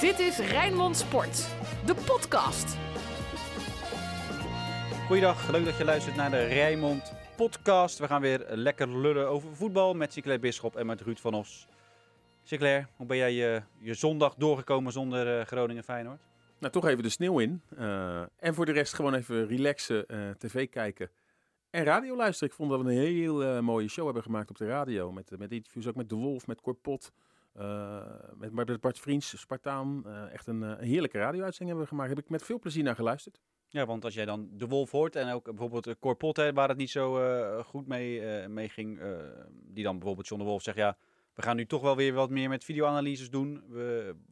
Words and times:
Dit 0.00 0.18
is 0.18 0.38
Rijnmond 0.38 0.96
Sport, 0.96 1.48
de 1.86 1.94
podcast. 1.94 2.76
Goeiedag, 5.06 5.50
leuk 5.50 5.64
dat 5.64 5.76
je 5.76 5.84
luistert 5.84 6.16
naar 6.16 6.30
de 6.30 6.44
Rijnmond 6.44 7.12
podcast. 7.36 7.98
We 7.98 8.06
gaan 8.06 8.20
weer 8.20 8.46
lekker 8.48 8.98
lullen 8.98 9.28
over 9.28 9.56
voetbal 9.56 9.94
met 9.94 10.12
Sinclair 10.12 10.40
Bisschop 10.40 10.76
en 10.76 10.86
met 10.86 11.00
Ruud 11.00 11.18
van 11.18 11.34
Os. 11.34 11.66
Sinclair, 12.42 12.88
hoe 12.96 13.06
ben 13.06 13.16
jij 13.16 13.32
je, 13.32 13.62
je 13.78 13.94
zondag 13.94 14.34
doorgekomen 14.34 14.92
zonder 14.92 15.38
uh, 15.38 15.44
Groningen 15.44 15.84
Feyenoord? 15.84 16.20
Nou, 16.58 16.72
toch 16.72 16.86
even 16.86 17.02
de 17.02 17.08
sneeuw 17.08 17.38
in. 17.38 17.62
Uh, 17.78 18.20
en 18.36 18.54
voor 18.54 18.66
de 18.66 18.72
rest 18.72 18.94
gewoon 18.94 19.14
even 19.14 19.46
relaxen, 19.46 20.04
uh, 20.08 20.30
tv 20.30 20.68
kijken 20.68 21.10
en 21.70 21.84
radio 21.84 22.16
luisteren. 22.16 22.48
Ik 22.48 22.54
vond 22.54 22.70
dat 22.70 22.82
we 22.82 22.90
een 22.90 22.98
heel 22.98 23.42
uh, 23.42 23.60
mooie 23.60 23.88
show 23.88 24.04
hebben 24.04 24.22
gemaakt 24.22 24.50
op 24.50 24.58
de 24.58 24.66
radio. 24.66 25.12
Met, 25.12 25.38
met 25.38 25.52
interviews 25.52 25.86
ook 25.86 25.94
met 25.94 26.08
De 26.08 26.14
Wolf, 26.14 26.46
met 26.46 26.60
Corpot, 26.60 27.12
met, 28.34 28.52
met 28.52 28.80
Bart 28.80 28.98
Vriends, 28.98 29.40
Spartaan. 29.40 30.06
echt 30.30 30.46
een, 30.46 30.62
een 30.62 30.84
heerlijke 30.84 31.18
radio-uitzending 31.18 31.68
hebben 31.68 31.82
we 31.82 31.86
gemaakt. 31.86 32.08
Heb 32.08 32.18
ik 32.18 32.30
met 32.30 32.42
veel 32.42 32.58
plezier 32.58 32.82
naar 32.82 32.94
geluisterd. 32.94 33.40
Ja, 33.68 33.86
want 33.86 34.04
als 34.04 34.14
jij 34.14 34.24
dan 34.24 34.48
De 34.52 34.66
Wolf 34.66 34.90
hoort 34.90 35.16
en 35.16 35.32
ook 35.32 35.44
bijvoorbeeld 35.44 35.98
Corpot, 35.98 36.36
hè, 36.36 36.52
waar 36.52 36.68
het 36.68 36.78
niet 36.78 36.90
zo 36.90 37.62
goed 37.62 37.86
mee, 37.86 38.48
mee 38.48 38.68
ging. 38.68 39.00
die 39.50 39.84
dan 39.84 39.98
bijvoorbeeld 39.98 40.28
John 40.28 40.42
De 40.42 40.48
Wolf 40.48 40.62
zegt, 40.62 40.76
ja 40.76 40.96
we 41.40 41.42
gaan 41.46 41.56
nu 41.56 41.66
toch 41.66 41.82
wel 41.82 41.96
weer 41.96 42.12
wat 42.12 42.30
meer 42.30 42.48
met 42.48 42.64
videoanalyses 42.64 43.30
doen. 43.30 43.62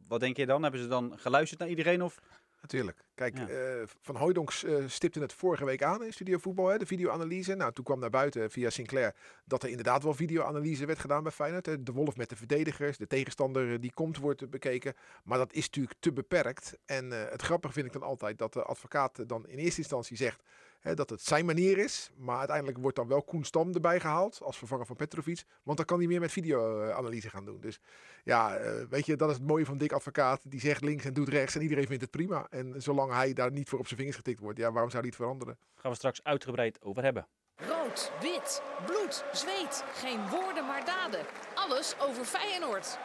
Wat 0.07 0.19
denk 0.19 0.37
je 0.37 0.45
dan? 0.45 0.63
Hebben 0.63 0.81
ze 0.81 0.87
dan 0.87 1.13
geluisterd 1.15 1.59
naar 1.59 1.69
iedereen? 1.69 2.03
Of? 2.03 2.19
Natuurlijk. 2.61 3.03
Kijk, 3.15 3.37
ja. 3.37 3.49
uh, 3.49 3.83
Van 4.01 4.15
Hooydonks 4.15 4.63
uh, 4.63 4.83
stipte 4.87 5.19
het 5.19 5.33
vorige 5.33 5.65
week 5.65 5.83
aan 5.83 6.03
in 6.03 6.13
Studio 6.13 6.37
Voetbal, 6.37 6.67
hè, 6.67 6.77
de 6.77 6.85
videoanalyse. 6.85 7.55
Nou, 7.55 7.73
toen 7.73 7.83
kwam 7.83 7.99
naar 7.99 8.09
buiten 8.09 8.51
via 8.51 8.69
Sinclair 8.69 9.15
dat 9.45 9.63
er 9.63 9.69
inderdaad 9.69 10.03
wel 10.03 10.13
videoanalyse 10.13 10.85
werd 10.85 10.99
gedaan 10.99 11.23
bij 11.23 11.31
Feyenoord. 11.31 11.65
Hè. 11.65 11.83
De 11.83 11.91
Wolf 11.91 12.15
met 12.15 12.29
de 12.29 12.35
verdedigers, 12.35 12.97
de 12.97 13.07
tegenstander 13.07 13.79
die 13.79 13.93
komt 13.93 14.17
wordt 14.17 14.49
bekeken. 14.49 14.93
Maar 15.23 15.37
dat 15.37 15.53
is 15.53 15.65
natuurlijk 15.65 15.99
te 15.99 16.13
beperkt. 16.13 16.77
En 16.85 17.05
uh, 17.05 17.29
het 17.29 17.41
grappige 17.41 17.73
vind 17.73 17.85
ik 17.85 17.93
dan 17.93 18.03
altijd 18.03 18.37
dat 18.37 18.53
de 18.53 18.63
advocaat 18.63 19.29
dan 19.29 19.47
in 19.47 19.57
eerste 19.57 19.79
instantie 19.79 20.17
zegt 20.17 20.43
Hè, 20.79 20.93
dat 20.93 21.09
het 21.09 21.21
zijn 21.21 21.45
manier 21.45 21.77
is. 21.77 22.11
Maar 22.17 22.37
uiteindelijk 22.37 22.77
wordt 22.77 22.95
dan 22.95 23.07
wel 23.07 23.23
Koen 23.23 23.43
Stam 23.43 23.73
erbij 23.73 23.99
gehaald 23.99 24.39
als 24.41 24.57
vervanger 24.57 24.85
van 24.85 24.95
Petrovic. 24.95 25.43
Want 25.63 25.77
dan 25.77 25.85
kan 25.85 25.97
hij 25.97 26.07
meer 26.07 26.19
met 26.19 26.31
videoanalyse 26.31 27.29
gaan 27.29 27.45
doen. 27.45 27.59
Dus 27.59 27.79
ja, 28.23 28.59
uh, 28.59 28.83
weet 28.89 29.05
je, 29.05 29.15
dat 29.15 29.29
is 29.29 29.35
het 29.35 29.47
mooie 29.47 29.65
van 29.65 29.77
Dick 29.77 29.91
Advocaat. 29.91 30.51
Die 30.51 30.59
zegt 30.59 30.81
links 30.81 31.05
en 31.05 31.13
doet 31.13 31.29
rechts 31.29 31.55
en 31.55 31.61
iedereen 31.61 31.87
vindt 31.87 32.01
het 32.01 32.11
prima. 32.11 32.47
En 32.49 32.81
zolang 32.81 33.13
hij 33.13 33.33
daar 33.33 33.51
niet 33.51 33.69
voor 33.69 33.79
op 33.79 33.85
zijn 33.85 33.99
vingers 33.99 34.17
getikt 34.17 34.39
wordt, 34.39 34.59
ja, 34.59 34.71
waarom 34.71 34.89
zou 34.89 35.01
hij 35.01 35.11
het 35.11 35.19
veranderen? 35.21 35.57
Gaan 35.75 35.91
we 35.91 35.97
straks 35.97 36.23
uitgebreid 36.23 36.81
over 36.81 37.03
hebben. 37.03 37.27
Rood, 37.55 38.11
wit, 38.21 38.61
bloed, 38.85 39.23
zweet. 39.31 39.83
Geen 39.93 40.29
woorden 40.29 40.65
maar 40.65 40.85
daden. 40.85 41.25
Alles 41.55 41.95
over 41.99 42.25
Feyenoord. 42.25 42.99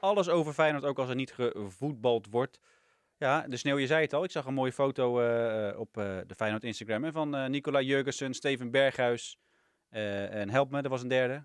Alles 0.00 0.28
over 0.28 0.52
Feyenoord, 0.52 0.84
ook 0.84 0.98
als 0.98 1.08
er 1.08 1.14
niet 1.14 1.32
gevoetbald 1.32 2.26
wordt. 2.30 2.58
Ja, 3.22 3.44
de 3.48 3.56
sneeuw, 3.56 3.78
je 3.78 3.86
zei 3.86 4.02
het 4.02 4.12
al. 4.12 4.24
Ik 4.24 4.30
zag 4.30 4.44
een 4.44 4.54
mooie 4.54 4.72
foto 4.72 5.20
uh, 5.20 5.78
op 5.78 5.96
uh, 5.96 6.04
de 6.26 6.34
Feyenoord 6.34 6.64
Instagram 6.64 7.04
hè, 7.04 7.12
van 7.12 7.36
uh, 7.36 7.46
Nicola 7.46 7.80
Jurgensen, 7.80 8.34
Steven 8.34 8.70
Berghuis 8.70 9.38
en 9.88 10.50
help 10.50 10.70
me, 10.70 10.82
er 10.82 10.88
was 10.88 11.02
een 11.02 11.08
derde. 11.08 11.44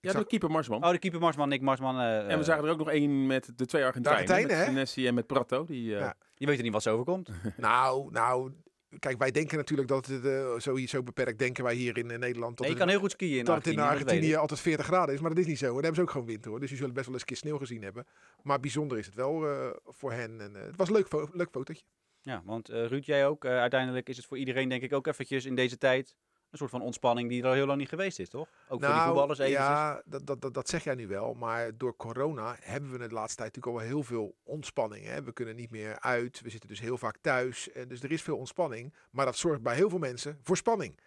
Ja, 0.00 0.12
de 0.12 0.26
keeper 0.26 0.50
Marsman. 0.50 0.84
Oh, 0.84 0.90
de 0.90 0.98
keeper 0.98 1.20
Marsman, 1.20 1.48
Nick 1.48 1.60
Marsman. 1.60 2.00
en 2.00 2.38
we 2.38 2.44
zagen 2.44 2.64
er 2.64 2.70
ook 2.70 2.78
nog 2.78 2.90
één 2.90 3.26
met 3.26 3.52
de 3.56 3.66
twee 3.66 3.84
Argentijnen. 3.84 4.20
Argentijnen, 4.20 4.64
met 4.64 4.74
Messi 4.74 5.06
en 5.06 5.14
met 5.14 5.26
Prato. 5.26 5.64
Die, 5.64 5.88
ja. 5.88 6.14
Je 6.34 6.46
weet 6.46 6.56
er 6.56 6.62
niet 6.62 6.72
wat 6.72 6.82
zo 6.82 6.92
overkomt. 6.92 7.30
nou, 7.56 8.10
nou, 8.10 8.52
kijk, 8.98 9.18
wij 9.18 9.30
denken 9.30 9.56
natuurlijk 9.56 9.88
dat 9.88 10.06
het 10.06 10.24
uh, 10.24 10.84
zo, 10.86 11.02
beperkt 11.02 11.38
denken 11.38 11.64
wij 11.64 11.74
hier 11.74 11.98
in 11.98 12.10
uh, 12.10 12.18
Nederland. 12.18 12.58
Nee, 12.58 12.70
je 12.70 12.76
kan 12.76 12.88
heel 12.88 12.98
goed 12.98 13.10
skiën 13.10 13.38
in 13.38 13.44
Dat 13.44 13.56
het 13.56 13.66
in 13.66 13.78
Argentinië 13.78 14.34
altijd 14.34 14.60
40 14.60 14.86
graden 14.86 15.14
is, 15.14 15.20
maar 15.20 15.30
dat 15.30 15.38
is 15.38 15.46
niet 15.46 15.58
zo. 15.58 15.66
En 15.66 15.72
daar 15.72 15.82
hebben 15.82 15.94
ze 15.94 16.02
ook 16.02 16.10
gewoon 16.10 16.26
winter 16.26 16.50
hoor. 16.50 16.60
Dus 16.60 16.70
je 16.70 16.76
zullen 16.76 16.94
best 16.94 17.06
wel 17.06 17.14
eens 17.14 17.22
een 17.22 17.28
keer 17.28 17.36
sneeuw 17.36 17.58
gezien 17.58 17.82
hebben. 17.82 18.06
Maar 18.42 18.60
bijzonder 18.60 18.98
is 18.98 19.06
het 19.06 19.14
wel 19.14 19.50
uh, 19.50 19.70
voor 19.84 20.12
hen. 20.12 20.40
En, 20.40 20.54
het 20.54 20.76
was 20.76 20.88
een 20.88 20.94
leuk, 20.94 21.06
fo 21.06 21.28
leuk 21.32 21.48
fotootje. 21.50 21.84
Ja, 22.22 22.42
want 22.44 22.68
Ruud, 22.68 23.04
jij 23.04 23.26
ook. 23.26 23.44
uiteindelijk 23.44 24.08
is 24.08 24.16
het 24.16 24.26
voor 24.26 24.38
iedereen 24.38 24.68
denk 24.68 24.82
ik 24.82 24.92
ook 24.92 25.06
eventjes 25.06 25.44
in 25.44 25.54
deze 25.54 25.78
tijd 25.78 26.14
een 26.54 26.60
soort 26.60 26.70
van 26.70 26.82
ontspanning 26.82 27.28
die 27.28 27.42
er 27.42 27.48
al 27.48 27.54
heel 27.54 27.66
lang 27.66 27.78
niet 27.78 27.88
geweest 27.88 28.18
is, 28.18 28.28
toch? 28.28 28.48
Ook 28.68 28.80
nou, 28.80 28.80
voor 28.80 28.88
die 28.88 28.88
nou, 28.88 29.06
voetballers 29.06 29.38
eventjes. 29.38 29.66
Ja, 29.66 30.02
dat, 30.04 30.26
dat, 30.26 30.40
dat, 30.40 30.54
dat 30.54 30.68
zeg 30.68 30.84
jij 30.84 30.94
nu 30.94 31.06
wel. 31.06 31.34
Maar 31.34 31.76
door 31.76 31.96
corona 31.96 32.56
hebben 32.60 32.90
we 32.90 32.98
de 32.98 33.14
laatste 33.14 33.36
tijd 33.36 33.54
natuurlijk 33.54 33.66
al 33.66 33.88
wel 33.88 33.96
heel 33.96 34.02
veel 34.02 34.36
ontspanning. 34.42 35.06
Hè? 35.06 35.22
We 35.22 35.32
kunnen 35.32 35.56
niet 35.56 35.70
meer 35.70 36.00
uit. 36.00 36.40
We 36.40 36.50
zitten 36.50 36.68
dus 36.68 36.80
heel 36.80 36.98
vaak 36.98 37.16
thuis. 37.20 37.72
En 37.72 37.88
dus 37.88 38.02
er 38.02 38.12
is 38.12 38.22
veel 38.22 38.36
ontspanning. 38.36 38.94
Maar 39.10 39.24
dat 39.24 39.36
zorgt 39.36 39.62
bij 39.62 39.74
heel 39.74 39.88
veel 39.88 39.98
mensen 39.98 40.38
voor 40.42 40.56
spanning. 40.56 40.98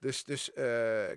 Dus, 0.00 0.24
dus 0.24 0.48
uh, 0.48 0.54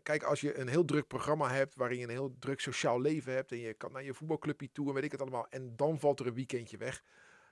kijk, 0.04 0.24
als 0.24 0.42
je 0.42 0.58
een 0.60 0.68
heel 0.68 0.86
druk 0.86 1.08
programma 1.08 1.50
hebt, 1.50 1.76
waarin 1.76 1.98
je 1.98 2.04
een 2.04 2.10
heel 2.10 2.36
druk 2.40 2.60
sociaal 2.60 3.02
leven 3.02 3.34
hebt 3.34 3.52
en 3.52 3.58
je 3.58 3.74
kan 3.74 3.92
naar 3.92 4.04
je 4.04 4.14
voetbalclubje 4.14 4.72
toe 4.72 4.88
en 4.88 4.94
weet 4.94 5.04
ik 5.04 5.12
het 5.12 5.22
allemaal, 5.22 5.48
en 5.50 5.74
dan 5.76 6.00
valt 6.00 6.20
er 6.20 6.28
een 6.28 6.34
weekendje 6.34 6.78
weg, 6.78 7.04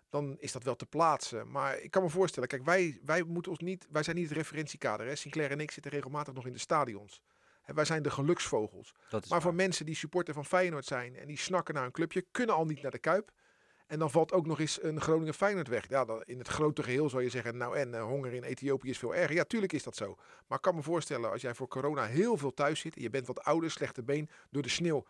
dan 0.10 0.38
is 0.40 0.52
dat 0.52 0.64
wel 0.64 0.76
te 0.76 0.86
plaatsen. 0.86 1.52
Maar 1.52 1.80
ik 1.80 1.92
kan 1.92 2.04
me 2.04 2.10
voorstellen, 2.10 2.50
kijk, 2.50 2.64
wij, 2.64 3.00
wij 3.06 3.24
moeten 3.24 3.52
ons 3.52 3.62
niet, 3.62 3.88
wij 3.90 4.04
zijn 4.04 4.16
niet 4.16 4.30
het 4.30 4.38
referentiekader. 4.38 5.08
Hè? 5.08 5.16
Sinclair 5.16 5.52
en 5.52 5.60
ik 5.60 5.72
zitten 5.72 5.92
regelmatig 5.92 6.34
nog 6.34 6.46
in 6.46 6.54
de 6.54 6.60
stadions. 6.60 7.22
En 7.64 7.76
wij 7.76 7.86
zijn 7.86 8.04
de 8.04 8.12
geluksvogels. 8.12 8.94
Maar 9.12 9.22
waar. 9.28 9.42
voor 9.42 9.54
mensen 9.54 9.86
die 9.86 9.96
supporter 9.96 10.34
van 10.34 10.46
Feyenoord 10.46 10.86
zijn 10.86 11.16
en 11.16 11.28
die 11.28 11.38
snakken 11.38 11.74
naar 11.74 11.86
een 11.86 11.92
clubje, 11.92 12.26
kunnen 12.32 12.56
al 12.56 12.66
niet 12.66 12.82
naar 12.82 12.92
de 12.92 13.00
Kuip. 13.00 13.32
En 13.88 14.00
dan 14.00 14.12
valt 14.12 14.32
ook 14.32 14.46
nog 14.46 14.60
eens 14.60 14.84
een 14.84 15.02
Groningen 15.02 15.34
Feyenoord 15.34 15.68
weg. 15.68 15.90
Ja, 15.90 16.06
dan 16.06 16.22
in 16.26 16.38
het 16.38 16.48
grote 16.48 16.84
geheel 16.84 17.10
zou 17.10 17.24
je 17.24 17.30
zeggen, 17.30 17.58
nou 17.58 17.78
en 17.78 17.90
uh, 17.90 18.04
honger 18.04 18.34
in 18.34 18.44
Ethiopië 18.44 18.90
is 18.90 18.98
veel 18.98 19.16
erger. 19.16 19.36
Ja, 19.36 19.44
tuurlijk 19.44 19.74
is 19.74 19.84
dat 19.84 19.96
zo. 19.96 20.16
Maar 20.48 20.58
ik 20.58 20.64
kan 20.64 20.76
me 20.76 20.82
voorstellen, 20.82 21.32
als 21.32 21.42
jij 21.42 21.56
voor 21.56 21.68
corona 21.68 22.06
heel 22.06 22.38
veel 22.38 22.54
thuis 22.54 22.80
zit, 22.80 22.96
en 22.96 23.02
je 23.02 23.10
bent 23.10 23.28
wat 23.28 23.44
ouder, 23.44 23.72
slechte 23.72 24.04
been, 24.04 24.30
door 24.50 24.62
de 24.62 24.70
sneeuw, 24.70 25.06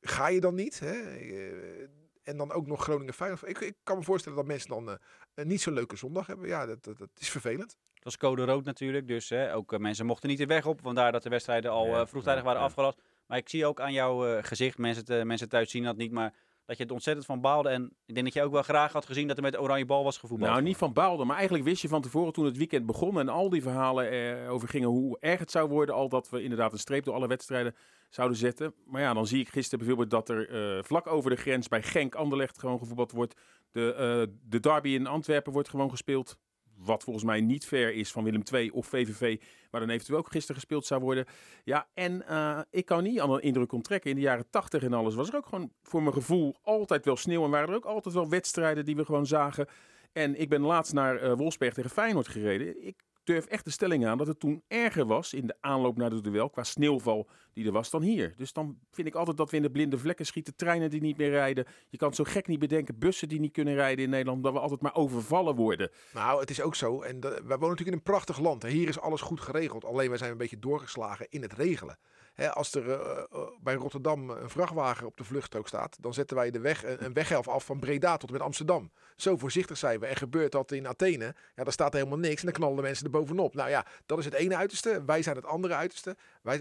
ga 0.00 0.26
je 0.26 0.40
dan 0.40 0.54
niet? 0.54 0.80
Hè? 0.80 1.20
Uh, 1.20 1.88
en 2.26 2.36
dan 2.36 2.52
ook 2.52 2.66
nog 2.66 2.82
Groningen 2.82 3.14
Feyenoord. 3.14 3.48
Ik, 3.48 3.58
ik 3.58 3.74
kan 3.82 3.96
me 3.96 4.02
voorstellen 4.02 4.38
dat 4.38 4.46
mensen 4.46 4.68
dan 4.68 4.88
uh, 4.88 4.94
een 5.34 5.46
niet 5.46 5.60
zo'n 5.60 5.74
leuke 5.74 5.96
zondag 5.96 6.26
hebben. 6.26 6.48
Ja, 6.48 6.66
dat, 6.66 6.84
dat, 6.84 6.98
dat, 6.98 7.08
is 7.14 7.30
vervelend. 7.30 7.76
Het 7.94 8.04
was 8.04 8.16
code 8.16 8.44
rood 8.44 8.64
natuurlijk. 8.64 9.08
Dus 9.08 9.28
hè, 9.28 9.54
ook 9.54 9.72
uh, 9.72 9.78
mensen 9.78 10.06
mochten 10.06 10.28
niet 10.28 10.38
de 10.38 10.46
weg 10.46 10.66
op. 10.66 10.80
Vandaar 10.82 11.12
dat 11.12 11.22
de 11.22 11.28
wedstrijden 11.28 11.70
al 11.70 11.86
ja, 11.86 12.00
uh, 12.00 12.06
vroegtijdig 12.06 12.44
waren 12.44 12.60
ja. 12.60 12.66
afgelast. 12.66 13.00
Maar 13.26 13.38
ik 13.38 13.48
zie 13.48 13.66
ook 13.66 13.80
aan 13.80 13.92
jouw 13.92 14.42
gezicht, 14.42 14.78
mensen, 14.78 15.04
te, 15.04 15.24
mensen 15.24 15.48
thuis 15.48 15.70
zien 15.70 15.84
dat 15.84 15.96
niet. 15.96 16.12
Maar 16.12 16.34
dat 16.66 16.76
je 16.76 16.82
het 16.82 16.92
ontzettend 16.92 17.26
van 17.26 17.40
baalde. 17.40 17.68
En 17.68 17.92
ik 18.06 18.14
denk 18.14 18.26
dat 18.26 18.34
je 18.34 18.42
ook 18.42 18.52
wel 18.52 18.62
graag 18.62 18.92
had 18.92 19.06
gezien 19.06 19.28
dat 19.28 19.36
er 19.36 19.42
met 19.42 19.58
oranje 19.58 19.86
bal 19.86 20.04
was 20.04 20.18
gevoetbald. 20.18 20.50
Nou, 20.50 20.62
niet 20.62 20.76
van 20.76 20.92
baalde. 20.92 21.24
Maar 21.24 21.36
eigenlijk 21.36 21.64
wist 21.64 21.82
je 21.82 21.88
van 21.88 22.02
tevoren 22.02 22.32
toen 22.32 22.44
het 22.44 22.56
weekend 22.56 22.86
begon. 22.86 23.18
En 23.18 23.28
al 23.28 23.48
die 23.48 23.62
verhalen 23.62 24.10
eh, 24.10 24.52
over 24.52 24.68
gingen 24.68 24.88
hoe 24.88 25.16
erg 25.20 25.38
het 25.38 25.50
zou 25.50 25.68
worden. 25.68 25.94
Al 25.94 26.08
dat 26.08 26.28
we 26.28 26.42
inderdaad 26.42 26.72
een 26.72 26.78
streep 26.78 27.04
door 27.04 27.14
alle 27.14 27.28
wedstrijden 27.28 27.74
zouden 28.10 28.36
zetten. 28.36 28.74
Maar 28.84 29.00
ja, 29.00 29.14
dan 29.14 29.26
zie 29.26 29.40
ik 29.40 29.48
gisteren 29.48 29.78
bijvoorbeeld 29.78 30.10
dat 30.10 30.28
er 30.28 30.76
uh, 30.76 30.82
vlak 30.82 31.06
over 31.06 31.30
de 31.30 31.36
grens 31.36 31.68
bij 31.68 31.82
Genk 31.82 32.14
Anderlecht 32.14 32.58
gewoon 32.58 32.78
gevoetbald 32.78 33.12
wordt. 33.12 33.40
De, 33.70 34.26
uh, 34.28 34.34
de 34.42 34.60
derby 34.60 34.88
in 34.88 35.06
Antwerpen 35.06 35.52
wordt 35.52 35.68
gewoon 35.68 35.90
gespeeld. 35.90 36.38
Wat 36.76 37.02
volgens 37.02 37.24
mij 37.24 37.40
niet 37.40 37.64
ver 37.66 37.94
is 37.94 38.12
van 38.12 38.24
Willem 38.24 38.42
II 38.52 38.70
of 38.70 38.86
VVV, 38.86 39.40
waar 39.70 39.80
dan 39.80 39.90
eventueel 39.90 40.18
ook 40.18 40.30
gisteren 40.30 40.54
gespeeld 40.56 40.86
zou 40.86 41.00
worden. 41.00 41.24
Ja, 41.64 41.88
en 41.94 42.24
uh, 42.30 42.60
ik 42.70 42.86
kan 42.86 43.02
niet 43.02 43.20
aan 43.20 43.30
een 43.30 43.40
indruk 43.40 43.72
onttrekken. 43.72 44.10
In 44.10 44.16
de 44.16 44.22
jaren 44.22 44.50
tachtig 44.50 44.82
en 44.82 44.92
alles 44.92 45.14
was 45.14 45.28
er 45.28 45.36
ook 45.36 45.46
gewoon 45.46 45.72
voor 45.82 46.02
mijn 46.02 46.14
gevoel 46.14 46.56
altijd 46.62 47.04
wel 47.04 47.16
sneeuw. 47.16 47.44
En 47.44 47.50
waren 47.50 47.68
er 47.68 47.74
ook 47.74 47.84
altijd 47.84 48.14
wel 48.14 48.28
wedstrijden 48.28 48.84
die 48.84 48.96
we 48.96 49.04
gewoon 49.04 49.26
zagen. 49.26 49.66
En 50.12 50.40
ik 50.40 50.48
ben 50.48 50.60
laatst 50.60 50.92
naar 50.92 51.38
uh, 51.38 51.48
tegen 51.48 51.90
Feyenoord 51.90 52.28
gereden. 52.28 52.86
Ik 52.86 53.02
durf 53.26 53.46
echt 53.46 53.64
de 53.64 53.70
stelling 53.70 54.06
aan 54.06 54.18
dat 54.18 54.26
het 54.26 54.40
toen 54.40 54.62
erger 54.68 55.06
was 55.06 55.32
in 55.32 55.46
de 55.46 55.56
aanloop 55.60 55.96
naar 55.96 56.10
de 56.10 56.20
duel 56.20 56.50
qua 56.50 56.62
sneeuwval 56.62 57.28
die 57.52 57.66
er 57.66 57.72
was 57.72 57.90
dan 57.90 58.02
hier. 58.02 58.34
Dus 58.36 58.52
dan 58.52 58.78
vind 58.90 59.08
ik 59.08 59.14
altijd 59.14 59.36
dat 59.36 59.50
we 59.50 59.56
in 59.56 59.62
de 59.62 59.70
blinde 59.70 59.98
vlekken 59.98 60.26
schieten, 60.26 60.56
treinen 60.56 60.90
die 60.90 61.00
niet 61.00 61.16
meer 61.16 61.30
rijden. 61.30 61.66
Je 61.88 61.96
kan 61.96 62.08
het 62.08 62.16
zo 62.16 62.24
gek 62.24 62.46
niet 62.46 62.58
bedenken, 62.58 62.98
bussen 62.98 63.28
die 63.28 63.40
niet 63.40 63.52
kunnen 63.52 63.74
rijden 63.74 64.04
in 64.04 64.10
Nederland, 64.10 64.42
dat 64.42 64.52
we 64.52 64.58
altijd 64.58 64.80
maar 64.80 64.94
overvallen 64.94 65.54
worden. 65.54 65.90
Nou, 66.14 66.40
het 66.40 66.50
is 66.50 66.60
ook 66.60 66.74
zo. 66.74 67.02
En 67.02 67.20
wij 67.20 67.32
wonen 67.40 67.58
natuurlijk 67.58 67.88
in 67.88 67.92
een 67.92 68.02
prachtig 68.02 68.38
land. 68.38 68.62
Hier 68.62 68.88
is 68.88 69.00
alles 69.00 69.20
goed 69.20 69.40
geregeld. 69.40 69.84
Alleen 69.84 70.08
wij 70.08 70.18
zijn 70.18 70.30
een 70.30 70.36
beetje 70.36 70.58
doorgeslagen 70.58 71.26
in 71.28 71.42
het 71.42 71.52
regelen. 71.52 71.98
He, 72.36 72.50
als 72.50 72.74
er 72.74 72.86
uh, 72.86 73.22
bij 73.62 73.74
Rotterdam 73.74 74.30
een 74.30 74.50
vrachtwagen 74.50 75.06
op 75.06 75.16
de 75.16 75.24
vluchtstrook 75.24 75.68
staat, 75.68 75.96
dan 76.00 76.14
zetten 76.14 76.36
wij 76.36 76.50
de 76.50 76.60
weg, 76.60 76.84
een, 76.84 77.04
een 77.04 77.12
weghelft 77.12 77.48
af 77.48 77.64
van 77.64 77.78
Breda 77.78 78.16
tot 78.16 78.28
en 78.28 78.34
met 78.34 78.44
Amsterdam. 78.44 78.90
Zo 79.16 79.36
voorzichtig 79.36 79.76
zijn 79.76 80.00
we. 80.00 80.06
En 80.06 80.16
gebeurt 80.16 80.52
dat 80.52 80.72
in 80.72 80.86
Athene, 80.86 81.34
ja, 81.54 81.64
daar 81.64 81.72
staat 81.72 81.92
helemaal 81.92 82.18
niks 82.18 82.40
en 82.40 82.46
dan 82.46 82.54
knallen 82.54 82.76
de 82.76 82.82
mensen 82.82 83.04
er 83.04 83.10
bovenop. 83.10 83.54
Nou 83.54 83.68
ja, 83.70 83.86
dat 84.06 84.18
is 84.18 84.24
het 84.24 84.34
ene 84.34 84.56
uiterste. 84.56 85.02
Wij 85.06 85.22
zijn 85.22 85.36
het 85.36 85.46
andere 85.46 85.74
uiterste. 85.74 86.16
Wij, 86.42 86.58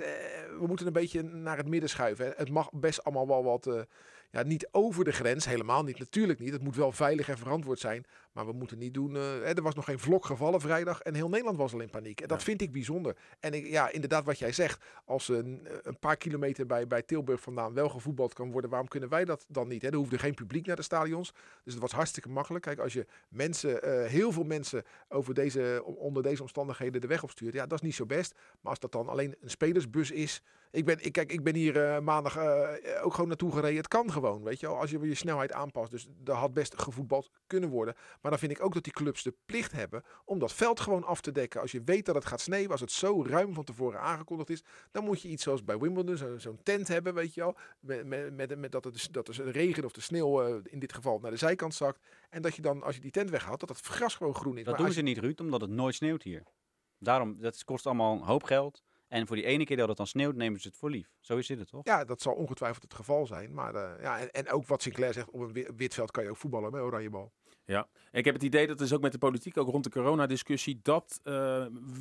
we 0.60 0.68
moeten 0.68 0.88
een 0.88 0.94
beetje 0.94 1.24
naar 1.24 1.57
het 1.57 1.68
midden 1.68 1.89
schuiven. 1.89 2.25
Hè. 2.25 2.31
Het 2.36 2.50
mag 2.50 2.69
best 2.72 3.04
allemaal 3.04 3.27
wel 3.27 3.44
wat, 3.44 3.86
ja, 4.31 4.44
niet 4.44 4.68
over 4.72 5.04
de 5.04 5.12
grens, 5.12 5.45
helemaal 5.45 5.83
niet, 5.83 6.00
natuurlijk 6.00 6.39
niet. 6.39 6.54
Het 6.54 6.63
moet 6.63 6.75
wel 6.75 6.92
veilig 6.92 7.30
en 7.30 7.38
verantwoord 7.38 7.80
zijn. 7.80 8.06
Maar 8.36 8.46
we 8.46 8.52
moeten 8.52 8.78
niet 8.78 8.94
doen, 8.94 9.16
er 9.16 9.62
was 9.62 9.76
nog 9.76 9.86
geen 9.86 10.00
vlok 10.00 10.26
gevallen 10.26 10.62
vrijdag 10.62 11.02
en 11.02 11.14
heel 11.14 11.30
Nederland 11.30 11.58
was 11.58 11.74
al 11.74 11.80
in 11.80 11.90
paniek. 11.90 12.22
En 12.22 12.28
dat 12.28 12.40
ja. 12.40 12.46
vind 12.46 12.62
ik 12.62 12.72
bijzonder. 12.72 13.16
En 13.40 13.54
ik, 13.54 13.68
ja, 13.68 13.92
inderdaad 13.92 14.26
wat 14.26 14.40
jij 14.40 14.52
zegt, 14.52 14.84
als 15.06 15.28
een, 15.28 15.68
een 15.84 16.00
paar 16.00 16.18
kilometer 16.18 16.66
bij, 16.66 16.88
bij 16.88 17.02
Tilburg 17.02 17.42
vandaan 17.42 17.74
wel 17.74 17.90
gevoetbald 17.90 18.34
kan 18.34 18.52
worden, 18.52 18.70
waarom 18.70 18.88
kunnen 18.88 19.10
wij 19.10 19.26
dat 19.26 19.46
dan 19.48 19.68
niet? 19.68 19.82
Hè? 19.82 19.88
Er 19.88 19.96
hoefde 19.96 20.20
geen 20.20 20.34
publiek 20.34 20.66
naar 20.66 20.76
de 20.76 20.82
stadions. 20.82 21.34
Dus 21.64 21.74
het 21.74 21.82
was 21.82 21.92
hartstikke 21.92 22.30
makkelijk. 22.30 22.64
Kijk, 22.64 22.80
als 22.80 22.94
je 22.94 23.06
mensen, 23.30 23.88
uh, 23.88 24.06
heel 24.06 24.32
veel 24.32 24.44
mensen 24.44 24.84
over 25.10 25.34
deze, 25.34 25.82
onder 25.86 26.24
deze 26.24 26.42
omstandigheden 26.42 27.02
de 27.02 27.08
weg 27.08 27.24
opstuurt, 27.24 27.54
ja, 27.54 27.66
dat 27.66 27.78
is 27.78 27.86
niet 27.86 27.96
zo 27.96 28.06
best. 28.06 28.34
Maar 28.62 28.72
als 28.72 28.80
dat 28.80 28.92
dan 28.92 29.10
alleen 29.10 29.36
een 29.42 29.50
spelersbus 29.50 30.12
is. 30.12 30.42
Ik 30.72 30.86
ben, 30.86 31.06
ik, 31.06 31.12
kijk, 31.12 31.32
ik 31.32 31.44
ben 31.44 31.56
hier 31.56 31.76
uh, 31.76 32.00
maandag 32.00 32.38
uh, 32.38 32.70
ook 33.02 33.14
gewoon 33.14 33.28
naartoe 33.28 33.52
gereden. 33.52 33.78
Het 33.78 33.88
kan 33.88 34.12
gewoon. 34.12 34.44
weet 34.44 34.60
je 34.60 34.68
wel. 34.68 34.80
Als 34.80 34.92
je 34.92 35.00
je 35.00 35.16
snelheid 35.16 35.52
aanpast. 35.52 35.92
Dus 35.92 36.08
daar 36.24 36.36
had 36.36 36.54
best 36.54 36.82
gevoetbald 36.82 37.30
kunnen 37.48 37.70
worden. 37.70 37.96
Maar 38.25 38.33
dan 38.33 38.44
vind 38.44 38.60
ik 38.60 38.66
ook 38.66 38.74
dat 38.74 38.83
die 38.83 38.94
clubs 38.94 39.24
de 39.24 39.36
plicht 39.45 39.72
hebben 39.72 40.04
om 40.25 40.39
dat 40.39 40.54
veld 40.54 40.80
gewoon 40.80 41.04
af 41.04 41.22
te 41.22 41.31
dekken. 41.31 41.62
Als 41.62 41.72
je 41.72 41.81
weet 41.83 42.06
dat 42.06 42.16
het 42.16 42.25
gaat 42.25 42.42
sneeuwen, 42.42 42.72
als 42.72 42.81
het 42.81 42.92
zo 42.92 43.24
ruim 43.24 43.54
van 43.54 43.63
tevoren 43.63 44.00
aangekondigd 44.00 44.50
is, 44.50 44.63
dan 44.92 45.04
moet 45.04 45.22
je 45.22 45.27
iets 45.27 45.44
zoals 45.44 45.63
bij 45.63 45.77
Wimbledon, 45.77 46.18
zo- 46.18 46.38
zo'n 46.38 46.60
tent 46.63 46.88
hebben, 46.88 47.13
weet 47.13 47.33
je 47.33 47.42
wel. 47.42 47.57
Met, 47.80 48.06
met, 48.06 48.33
met, 48.36 48.57
met 48.57 48.72
dat, 48.72 48.83
het, 48.83 49.07
dat 49.12 49.25
de 49.25 49.51
regen 49.51 49.86
of 49.86 49.92
de 49.92 50.01
sneeuw 50.01 50.42
eh, 50.44 50.56
in 50.63 50.80
dit 50.80 50.94
geval 50.94 51.19
naar 51.19 51.31
de 51.31 51.38
zijkant 51.38 51.74
zakt. 51.74 52.00
En 52.30 52.42
dat 52.42 52.56
je 52.56 52.62
dan, 52.62 52.83
als 52.83 52.95
je 52.95 53.01
die 53.01 53.12
tent 53.12 53.30
weghaalt, 53.30 53.60
dat 53.60 53.69
het 53.69 53.80
gras 53.80 54.16
gewoon 54.16 54.36
groen 54.36 54.57
is. 54.57 54.63
Dat 54.63 54.74
Maar 54.74 54.83
doen 54.86 54.94
ze 54.94 55.01
niet, 55.01 55.18
Ruud, 55.18 55.39
omdat 55.39 55.62
het 55.62 55.69
nooit 55.69 55.95
sneeuwt 55.95 56.24
hier. 56.24 56.44
Daarom, 57.00 57.39
dat 57.39 57.63
kost 57.63 57.86
allemaal 57.86 58.13
een 58.13 58.22
hoop 58.24 58.44
geld. 58.44 58.83
En 59.07 59.27
voor 59.27 59.36
die 59.36 59.45
ene 59.45 59.63
keer 59.66 59.77
dat 59.77 59.88
het 59.88 59.98
dan 59.98 60.07
sneeuwt, 60.07 60.36
nemen 60.36 60.60
ze 60.60 60.68
het 60.68 60.77
voor 60.77 60.89
lief. 60.89 61.10
Zo 61.19 61.38
is 61.38 61.48
het 61.48 61.68
toch? 61.68 61.86
Ja, 61.86 62.04
dat 62.06 62.22
zal 62.22 62.33
ongetwijfeld 62.33 62.83
het 62.83 62.94
geval 62.94 63.25
zijn. 63.25 63.54
Maar 63.54 63.75
eh, 63.75 64.01
ja, 64.04 64.19
en, 64.19 64.31
en 64.31 64.50
ook 64.50 64.68
wat 64.68 64.81
Sinclair 64.81 65.13
zegt, 65.13 65.30
op 65.30 65.39
een 65.42 65.54
wi- 65.54 65.69
wit 65.75 65.94
veld 65.94 66.12
kan 66.12 66.24
je 66.24 66.30
ook 66.30 66.38
voetballen 66.38 66.72
met 66.72 66.81
oranje 66.81 67.10
bal. 67.10 67.33
Ja, 67.65 67.88
ik 68.12 68.25
heb 68.25 68.33
het 68.33 68.44
idee 68.44 68.67
dat 68.67 68.81
is 68.81 68.94
ook 68.94 69.01
met 69.01 69.12
de 69.12 69.17
politiek, 69.17 69.57
ook 69.57 69.69
rond 69.69 69.83
de 69.83 69.89
coronadiscussie, 69.89 70.79
dat 70.83 71.19
eh, 71.23 71.33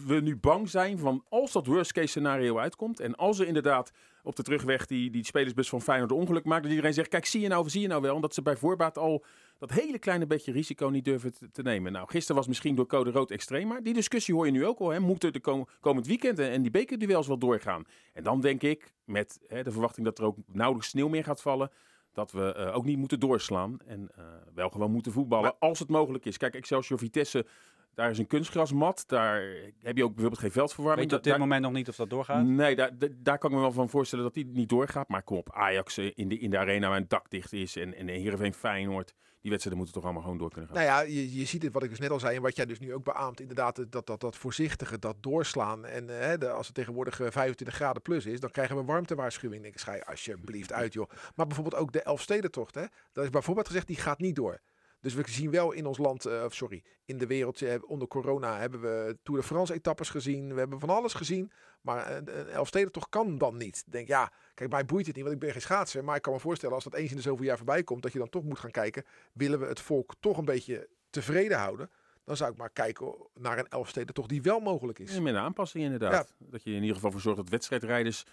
we 0.06 0.20
nu 0.22 0.36
bang 0.36 0.68
zijn 0.68 0.98
van 0.98 1.24
als 1.28 1.52
dat 1.52 1.66
worst 1.66 1.92
case 1.92 2.06
scenario 2.06 2.58
uitkomt 2.58 3.00
en 3.00 3.14
als 3.14 3.38
er 3.38 3.46
inderdaad 3.46 3.92
op 4.22 4.36
de 4.36 4.42
terugweg 4.42 4.86
die, 4.86 5.10
die 5.10 5.24
spelersbus 5.24 5.68
van 5.68 5.82
Feyenoord 5.82 6.12
ongeluk 6.12 6.44
maakt, 6.44 6.62
dat 6.62 6.70
iedereen 6.70 6.94
zegt, 6.94 7.08
kijk, 7.08 7.26
zie 7.26 7.40
je 7.40 7.48
nou, 7.48 7.68
zie 7.68 7.80
je 7.80 7.88
nou 7.88 8.02
wel, 8.02 8.14
omdat 8.14 8.34
ze 8.34 8.42
bij 8.42 8.56
voorbaat 8.56 8.98
al 8.98 9.24
dat 9.58 9.70
hele 9.70 9.98
kleine 9.98 10.26
beetje 10.26 10.52
risico 10.52 10.88
niet 10.88 11.04
durven 11.04 11.32
te, 11.52 11.62
nemen. 11.62 11.92
Nou, 11.92 12.08
gisteren 12.08 12.36
was 12.36 12.46
misschien 12.46 12.74
door 12.74 12.86
code 12.86 13.10
rood 13.10 13.30
extreem, 13.30 13.66
maar 13.68 13.82
die 13.82 13.94
discussie 13.94 14.34
hoor 14.34 14.46
je 14.46 14.52
nu 14.52 14.66
ook 14.66 14.78
al. 14.78 14.88
Hè. 14.88 15.00
Moeten 15.00 15.32
de 15.32 15.40
kom- 15.40 15.68
komend 15.80 16.06
weekend 16.06 16.38
en, 16.38 16.50
en 16.50 16.62
die 16.62 16.70
bekerduels 16.70 17.26
wel 17.26 17.38
doorgaan? 17.38 17.84
En 18.12 18.22
dan 18.22 18.40
denk 18.40 18.62
ik, 18.62 18.92
met 19.04 19.40
hè, 19.46 19.62
de 19.62 19.70
verwachting 19.70 20.06
dat 20.06 20.18
er 20.18 20.24
ook 20.24 20.36
nauwelijks 20.46 20.88
sneeuw 20.90 21.08
meer 21.08 21.24
gaat 21.24 21.42
vallen, 21.42 21.70
dat 22.14 22.32
we 22.32 22.54
eh, 22.54 22.76
ook 22.76 22.84
niet 22.84 22.98
moeten 22.98 23.20
doorslaan 23.20 23.78
en 23.86 24.08
eh, 24.16 24.24
wel 24.54 24.68
gewoon 24.68 24.90
moeten 24.90 25.12
voetballen 25.12 25.54
als 25.58 25.78
het 25.78 25.88
mogelijk 25.88 26.24
is. 26.24 26.36
Kijk, 26.36 26.54
Excelsior 26.54 26.98
Vitesse, 26.98 27.46
daar 27.94 28.10
is 28.10 28.18
een 28.18 28.26
kunstgrasmat. 28.26 29.04
Daar 29.06 29.42
heb 29.82 29.96
je 29.96 30.04
ook 30.04 30.10
bijvoorbeeld 30.12 30.42
geen 30.42 30.50
veldverwarming. 30.50 31.00
Weet 31.00 31.10
je 31.10 31.16
op 31.16 31.22
dit 31.22 31.32
Daar- 31.32 31.40
moment 31.42 31.62
nog 31.62 31.72
niet 31.72 31.88
of 31.88 31.96
dat 31.96 32.10
doorgaat? 32.10 32.44
Nee, 32.44 32.76
daar, 32.76 32.90
daar- 33.16 33.38
kan 33.38 33.50
ik 33.50 33.56
me 33.56 33.62
wel 33.62 33.72
van 33.72 33.88
voorstellen 33.88 34.24
dat 34.24 34.34
die 34.34 34.46
niet 34.46 34.68
doorgaat. 34.68 35.08
Maar 35.08 35.22
kom 35.22 35.36
op, 35.36 35.52
Ajax 35.52 35.96
eh, 35.98 36.10
in 36.14 36.28
de, 36.28 36.38
in 36.38 36.50
de 36.50 36.58
arena 36.58 36.88
waar 36.88 36.96
een 36.96 37.08
dak 37.08 37.30
dicht 37.30 37.52
is 37.52 37.76
en, 37.76 37.94
en 37.94 38.08
Heerenveen 38.08 38.54
Feyenoord. 38.54 39.14
Die 39.40 39.52
wedstrijden 39.52 39.84
moeten 39.84 39.94
toch 40.02 40.04
allemaal 40.10 40.30
gewoon 40.30 40.38
door 40.38 40.50
kunnen 40.50 40.70
gaan. 40.70 40.78
Nou 40.78 40.88
ja, 40.88 41.00
je, 41.14 41.38
je 41.38 41.44
ziet 41.44 41.62
het 41.62 41.72
wat 41.72 41.82
ik 41.82 41.90
dus 41.90 41.98
net 41.98 42.10
al 42.10 42.18
zei 42.20 42.36
en 42.36 42.42
wat 42.42 42.56
jij 42.56 42.66
dus 42.66 42.78
nu 42.78 42.94
ook 42.94 43.04
beaamt. 43.04 43.40
Inderdaad, 43.40 43.92
dat, 43.92 44.06
dat, 44.06 44.20
dat 44.20 44.36
voorzichtige, 44.36 44.98
dat 44.98 45.16
doorslaan. 45.20 45.84
En 45.84 46.10
eh, 46.10 46.26
hè, 46.26 46.38
de, 46.38 46.50
als 46.50 46.66
het 46.66 46.74
tegenwoordig 46.76 47.20
eh, 47.20 47.30
25 47.30 47.76
graden 47.76 48.02
plus 48.02 48.26
is, 48.26 48.40
dan 48.40 48.50
krijgen 48.50 48.76
we 48.76 48.84
warmtewaarschuwing. 48.84 49.64
Ik 49.64 49.78
schij 49.78 50.04
alsjeblieft 50.04 50.72
uit 50.72 50.92
joh. 50.92 51.10
Maar 51.34 51.46
bijvoorbeeld 51.46 51.82
ook 51.82 51.92
de 51.92 52.02
Elfstedentocht. 52.02 52.74
Hè, 52.74 52.84
dat 53.12 53.24
is 53.24 53.30
bijvoorbeeld 53.30 53.66
gezegd, 53.66 53.86
die 53.86 53.96
gaat 53.96 54.18
niet 54.18 54.36
door. 54.36 54.60
Dus 55.04 55.14
we 55.14 55.22
zien 55.26 55.50
wel 55.50 55.72
in 55.72 55.86
ons 55.86 55.98
land, 55.98 56.26
of 56.26 56.54
sorry, 56.54 56.82
in 57.04 57.18
de 57.18 57.26
wereld 57.26 57.62
eh, 57.62 57.74
onder 57.86 58.08
corona 58.08 58.58
hebben 58.58 58.80
we 58.80 59.18
Tour 59.22 59.40
de 59.40 59.46
France 59.46 59.74
etappes 59.74 60.10
gezien. 60.10 60.52
We 60.52 60.58
hebben 60.58 60.80
van 60.80 60.88
alles 60.88 61.14
gezien. 61.14 61.52
Maar 61.80 62.06
eh, 62.06 62.16
een 62.16 62.48
Elfstedentocht 62.48 63.08
kan 63.08 63.38
dan 63.38 63.56
niet. 63.56 63.84
Denk 63.86 64.08
ja, 64.08 64.32
kijk, 64.54 64.70
mij 64.70 64.84
boeit 64.84 65.06
het 65.06 65.14
niet, 65.14 65.24
want 65.24 65.36
ik 65.36 65.42
ben 65.42 65.52
geen 65.52 65.60
schaatser. 65.60 66.04
Maar 66.04 66.16
ik 66.16 66.22
kan 66.22 66.32
me 66.32 66.38
voorstellen 66.38 66.74
als 66.74 66.84
dat 66.84 66.94
eens 66.94 67.10
in 67.10 67.16
de 67.16 67.22
zoveel 67.22 67.44
jaar 67.44 67.56
voorbij 67.56 67.82
komt, 67.82 68.02
dat 68.02 68.12
je 68.12 68.18
dan 68.18 68.28
toch 68.28 68.44
moet 68.44 68.58
gaan 68.58 68.70
kijken. 68.70 69.04
Willen 69.32 69.60
we 69.60 69.66
het 69.66 69.80
volk 69.80 70.14
toch 70.20 70.38
een 70.38 70.44
beetje 70.44 70.88
tevreden 71.10 71.58
houden? 71.58 71.90
Dan 72.24 72.36
zou 72.36 72.50
ik 72.50 72.56
maar 72.56 72.70
kijken 72.70 73.14
naar 73.34 73.58
een 73.58 73.68
Elfstedentocht 73.68 74.28
die 74.28 74.42
wel 74.42 74.60
mogelijk 74.60 74.98
is. 74.98 75.16
En 75.16 75.22
met 75.22 75.34
een 75.34 75.40
aanpassing 75.40 75.84
inderdaad. 75.84 76.34
Dat 76.38 76.62
je 76.62 76.70
in 76.70 76.80
ieder 76.80 76.94
geval 76.94 77.10
voor 77.10 77.20
zorgt 77.20 77.38
dat 77.38 77.48
wedstrijdrijders 77.48 78.24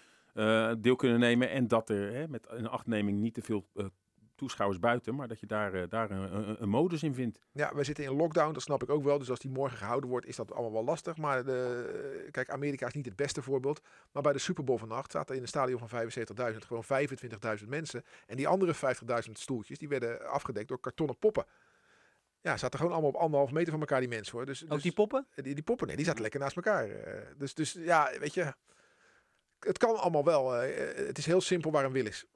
deel 0.78 0.96
kunnen 0.96 1.18
nemen. 1.18 1.50
En 1.50 1.68
dat 1.68 1.88
er 1.88 2.12
hè, 2.12 2.28
met 2.28 2.46
een 2.48 2.68
achtneming 2.68 3.20
niet 3.20 3.34
te 3.34 3.42
veel 3.42 3.66
toeschouwers 4.42 4.78
buiten. 4.80 5.14
Maar 5.14 5.28
dat 5.28 5.40
je 5.40 5.46
daar, 5.46 5.74
eh, 5.74 5.82
daar 5.88 6.10
een, 6.10 6.36
een, 6.36 6.62
een 6.62 6.68
modus 6.68 7.02
in 7.02 7.14
vindt. 7.14 7.38
Ja, 7.52 7.74
we 7.74 7.84
zitten 7.84 8.04
in 8.04 8.12
lockdown, 8.16 8.52
dat 8.52 8.62
snap 8.62 8.82
ik 8.82 8.90
ook 8.90 9.04
wel. 9.04 9.18
Dus 9.18 9.30
als 9.30 9.38
die 9.38 9.50
morgen 9.50 9.78
gehouden 9.78 10.10
wordt, 10.10 10.26
is 10.26 10.36
dat 10.36 10.52
allemaal 10.52 10.72
wel 10.72 10.84
lastig. 10.84 11.16
Maar 11.16 11.44
de, 11.44 12.28
kijk, 12.30 12.50
Amerika 12.50 12.86
is 12.86 12.92
niet 12.94 13.04
het 13.04 13.16
beste 13.16 13.42
voorbeeld. 13.42 13.80
Maar 14.12 14.22
bij 14.22 14.32
de 14.32 14.38
Super 14.38 14.64
Bowl 14.64 14.78
vannacht 14.78 15.10
zaten 15.10 15.36
in 15.36 15.42
een 15.42 15.48
stadion 15.48 15.88
van 15.88 15.88
75.000 16.52 16.56
gewoon 16.66 16.84
25.000 17.62 17.68
mensen. 17.68 18.04
En 18.26 18.36
die 18.36 18.48
andere 18.48 18.74
50.000 19.26 19.32
stoeltjes, 19.32 19.78
die 19.78 19.88
werden 19.88 20.26
afgedekt 20.28 20.68
door 20.68 20.80
kartonnen 20.80 21.18
poppen. 21.18 21.44
Ja, 22.40 22.56
zaten 22.56 22.78
gewoon 22.78 22.92
allemaal 22.92 23.10
op 23.10 23.16
anderhalf 23.20 23.52
meter 23.52 23.70
van 23.70 23.80
elkaar 23.80 24.00
die 24.00 24.08
mensen 24.08 24.36
hoor. 24.36 24.46
Dus, 24.46 24.64
Ook 24.64 24.70
dus- 24.70 24.82
die 24.82 24.92
poppen? 24.92 25.26
die, 25.34 25.54
die 25.54 25.62
poppen, 25.64 25.86
nee, 25.86 25.96
die 25.96 26.04
zaten 26.04 26.22
lekker 26.22 26.40
naast 26.40 26.56
elkaar. 26.56 26.88
eh. 26.90 27.20
dus, 27.36 27.54
dus 27.54 27.72
ja, 27.72 28.10
weet 28.18 28.34
je, 28.34 28.54
het 29.58 29.78
kan 29.78 29.96
allemaal 29.96 30.24
wel. 30.24 30.56
eh, 30.56 31.06
het 31.06 31.18
is 31.18 31.26
heel 31.26 31.40
simpel 31.40 31.70
waar 31.70 31.84
een 31.84 31.92
wil 31.92 32.06
is. 32.06 32.26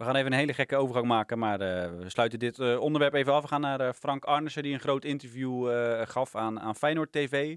We 0.00 0.06
gaan 0.06 0.16
even 0.16 0.32
een 0.32 0.38
hele 0.38 0.52
gekke 0.54 0.76
overgang 0.76 1.06
maken, 1.06 1.38
maar 1.38 1.60
eh, 1.60 1.98
we 1.98 2.08
sluiten 2.10 2.38
dit 2.38 2.58
eh, 2.58 2.80
onderwerp 2.80 3.14
even 3.14 3.32
af. 3.32 3.42
We 3.42 3.48
gaan 3.48 3.60
naar 3.60 3.80
eh, 3.80 3.92
Frank 3.92 4.24
Arnissen, 4.24 4.62
die 4.62 4.72
een 4.72 4.80
groot 4.80 5.04
interview 5.04 5.68
gaf 6.06 6.34
aan, 6.36 6.60
aan 6.60 6.76
Feyenoord 6.76 7.12
TV. 7.12 7.56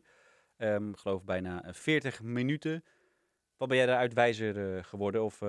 Ehm, 0.57 0.90
Ik 0.90 0.98
geloof 0.98 1.24
bijna 1.24 1.63
eh, 1.63 1.74
40 1.74 2.22
minuten. 2.22 2.84
Wat 3.57 3.68
ben 3.68 3.78
jij 3.78 3.86
daaruit 3.86 4.13
wijzer 4.13 4.84
geworden? 4.84 5.24
Of 5.24 5.40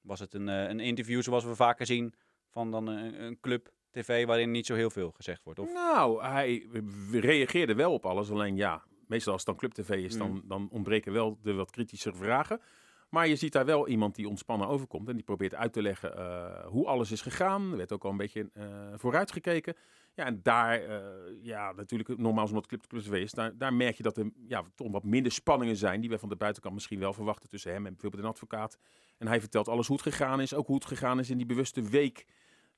was 0.00 0.20
het 0.20 0.34
een, 0.34 0.46
een 0.46 0.80
interview 0.80 1.22
zoals 1.22 1.44
we 1.44 1.54
vaker 1.54 1.86
zien 1.86 2.14
van 2.50 2.70
dan 2.70 2.86
een, 2.86 3.22
een 3.22 3.40
club 3.40 3.70
TV 3.90 4.26
waarin 4.26 4.50
niet 4.50 4.66
zo 4.66 4.74
heel 4.74 4.90
veel 4.90 5.10
gezegd 5.10 5.44
wordt? 5.44 5.58
Of 5.60 5.72
Nou, 5.72 6.24
hij 6.24 6.66
reageerde 7.12 7.74
wel 7.74 7.92
op 7.92 8.06
alles. 8.06 8.30
Alleen 8.30 8.56
ja, 8.56 8.82
meestal 9.06 9.32
als 9.32 9.46
het 9.46 9.50
dan 9.50 9.58
Club 9.70 9.72
TV 9.72 9.90
is, 10.04 10.18
dan, 10.18 10.30
Mm. 10.30 10.42
dan 10.44 10.68
ontbreken 10.70 11.12
wel 11.12 11.38
de 11.42 11.52
wat 11.52 11.70
kritische 11.70 12.12
vragen. 12.12 12.60
Maar 13.14 13.28
je 13.28 13.36
ziet 13.36 13.52
daar 13.52 13.64
wel 13.64 13.88
iemand 13.88 14.14
die 14.14 14.28
ontspannen 14.28 14.68
overkomt. 14.68 15.08
En 15.08 15.14
die 15.14 15.24
probeert 15.24 15.54
uit 15.54 15.72
te 15.72 15.82
leggen 15.82 16.16
eh, 16.16 16.66
hoe 16.66 16.86
alles 16.86 17.10
is 17.10 17.20
gegaan. 17.20 17.70
Er 17.70 17.76
werd 17.76 17.92
ook 17.92 18.04
al 18.04 18.10
een 18.10 18.16
beetje 18.16 18.50
eh 18.52 18.64
vooruitgekeken. 18.94 19.74
Ja, 20.14 20.24
en 20.24 20.40
daar, 20.42 20.80
eh, 20.80 21.00
ja, 21.42 21.72
natuurlijk, 21.72 22.18
normaal 22.18 22.46
omdat 22.46 22.66
Club, 22.66 22.86
Club 22.86 23.02
TV 23.02 23.12
is, 23.12 23.32
daar, 23.32 23.58
daar 23.58 23.74
merk 23.74 23.96
je 23.96 24.02
dat 24.02 24.16
er 24.16 24.30
ja, 24.46 24.64
toch 24.74 24.90
wat 24.90 25.04
minder 25.04 25.32
spanningen 25.32 25.76
zijn. 25.76 26.00
Die 26.00 26.08
wij 26.10 26.18
van 26.18 26.28
de 26.28 26.36
buitenkant 26.36 26.74
misschien 26.74 26.98
wel 26.98 27.12
verwachten 27.12 27.48
tussen 27.48 27.72
hem 27.72 27.86
en 27.86 27.92
bijvoorbeeld 27.92 28.22
een 28.22 28.28
advocaat. 28.28 28.78
En 29.18 29.26
hij 29.26 29.40
vertelt 29.40 29.68
alles 29.68 29.86
hoe 29.86 29.96
het 29.96 30.14
gegaan 30.14 30.40
is. 30.40 30.54
Ook 30.54 30.66
hoe 30.66 30.76
het 30.76 30.84
gegaan 30.84 31.18
is 31.18 31.30
in 31.30 31.36
die 31.36 31.46
bewuste 31.46 31.82
week 31.82 32.26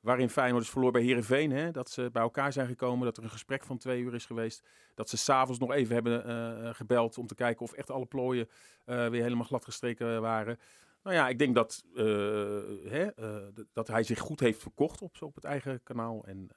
waarin 0.06 0.30
Feyenoord 0.30 0.62
is 0.62 0.70
verloor 0.70 0.92
bij 0.92 1.02
Herenveen. 1.02 1.50
Hè, 1.50 1.70
dat 1.70 1.90
ze 1.90 2.08
bij 2.12 2.22
elkaar 2.22 2.52
zijn 2.52 2.66
gekomen, 2.66 3.04
dat 3.04 3.16
er 3.16 3.22
een 3.22 3.30
gesprek 3.30 3.64
van 3.64 3.78
twee 3.78 4.00
uur 4.00 4.14
is 4.14 4.26
geweest. 4.26 4.62
Dat 4.94 5.08
ze 5.08 5.16
s'avonds 5.16 5.60
nog 5.60 5.72
even 5.72 5.94
hebben 5.94 6.24
eh, 6.26 6.74
gebeld 6.74 7.18
om 7.18 7.26
te 7.26 7.34
kijken 7.34 7.62
of 7.62 7.72
echt 7.72 7.90
alle 7.90 8.06
plooien 8.06 8.48
eh, 8.84 9.08
weer 9.08 9.22
helemaal 9.22 9.44
gladgestreken 9.44 10.20
waren. 10.20 10.58
Nou 11.02 11.16
ja, 11.16 11.28
ik 11.28 11.38
denk 11.38 11.54
dat, 11.54 11.84
eh, 11.94 12.04
hè, 12.84 13.06
dat 13.72 13.88
hij 13.88 14.02
zich 14.02 14.18
goed 14.18 14.40
heeft 14.40 14.62
verkocht 14.62 15.02
op, 15.02 15.16
op 15.20 15.34
het 15.34 15.44
eigen 15.44 15.82
kanaal. 15.82 16.24
En 16.24 16.48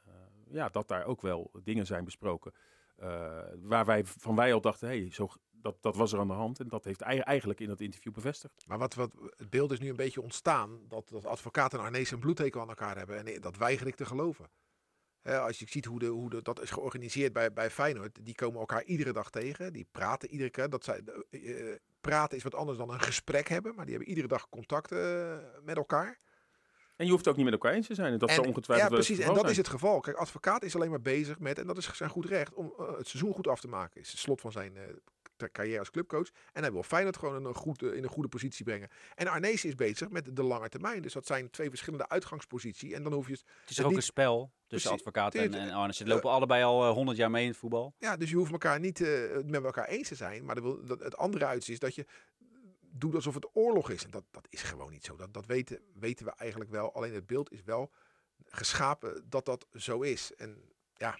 ja, 0.51 0.69
dat 0.69 0.87
daar 0.87 1.05
ook 1.05 1.21
wel 1.21 1.51
dingen 1.63 1.85
zijn 1.85 2.03
besproken. 2.03 2.53
eh, 2.95 3.39
waar 3.61 3.85
wij 3.85 4.05
van 4.05 4.35
wij 4.35 4.53
al 4.53 4.61
dachten, 4.61 4.87
hey, 4.87 5.07
zo, 5.11 5.29
dat, 5.61 5.81
dat 5.81 5.95
was 5.95 6.13
er 6.13 6.19
aan 6.19 6.27
de 6.27 6.33
hand. 6.33 6.59
En 6.59 6.67
dat 6.67 6.85
heeft 6.85 7.01
eigenlijk 7.01 7.59
in 7.59 7.67
dat 7.67 7.81
interview 7.81 8.13
bevestigd. 8.13 8.63
Maar 8.67 8.77
wat, 8.77 8.93
wat, 8.93 9.13
het 9.37 9.49
beeld 9.49 9.71
is 9.71 9.79
nu 9.79 9.89
een 9.89 9.95
beetje 9.95 10.21
ontstaan 10.21 10.79
dat, 10.87 11.09
dat 11.09 11.25
advocaat 11.25 11.73
en 11.73 11.79
Arnees 11.79 12.11
een 12.11 12.19
bloedhekel 12.19 12.61
aan 12.61 12.69
elkaar 12.69 12.97
hebben. 12.97 13.25
En 13.25 13.41
dat 13.41 13.57
weiger 13.57 13.87
ik 13.87 13.95
te 13.95 14.05
geloven. 14.05 14.49
Als 15.23 15.59
je 15.59 15.65
ziet 15.69 15.85
hoe, 15.85 15.99
de, 15.99 16.05
hoe 16.05 16.29
de, 16.29 16.41
dat 16.41 16.61
is 16.61 16.69
georganiseerd 16.69 17.33
bij, 17.33 17.53
bij 17.53 17.69
Feyenoord, 17.69 18.25
die 18.25 18.35
komen 18.35 18.59
elkaar 18.59 18.83
iedere 18.83 19.13
dag 19.13 19.29
tegen. 19.29 19.73
Die 19.73 19.87
praten 19.91 20.29
iedere 20.29 20.49
keer. 20.49 20.69
Dat 20.69 20.83
zij, 20.83 21.01
eh, 21.29 21.71
eh, 21.71 21.75
praten 22.01 22.37
is 22.37 22.43
wat 22.43 22.55
anders 22.55 22.77
dan 22.77 22.91
een 22.91 23.01
gesprek 23.01 23.47
hebben, 23.47 23.75
maar 23.75 23.85
die 23.85 23.93
hebben 23.93 24.09
iedere 24.09 24.27
dag 24.27 24.49
contact 24.49 24.91
eh, 24.91 25.37
met 25.63 25.77
elkaar. 25.77 26.19
En 26.95 27.05
je 27.05 27.11
hoeft 27.11 27.27
ook 27.27 27.35
niet 27.35 27.45
met 27.45 27.53
elkaar 27.53 27.73
eens 27.73 27.87
te 27.87 27.93
zijn. 27.93 28.13
En 28.13 28.19
dat 28.19 28.29
En- 28.29 28.35
zou 28.35 28.47
ongetwijfeld 28.47 28.89
ja, 28.89 28.95
precies. 28.95 29.19
En 29.19 29.27
dat 29.27 29.37
zijn. 29.37 29.51
is 29.51 29.57
het 29.57 29.67
geval. 29.67 29.99
Kijk, 29.99 30.17
advocaat 30.17 30.63
is 30.63 30.75
alleen 30.75 30.89
maar 30.89 31.01
bezig 31.01 31.39
met, 31.39 31.59
en 31.59 31.67
dat 31.67 31.77
is 31.77 31.95
zijn 31.95 32.09
goed 32.09 32.25
recht, 32.25 32.53
om 32.53 32.73
het 32.77 33.07
seizoen 33.07 33.33
goed 33.33 33.47
af 33.47 33.59
te 33.59 33.67
maken. 33.67 34.01
Is 34.01 34.11
het 34.11 34.19
slot 34.19 34.41
van 34.41 34.51
zijn 34.51 34.77
carrière 35.47 35.79
als 35.79 35.89
clubcoach. 35.91 36.27
En 36.53 36.61
hij 36.61 36.71
wil 36.71 36.83
Feyenoord 36.83 37.17
gewoon 37.17 37.35
in 37.35 37.45
een, 37.45 37.53
goed, 37.53 37.83
eh, 37.83 37.93
in 37.93 38.03
een 38.03 38.09
goede 38.09 38.29
positie 38.29 38.65
brengen. 38.65 38.89
En 39.15 39.27
Arnees 39.27 39.65
is 39.65 39.75
bezig 39.75 40.09
met 40.09 40.35
de 40.35 40.43
lange 40.43 40.69
termijn. 40.69 41.01
Dus 41.01 41.13
dat 41.13 41.25
zijn 41.25 41.49
twee 41.49 41.69
verschillende 41.69 42.09
uitgangsposities. 42.09 42.91
En 42.91 43.03
dan 43.03 43.13
hoef 43.13 43.25
je 43.27 43.31
het 43.33 43.43
het 43.61 43.69
is 43.69 43.75
het 43.75 43.85
ook 43.85 43.91
niet- 43.91 43.99
een 43.99 44.05
spel 44.05 44.51
tussen 44.67 44.89
Precies. 44.89 45.07
advocaat 45.07 45.35
en, 45.35 45.53
en. 45.53 45.93
Ze 45.93 46.05
lopen 46.05 46.29
allebei 46.29 46.63
al 46.63 46.87
eh, 46.87 46.93
100 46.93 47.17
jaar 47.17 47.31
mee 47.31 47.43
in 47.43 47.49
het 47.49 47.57
voetbal. 47.57 47.93
Ja, 47.97 48.17
dus 48.17 48.29
je 48.29 48.35
hoeft 48.35 48.51
elkaar 48.51 48.79
niet 48.79 49.01
eh, 49.01 49.37
met 49.45 49.63
elkaar 49.63 49.87
eens 49.87 50.07
te 50.07 50.15
zijn. 50.15 50.45
Maar 50.45 50.61
wil, 50.61 50.85
dat, 50.85 50.99
het 50.99 51.17
andere 51.17 51.45
uitzicht 51.45 51.83
is 51.83 51.87
dat 51.87 51.95
je 51.95 52.05
doet 52.91 53.15
alsof 53.15 53.33
het 53.33 53.49
oorlog 53.53 53.89
is. 53.89 54.03
En 54.03 54.11
dat, 54.11 54.23
dat 54.31 54.47
is 54.49 54.61
gewoon 54.61 54.91
niet 54.91 55.05
zo. 55.05 55.15
Dat, 55.15 55.33
dat 55.33 55.45
weten, 55.45 55.79
weten 55.93 56.25
we 56.25 56.31
eigenlijk 56.35 56.71
wel. 56.71 56.93
Alleen 56.93 57.13
het 57.13 57.25
beeld 57.27 57.51
is 57.51 57.63
wel 57.63 57.91
geschapen 58.45 59.25
dat 59.29 59.45
dat 59.45 59.67
zo 59.73 60.01
is. 60.01 60.35
En 60.35 60.61
ja, 60.93 61.19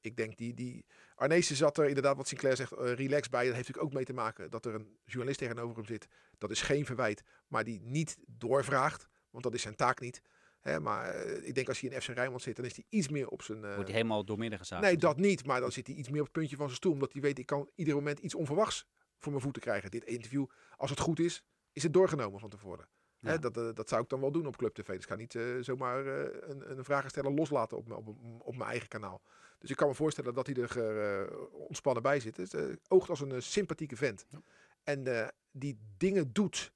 ik 0.00 0.16
denk 0.16 0.36
die... 0.36 0.54
die 0.54 0.84
Arnezen 1.16 1.56
zat 1.56 1.78
er 1.78 1.88
inderdaad, 1.88 2.16
wat 2.16 2.28
Sinclair 2.28 2.56
zegt, 2.56 2.72
eh, 2.72 2.92
relax 2.92 3.28
bij. 3.28 3.44
Dat 3.46 3.54
heeft 3.54 3.56
natuurlijk 3.68 3.86
ook 3.86 3.92
mee 3.92 4.04
te 4.04 4.12
maken 4.12 4.50
dat 4.50 4.64
er 4.66 4.74
een 4.74 4.98
journalist 5.04 5.38
tegenover 5.38 5.76
hem 5.76 5.84
zit. 5.84 6.06
Dat 6.38 6.50
is 6.50 6.62
geen 6.62 6.86
verwijt, 6.86 7.22
maar 7.48 7.64
die 7.64 7.80
niet 7.82 8.16
doorvraagt. 8.26 9.06
Want 9.30 9.44
dat 9.44 9.54
is 9.54 9.62
zijn 9.62 9.76
taak 9.76 10.00
niet. 10.00 10.20
Hè, 10.60 10.80
maar 10.80 11.08
eh, 11.10 11.46
ik 11.48 11.54
denk 11.54 11.68
als 11.68 11.80
hij 11.80 11.90
in 11.90 12.00
FC 12.02 12.08
Rijnmond 12.08 12.42
zit, 12.42 12.56
dan 12.56 12.64
is 12.64 12.74
hij 12.76 12.84
iets 12.88 13.08
meer 13.08 13.28
op 13.28 13.42
zijn... 13.42 13.64
eh, 13.64 13.74
Wordt 13.74 13.88
hij 13.88 13.96
helemaal 13.96 14.24
doormidden 14.24 14.58
gezaagd. 14.58 14.82
Nee, 14.82 14.96
dat 14.96 15.16
niet. 15.16 15.46
Maar 15.46 15.60
dan 15.60 15.72
zit 15.72 15.86
hij 15.86 15.96
iets 15.96 16.08
meer 16.08 16.20
op 16.20 16.26
het 16.26 16.34
puntje 16.36 16.56
van 16.56 16.64
zijn 16.66 16.76
stoel. 16.76 16.92
Omdat 16.92 17.12
hij 17.12 17.22
weet, 17.22 17.38
ik 17.38 17.46
kan 17.46 17.70
ieder 17.74 17.94
moment 17.94 18.18
iets 18.18 18.34
onverwachts 18.34 18.86
voor 19.18 19.30
mijn 19.32 19.42
voeten 19.44 19.62
krijgen. 19.62 19.90
Dit 19.90 20.04
interview, 20.04 20.46
als 20.76 20.90
het 20.90 21.00
goed 21.00 21.20
is, 21.20 21.42
is 21.72 21.82
het 21.82 21.92
doorgenomen 21.92 22.40
van 22.40 22.50
tevoren. 22.50 22.88
Hè, 23.26 23.38
dat, 23.38 23.56
eh, 23.56 23.68
dat 23.74 23.88
zou 23.88 24.02
ik 24.02 24.08
dan 24.08 24.20
wel 24.20 24.32
doen 24.32 24.46
op 24.46 24.56
Club 24.56 24.74
TV. 24.74 24.86
Dus 24.86 24.96
ik 24.96 25.08
ga 25.08 25.14
niet 25.14 25.34
eh, 25.34 25.42
zomaar 25.60 26.06
eh, 26.06 26.48
een, 26.50 26.70
een 26.78 26.84
vragensteller 26.84 27.32
loslaten 27.32 27.76
op, 27.76 27.86
mijn- 27.88 27.98
op, 28.00 28.16
op 28.38 28.56
mijn 28.56 28.70
eigen 28.70 28.88
kanaal. 28.88 29.22
Dus 29.58 29.70
ik 29.70 29.76
kan 29.76 29.88
me 29.88 29.94
voorstellen 29.94 30.34
dat 30.34 30.46
hij 30.46 30.56
er 30.56 31.38
ontspannen 31.52 32.02
bij 32.02 32.20
zit. 32.20 32.36
Het 32.36 32.78
oogt 32.88 33.10
als 33.10 33.20
een 33.20 33.42
sympathieke 33.42 33.96
vent. 33.96 34.26
Ja. 34.28 34.40
En 34.84 35.30
die 35.50 35.78
dingen 35.96 36.32
doet 36.32 36.72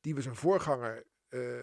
die 0.00 0.14
we 0.14 0.22
zijn 0.22 0.36
voorganger 0.36 1.04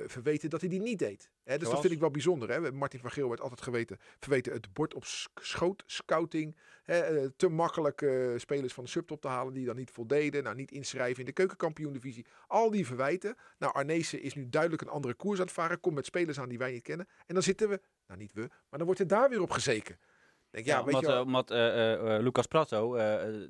verweten 0.07 0.50
dat 0.50 0.62
hij 0.62 0.69
die 0.69 0.81
niet 0.81 1.00
deed. 1.00 1.31
Hè, 1.46 1.52
dus 1.52 1.60
dat 1.60 1.68
Zoals? 1.68 1.82
vind 1.82 1.94
ik 1.94 2.00
wel 2.00 2.12
bijzonder. 2.12 2.50
Hè? 2.50 2.72
Martin 2.72 3.00
van 3.00 3.12
Geel 3.12 3.30
werd 3.30 3.42
altijd 3.42 3.62
geweten, 3.62 3.98
verweten 4.20 4.54
het 4.54 4.74
bord 4.74 4.94
op 4.94 5.06
sch- 5.06 5.28
schoot, 5.36 5.84
scouting. 5.86 6.56
Hè? 6.84 7.00
eh, 7.00 7.30
te 7.36 7.48
makkelijk 7.50 8.02
eh, 8.02 8.38
spelers 8.38 8.74
van 8.74 8.84
de 8.84 8.90
subtop 8.90 9.22
te 9.22 9.28
halen 9.28 9.54
die 9.54 9.66
dan 9.66 9.75
niet 9.75 9.92
voldeden. 9.92 10.44
Nou, 10.44 10.56
niet 10.56 10.72
inschrijven 10.72 11.20
in 11.20 11.25
de 11.25 11.32
keukenkampioen-divisie. 11.32 12.25
Al 12.48 12.72
die 12.72 12.86
verwijten. 12.86 13.36
Nou, 13.58 13.74
Arnezen 13.74 14.22
is 14.22 14.34
nu 14.36 14.50
duidelijk 14.50 14.82
een 14.82 14.88
andere 14.88 15.14
koers 15.14 15.40
aan 15.40 15.46
het 15.46 15.54
varen. 15.54 15.80
Komt 15.80 15.96
met 15.96 16.06
spelers 16.06 16.40
aan 16.40 16.50
die 16.50 16.58
wij 16.58 16.72
niet 16.72 16.82
kennen. 16.84 17.08
En 17.25 17.34
dan 17.34 17.44
zitten 17.44 17.70
we, 17.70 17.82
nou 18.08 18.20
niet 18.20 18.34
we, 18.34 18.42
maar 18.42 18.78
dan 18.80 18.86
wordt 18.86 19.00
er 19.00 19.08
daar 19.08 19.30
weer 19.30 19.42
op 19.42 19.52
gezeken. 19.52 20.00
Denk, 20.50 20.66
ja, 20.66 20.74
Ja, 20.75 20.84
omdat, 20.84 21.04
eh, 21.06 21.20
omdat 21.20 21.50
Lucas 22.24 22.46
Prato 22.48 22.98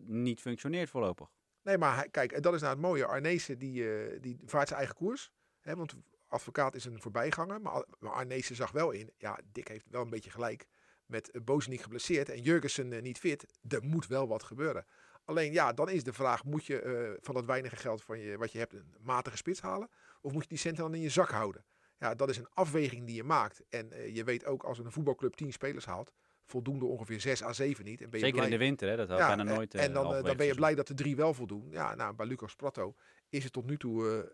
niet 0.05 0.41
functioneert 0.41 0.89
voorlopig. 0.89 1.27
Nee, 1.61 1.77
maar 1.77 1.95
hij, 1.95 2.09
kijk, 2.09 2.31
en 2.31 2.41
dat 2.41 2.53
is 2.53 2.61
nou 2.61 2.73
het 2.73 2.81
mooie. 2.81 3.05
Arnezen 3.05 3.57
die, 3.57 3.85
die 4.19 4.37
vaart 4.45 4.67
zijn 4.67 4.79
eigen 4.79 4.97
koers. 4.97 5.31
Hè, 5.59 5.75
want 5.75 5.95
advocaat 6.35 6.75
is 6.75 6.85
een 6.85 7.01
voorbijganger. 7.01 7.61
Maar, 7.61 7.71
Ar- 7.71 7.87
maar 7.99 8.11
Arnezen 8.11 8.55
zag 8.55 8.71
wel 8.71 8.91
in. 8.91 9.11
Ja, 9.17 9.39
Dick 9.51 9.67
heeft 9.67 9.85
wel 9.89 10.01
een 10.01 10.09
beetje 10.09 10.29
gelijk. 10.29 10.65
Met 11.05 11.29
uh, 11.35 11.41
Bozenik 11.43 11.81
geblesseerd 11.81 12.29
en 12.29 12.41
Jurgensen 12.41 12.93
eh, 12.93 13.01
niet 13.01 13.17
fit. 13.19 13.45
Er 13.67 13.83
moet 13.83 14.07
wel 14.07 14.27
wat 14.27 14.43
gebeuren. 14.43 14.85
Alleen 15.25 15.51
ja, 15.51 15.73
dan 15.73 15.89
is 15.89 16.03
de 16.03 16.13
vraag. 16.13 16.43
Moet 16.43 16.65
je 16.65 16.81
eh, 16.81 17.17
van 17.21 17.33
dat 17.33 17.45
weinige 17.45 17.75
geld 17.75 18.03
van 18.03 18.19
je, 18.19 18.37
wat 18.37 18.51
je 18.51 18.57
hebt 18.57 18.73
een 18.73 18.95
matige 19.01 19.37
spits 19.37 19.61
halen? 19.61 19.89
Of 20.21 20.31
moet 20.31 20.41
je 20.43 20.49
die 20.49 20.57
centen 20.57 20.83
dan 20.83 20.93
in 20.93 21.01
je 21.01 21.09
zak 21.09 21.29
houden? 21.29 21.65
Ja, 21.99 22.15
dat 22.15 22.29
is 22.29 22.37
een 22.37 22.49
afweging 22.53 23.05
die 23.05 23.15
je 23.15 23.23
maakt. 23.23 23.61
En 23.69 23.91
eh, 23.91 24.15
je 24.15 24.23
weet 24.23 24.45
ook 24.45 24.63
als 24.63 24.79
een 24.79 24.91
voetbalclub 24.91 25.33
10 25.33 25.51
spelers 25.51 25.85
haalt. 25.85 26.11
Voldoende 26.45 26.85
ongeveer 26.85 27.19
6 27.21 27.43
à 27.43 27.53
7 27.53 27.85
niet. 27.85 28.01
En 28.01 28.09
ben 28.09 28.19
je 28.19 28.25
Zeker 28.25 28.39
blij. 28.41 28.51
in 28.51 28.57
de 28.59 28.65
winter, 28.65 28.89
hè? 28.89 28.95
dat 28.95 29.09
had 29.09 29.17
Ja, 29.17 29.27
bijna 29.35 29.43
nooit. 29.43 29.73
eh, 29.73 29.83
en 29.83 29.93
dan, 29.93 30.15
eh, 30.15 30.23
dan 30.23 30.37
ben 30.37 30.45
je 30.45 30.55
blij 30.55 30.75
dat 30.75 30.87
de 30.87 30.93
drie 30.93 31.15
wel 31.15 31.33
voldoen. 31.33 31.67
Ja, 31.69 31.95
nou, 31.95 32.15
bij 32.15 32.25
Lucas 32.25 32.55
Prato 32.55 32.95
is 33.29 33.43
het 33.43 33.53
tot 33.53 33.65
nu 33.65 33.77
toe. 33.77 34.31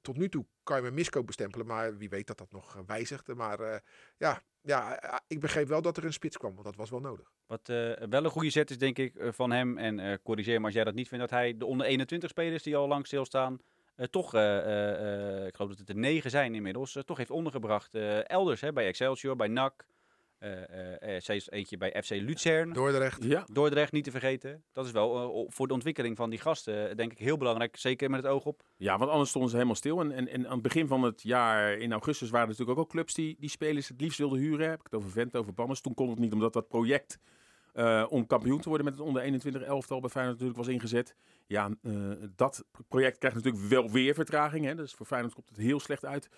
Tot 0.00 0.16
nu 0.16 0.28
toe 0.28 0.46
kan 0.62 0.76
je 0.76 0.82
me 0.82 0.90
miskoop 0.90 1.26
bestempelen, 1.26 1.66
maar 1.66 1.96
wie 1.96 2.08
weet 2.08 2.26
dat 2.26 2.38
dat 2.38 2.52
nog 2.52 2.76
eh, 2.76 2.82
wijzigt. 2.86 3.34
Maar 3.34 3.60
eh, 3.60 3.78
ja, 4.18 4.42
ja, 4.62 5.00
eh, 5.00 5.16
ik 5.26 5.40
begreep 5.40 5.68
wel 5.68 5.82
dat 5.82 5.96
er 5.96 6.04
een 6.04 6.12
spits 6.12 6.36
kwam, 6.36 6.52
want 6.52 6.64
dat 6.64 6.76
was 6.76 6.90
wel 6.90 7.00
nodig. 7.00 7.32
Wat 7.46 7.66
wel 8.08 8.24
een 8.24 8.30
goede 8.30 8.50
zet 8.50 8.70
is, 8.70 8.78
denk 8.78 8.98
ik, 8.98 9.14
van 9.18 9.50
hem. 9.50 9.78
En 9.78 10.22
corrigeer 10.22 10.58
me 10.58 10.64
als 10.64 10.74
jij 10.74 10.84
dat 10.84 10.94
niet 10.94 11.08
vindt. 11.08 11.28
Dat 11.30 11.38
hij 11.38 11.56
de 11.56 11.66
onder 11.66 11.86
21 11.86 12.30
spelers 12.30 12.62
die 12.62 12.76
al 12.76 12.88
lang 12.88 13.06
stilstaan. 13.06 13.60
toch, 14.10 14.34
ik 14.34 15.54
geloof 15.54 15.70
dat 15.70 15.78
het 15.78 15.88
er 15.88 15.96
negen 15.96 16.30
zijn 16.30 16.54
inmiddels. 16.54 16.98
toch 17.04 17.16
heeft 17.16 17.30
ondergebracht. 17.30 17.94
elders, 18.24 18.60
hè, 18.60 18.72
bij 18.72 18.86
Excelsior, 18.86 19.36
bij 19.36 19.48
NAC. 19.48 19.84
Eh 20.40 20.62
eh, 20.62 21.14
eh, 21.16 21.20
steeds 21.20 21.50
eentje 21.50 21.76
bij 21.76 22.02
FC 22.02 22.10
Luzern. 22.10 22.72
Dordrecht. 22.72 23.24
Ja, 23.24 23.44
Dordrecht 23.52 23.92
niet 23.92 24.04
te 24.04 24.10
vergeten. 24.10 24.62
Dat 24.72 24.86
is 24.86 24.92
wel 24.92 25.46
voor 25.50 25.66
de 25.66 25.74
ontwikkeling 25.74 26.16
van 26.16 26.30
die 26.30 26.38
gasten, 26.38 26.96
denk 26.96 27.12
ik, 27.12 27.18
heel 27.18 27.36
belangrijk. 27.36 27.76
Zeker 27.76 28.10
met 28.10 28.22
het 28.22 28.32
oog 28.32 28.44
op. 28.44 28.62
Ja, 28.76 28.98
want 28.98 29.10
anders 29.10 29.28
stonden 29.28 29.50
ze 29.50 29.56
helemaal 29.56 29.76
stil. 29.76 30.00
En, 30.00 30.12
en, 30.12 30.28
en 30.28 30.46
aan 30.46 30.52
het 30.52 30.62
begin 30.62 30.86
van 30.86 31.02
het 31.02 31.22
jaar, 31.22 31.72
in 31.72 31.92
augustus, 31.92 32.30
waren 32.30 32.46
er 32.46 32.52
natuurlijk 32.52 32.78
ook 32.78 32.84
al 32.84 32.92
clubs 32.92 33.14
die 33.14 33.36
die 33.38 33.50
spelers 33.50 33.88
het 33.88 34.00
liefst 34.00 34.18
wilden 34.18 34.38
huren. 34.38 34.68
Heb 34.68 34.78
ik 34.78 34.84
het 34.84 34.94
over 34.94 35.10
Vent, 35.10 35.36
over 35.36 35.54
Banners. 35.54 35.80
Toen 35.80 35.94
kon 35.94 36.10
het 36.10 36.18
niet, 36.18 36.32
omdat 36.32 36.52
dat 36.52 36.68
project 36.68 37.18
eh, 37.72 38.06
om 38.08 38.26
kampioen 38.26 38.60
te 38.60 38.68
worden 38.68 38.86
met 38.86 38.98
het 38.98 39.06
onder 39.06 39.22
21 39.22 39.62
elftal 39.62 40.00
bij 40.00 40.10
Feyenoord 40.10 40.38
natuurlijk 40.38 40.66
was 40.66 40.74
ingezet. 40.74 41.14
Ja, 41.46 41.70
eh, 41.82 41.92
dat 42.36 42.64
project 42.88 43.18
krijgt 43.18 43.36
natuurlijk 43.36 43.64
wel 43.64 43.90
weer 43.90 44.14
vertraging. 44.14 44.64
Hè. 44.64 44.74
Dus 44.74 44.94
voor 44.94 45.06
Feyenoord 45.06 45.34
komt 45.34 45.48
het 45.48 45.58
heel 45.58 45.80
slecht 45.80 46.04
uit 46.04 46.28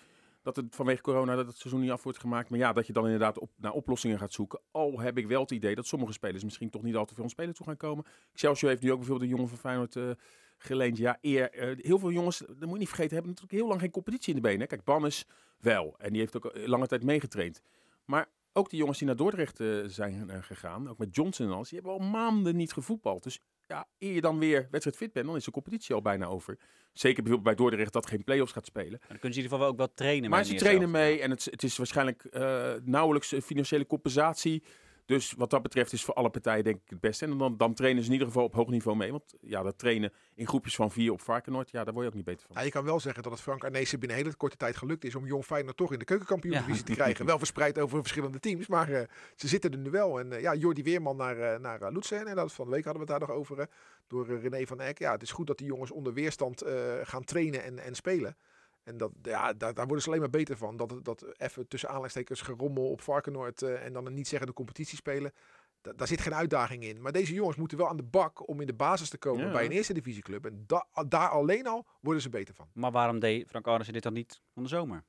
dat 0.43 0.55
het 0.55 0.75
vanwege 0.75 1.01
corona 1.01 1.35
dat 1.35 1.47
het 1.47 1.57
seizoen 1.57 1.81
niet 1.81 1.91
af 1.91 2.03
wordt 2.03 2.19
gemaakt. 2.19 2.49
Maar 2.49 2.59
ja, 2.59 2.73
dat 2.73 2.87
je 2.87 2.93
dan 2.93 3.03
inderdaad 3.03 3.39
op, 3.39 3.51
naar 3.55 3.71
oplossingen 3.71 4.17
gaat 4.19 4.33
zoeken. 4.33 4.59
Al 4.71 4.99
heb 4.99 5.17
ik 5.17 5.27
wel 5.27 5.41
het 5.41 5.51
idee 5.51 5.75
dat 5.75 5.87
sommige 5.87 6.13
spelers 6.13 6.43
misschien 6.43 6.69
toch 6.69 6.83
niet 6.83 6.95
al 6.95 7.05
te 7.05 7.13
veel 7.13 7.23
aan 7.23 7.29
spelen 7.29 7.53
toe 7.53 7.65
gaan 7.65 7.77
komen. 7.77 8.05
Excelsior 8.31 8.69
heeft 8.69 8.81
nu 8.81 8.91
ook 8.91 8.97
bijvoorbeeld 8.97 9.29
de 9.29 9.35
jongen 9.35 9.49
van 9.49 9.59
Feyenoord 9.59 9.95
eh, 9.95 10.09
geleend. 10.57 10.97
Ja, 10.97 11.17
eer, 11.21 11.51
eh, 11.51 11.77
heel 11.77 11.99
veel 11.99 12.11
jongens, 12.11 12.37
dat 12.37 12.59
moet 12.59 12.71
je 12.71 12.77
niet 12.77 12.87
vergeten, 12.87 13.13
hebben 13.13 13.31
natuurlijk 13.31 13.59
heel 13.59 13.67
lang 13.67 13.81
geen 13.81 13.91
competitie 13.91 14.35
in 14.35 14.41
de 14.41 14.47
benen. 14.47 14.67
Kijk, 14.67 14.83
Bannes 14.83 15.25
wel. 15.59 15.95
En 15.97 16.09
die 16.09 16.19
heeft 16.19 16.35
ook 16.35 16.45
eh, 16.45 16.67
lange 16.67 16.87
tijd 16.87 17.03
meegetraind. 17.03 17.61
Maar 18.05 18.29
ook 18.53 18.69
die 18.69 18.79
jongens 18.79 18.97
die 18.97 19.07
naar 19.07 19.15
Dordrecht 19.15 19.57
zijn 19.85 20.43
gegaan, 20.43 20.89
ook 20.89 20.97
met 20.97 21.15
Johnson 21.15 21.45
en 21.45 21.53
alles, 21.53 21.69
die 21.69 21.79
hebben 21.79 21.99
al 21.99 22.07
maanden 22.09 22.55
niet 22.55 22.73
gevoetbald. 22.73 23.23
Dus 23.23 23.39
ja, 23.73 23.87
eer 23.99 24.13
je 24.13 24.21
dan 24.21 24.39
weer 24.39 24.67
wedstrijd 24.71 24.97
fit 24.97 25.13
bent, 25.13 25.25
dan 25.25 25.35
is 25.35 25.43
de 25.43 25.51
competitie 25.51 25.95
al 25.95 26.01
bijna 26.01 26.25
over. 26.25 26.57
Zeker 26.91 27.23
bijvoorbeeld 27.23 27.55
bij 27.55 27.65
Dordrecht 27.65 27.93
dat 27.93 28.07
geen 28.07 28.23
play-offs 28.23 28.51
gaat 28.51 28.65
spelen. 28.65 28.91
Maar 28.91 29.09
dan 29.09 29.19
kunnen 29.19 29.33
ze 29.33 29.39
in 29.39 29.43
ieder 29.43 29.49
geval 29.51 29.59
wel 29.59 29.69
ook 29.69 29.77
wel 29.77 29.93
trainen. 29.93 30.29
Maar 30.29 30.45
ze 30.45 30.55
trainen 30.55 30.91
mee 30.91 31.21
en 31.21 31.29
het, 31.29 31.45
het 31.45 31.63
is 31.63 31.77
waarschijnlijk 31.77 32.23
eh, 32.23 32.73
nauwelijks 32.83 33.31
een 33.31 33.41
financiële 33.41 33.85
compensatie. 33.85 34.63
Dus 35.05 35.33
wat 35.37 35.49
dat 35.49 35.61
betreft 35.61 35.93
is 35.93 36.03
voor 36.03 36.13
alle 36.13 36.29
partijen 36.29 36.63
denk 36.63 36.75
ik 36.75 36.89
het 36.89 36.99
beste. 36.99 37.25
En 37.25 37.37
dan, 37.37 37.57
dan 37.57 37.73
trainen 37.73 38.01
ze 38.01 38.07
in 38.07 38.13
ieder 38.13 38.27
geval 38.27 38.43
op 38.43 38.53
hoog 38.53 38.67
niveau 38.67 38.97
mee. 38.97 39.11
Want 39.11 39.33
ja, 39.41 39.63
dat 39.63 39.77
trainen 39.77 40.13
in 40.35 40.47
groepjes 40.47 40.75
van 40.75 40.91
vier 40.91 41.11
op 41.11 41.21
Varkenoord, 41.21 41.71
ja, 41.71 41.83
daar 41.83 41.93
word 41.93 42.05
je 42.05 42.11
ook 42.11 42.17
niet 42.17 42.25
beter 42.25 42.45
van. 42.47 42.55
Ja, 42.55 42.61
je 42.61 42.71
kan 42.71 42.83
wel 42.83 42.99
zeggen 42.99 43.23
dat 43.23 43.31
het 43.31 43.41
Frank 43.41 43.63
Arnezen 43.63 43.99
binnen 43.99 44.17
een 44.17 44.23
hele 44.23 44.35
korte 44.37 44.57
tijd 44.57 44.77
gelukt 44.77 45.03
is 45.03 45.15
om 45.15 45.25
Jong 45.25 45.45
Feyenoord 45.45 45.77
toch 45.77 45.93
in 45.93 45.99
de 45.99 46.05
keukenkampioen-divisie 46.05 46.83
te 46.83 46.93
krijgen. 46.93 47.25
Wel 47.25 47.37
verspreid 47.37 47.79
over 47.79 47.99
verschillende 47.99 48.39
teams, 48.39 48.67
maar 48.67 48.89
eh, 48.89 49.07
ze 49.35 49.47
zitten 49.47 49.71
er 49.71 49.77
nu 49.77 49.89
wel. 49.89 50.19
En 50.19 50.31
eh, 50.31 50.41
ja, 50.41 50.55
Jordi 50.55 50.83
Weerman 50.83 51.15
naar, 51.15 51.39
eh 51.39 51.59
naar 51.59 51.81
uh, 51.81 51.91
Lutsen. 51.91 52.27
En 52.27 52.35
dat 52.35 52.53
van 52.53 52.65
de 52.65 52.71
week 52.71 52.83
hadden 52.83 53.05
we 53.05 53.11
het 53.11 53.19
daar 53.19 53.29
nog 53.29 53.37
over. 53.37 53.67
door 54.07 54.39
René 54.39 54.65
van 54.65 54.81
Eck. 54.81 54.99
Ja, 54.99 55.11
het 55.11 55.21
is 55.21 55.31
goed 55.31 55.47
dat 55.47 55.57
die 55.57 55.67
jongens 55.67 55.91
onder 55.91 56.13
weerstand 56.13 56.61
eh, 56.61 56.73
gaan 57.03 57.23
trainen 57.23 57.63
en, 57.63 57.79
en 57.79 57.95
spelen. 57.95 58.35
En 58.83 58.97
dat, 58.97 59.11
ja, 59.21 59.53
daar, 59.53 59.73
daar 59.73 59.85
worden 59.85 60.01
ze 60.03 60.07
alleen 60.09 60.19
maar 60.21 60.29
beter 60.29 60.57
van. 60.57 60.77
Dat, 60.77 60.99
dat 61.03 61.25
even 61.37 61.67
tussen 61.67 61.89
aanleidingstekens 61.89 62.41
gerommel 62.41 62.89
op 62.89 63.01
Varkenoord 63.01 63.61
eh, 63.61 63.85
en 63.85 63.93
dan 63.93 64.05
een 64.05 64.13
niet 64.13 64.27
zeggende 64.27 64.53
competitie 64.53 64.97
spelen. 64.97 65.33
Da- 65.81 65.93
daar 65.93 66.07
zit 66.07 66.21
geen 66.21 66.35
uitdaging 66.35 66.83
in. 66.83 67.01
Maar 67.01 67.11
deze 67.11 67.33
jongens 67.33 67.57
moeten 67.57 67.77
wel 67.77 67.87
aan 67.89 67.97
de 67.97 68.03
bak 68.03 68.47
om 68.47 68.61
in 68.61 68.67
de 68.67 68.73
basis 68.73 69.09
te 69.09 69.17
komen 69.17 69.45
Ja. 69.45 69.51
bij 69.51 69.65
een 69.65 69.71
eerste 69.71 69.93
divisieclub. 69.93 70.45
En 70.45 70.63
da- 70.67 70.87
daar 71.07 71.29
alleen 71.29 71.67
al 71.67 71.85
worden 72.01 72.21
ze 72.21 72.29
beter 72.29 72.55
van. 72.55 72.67
Maar 72.73 72.91
waarom 72.91 73.19
deed 73.19 73.49
Frank 73.49 73.67
Arnissen 73.67 73.93
dit 73.93 74.03
dan 74.03 74.13
niet 74.13 74.41
van 74.53 74.63
de 74.63 74.69
zomer? 74.69 75.03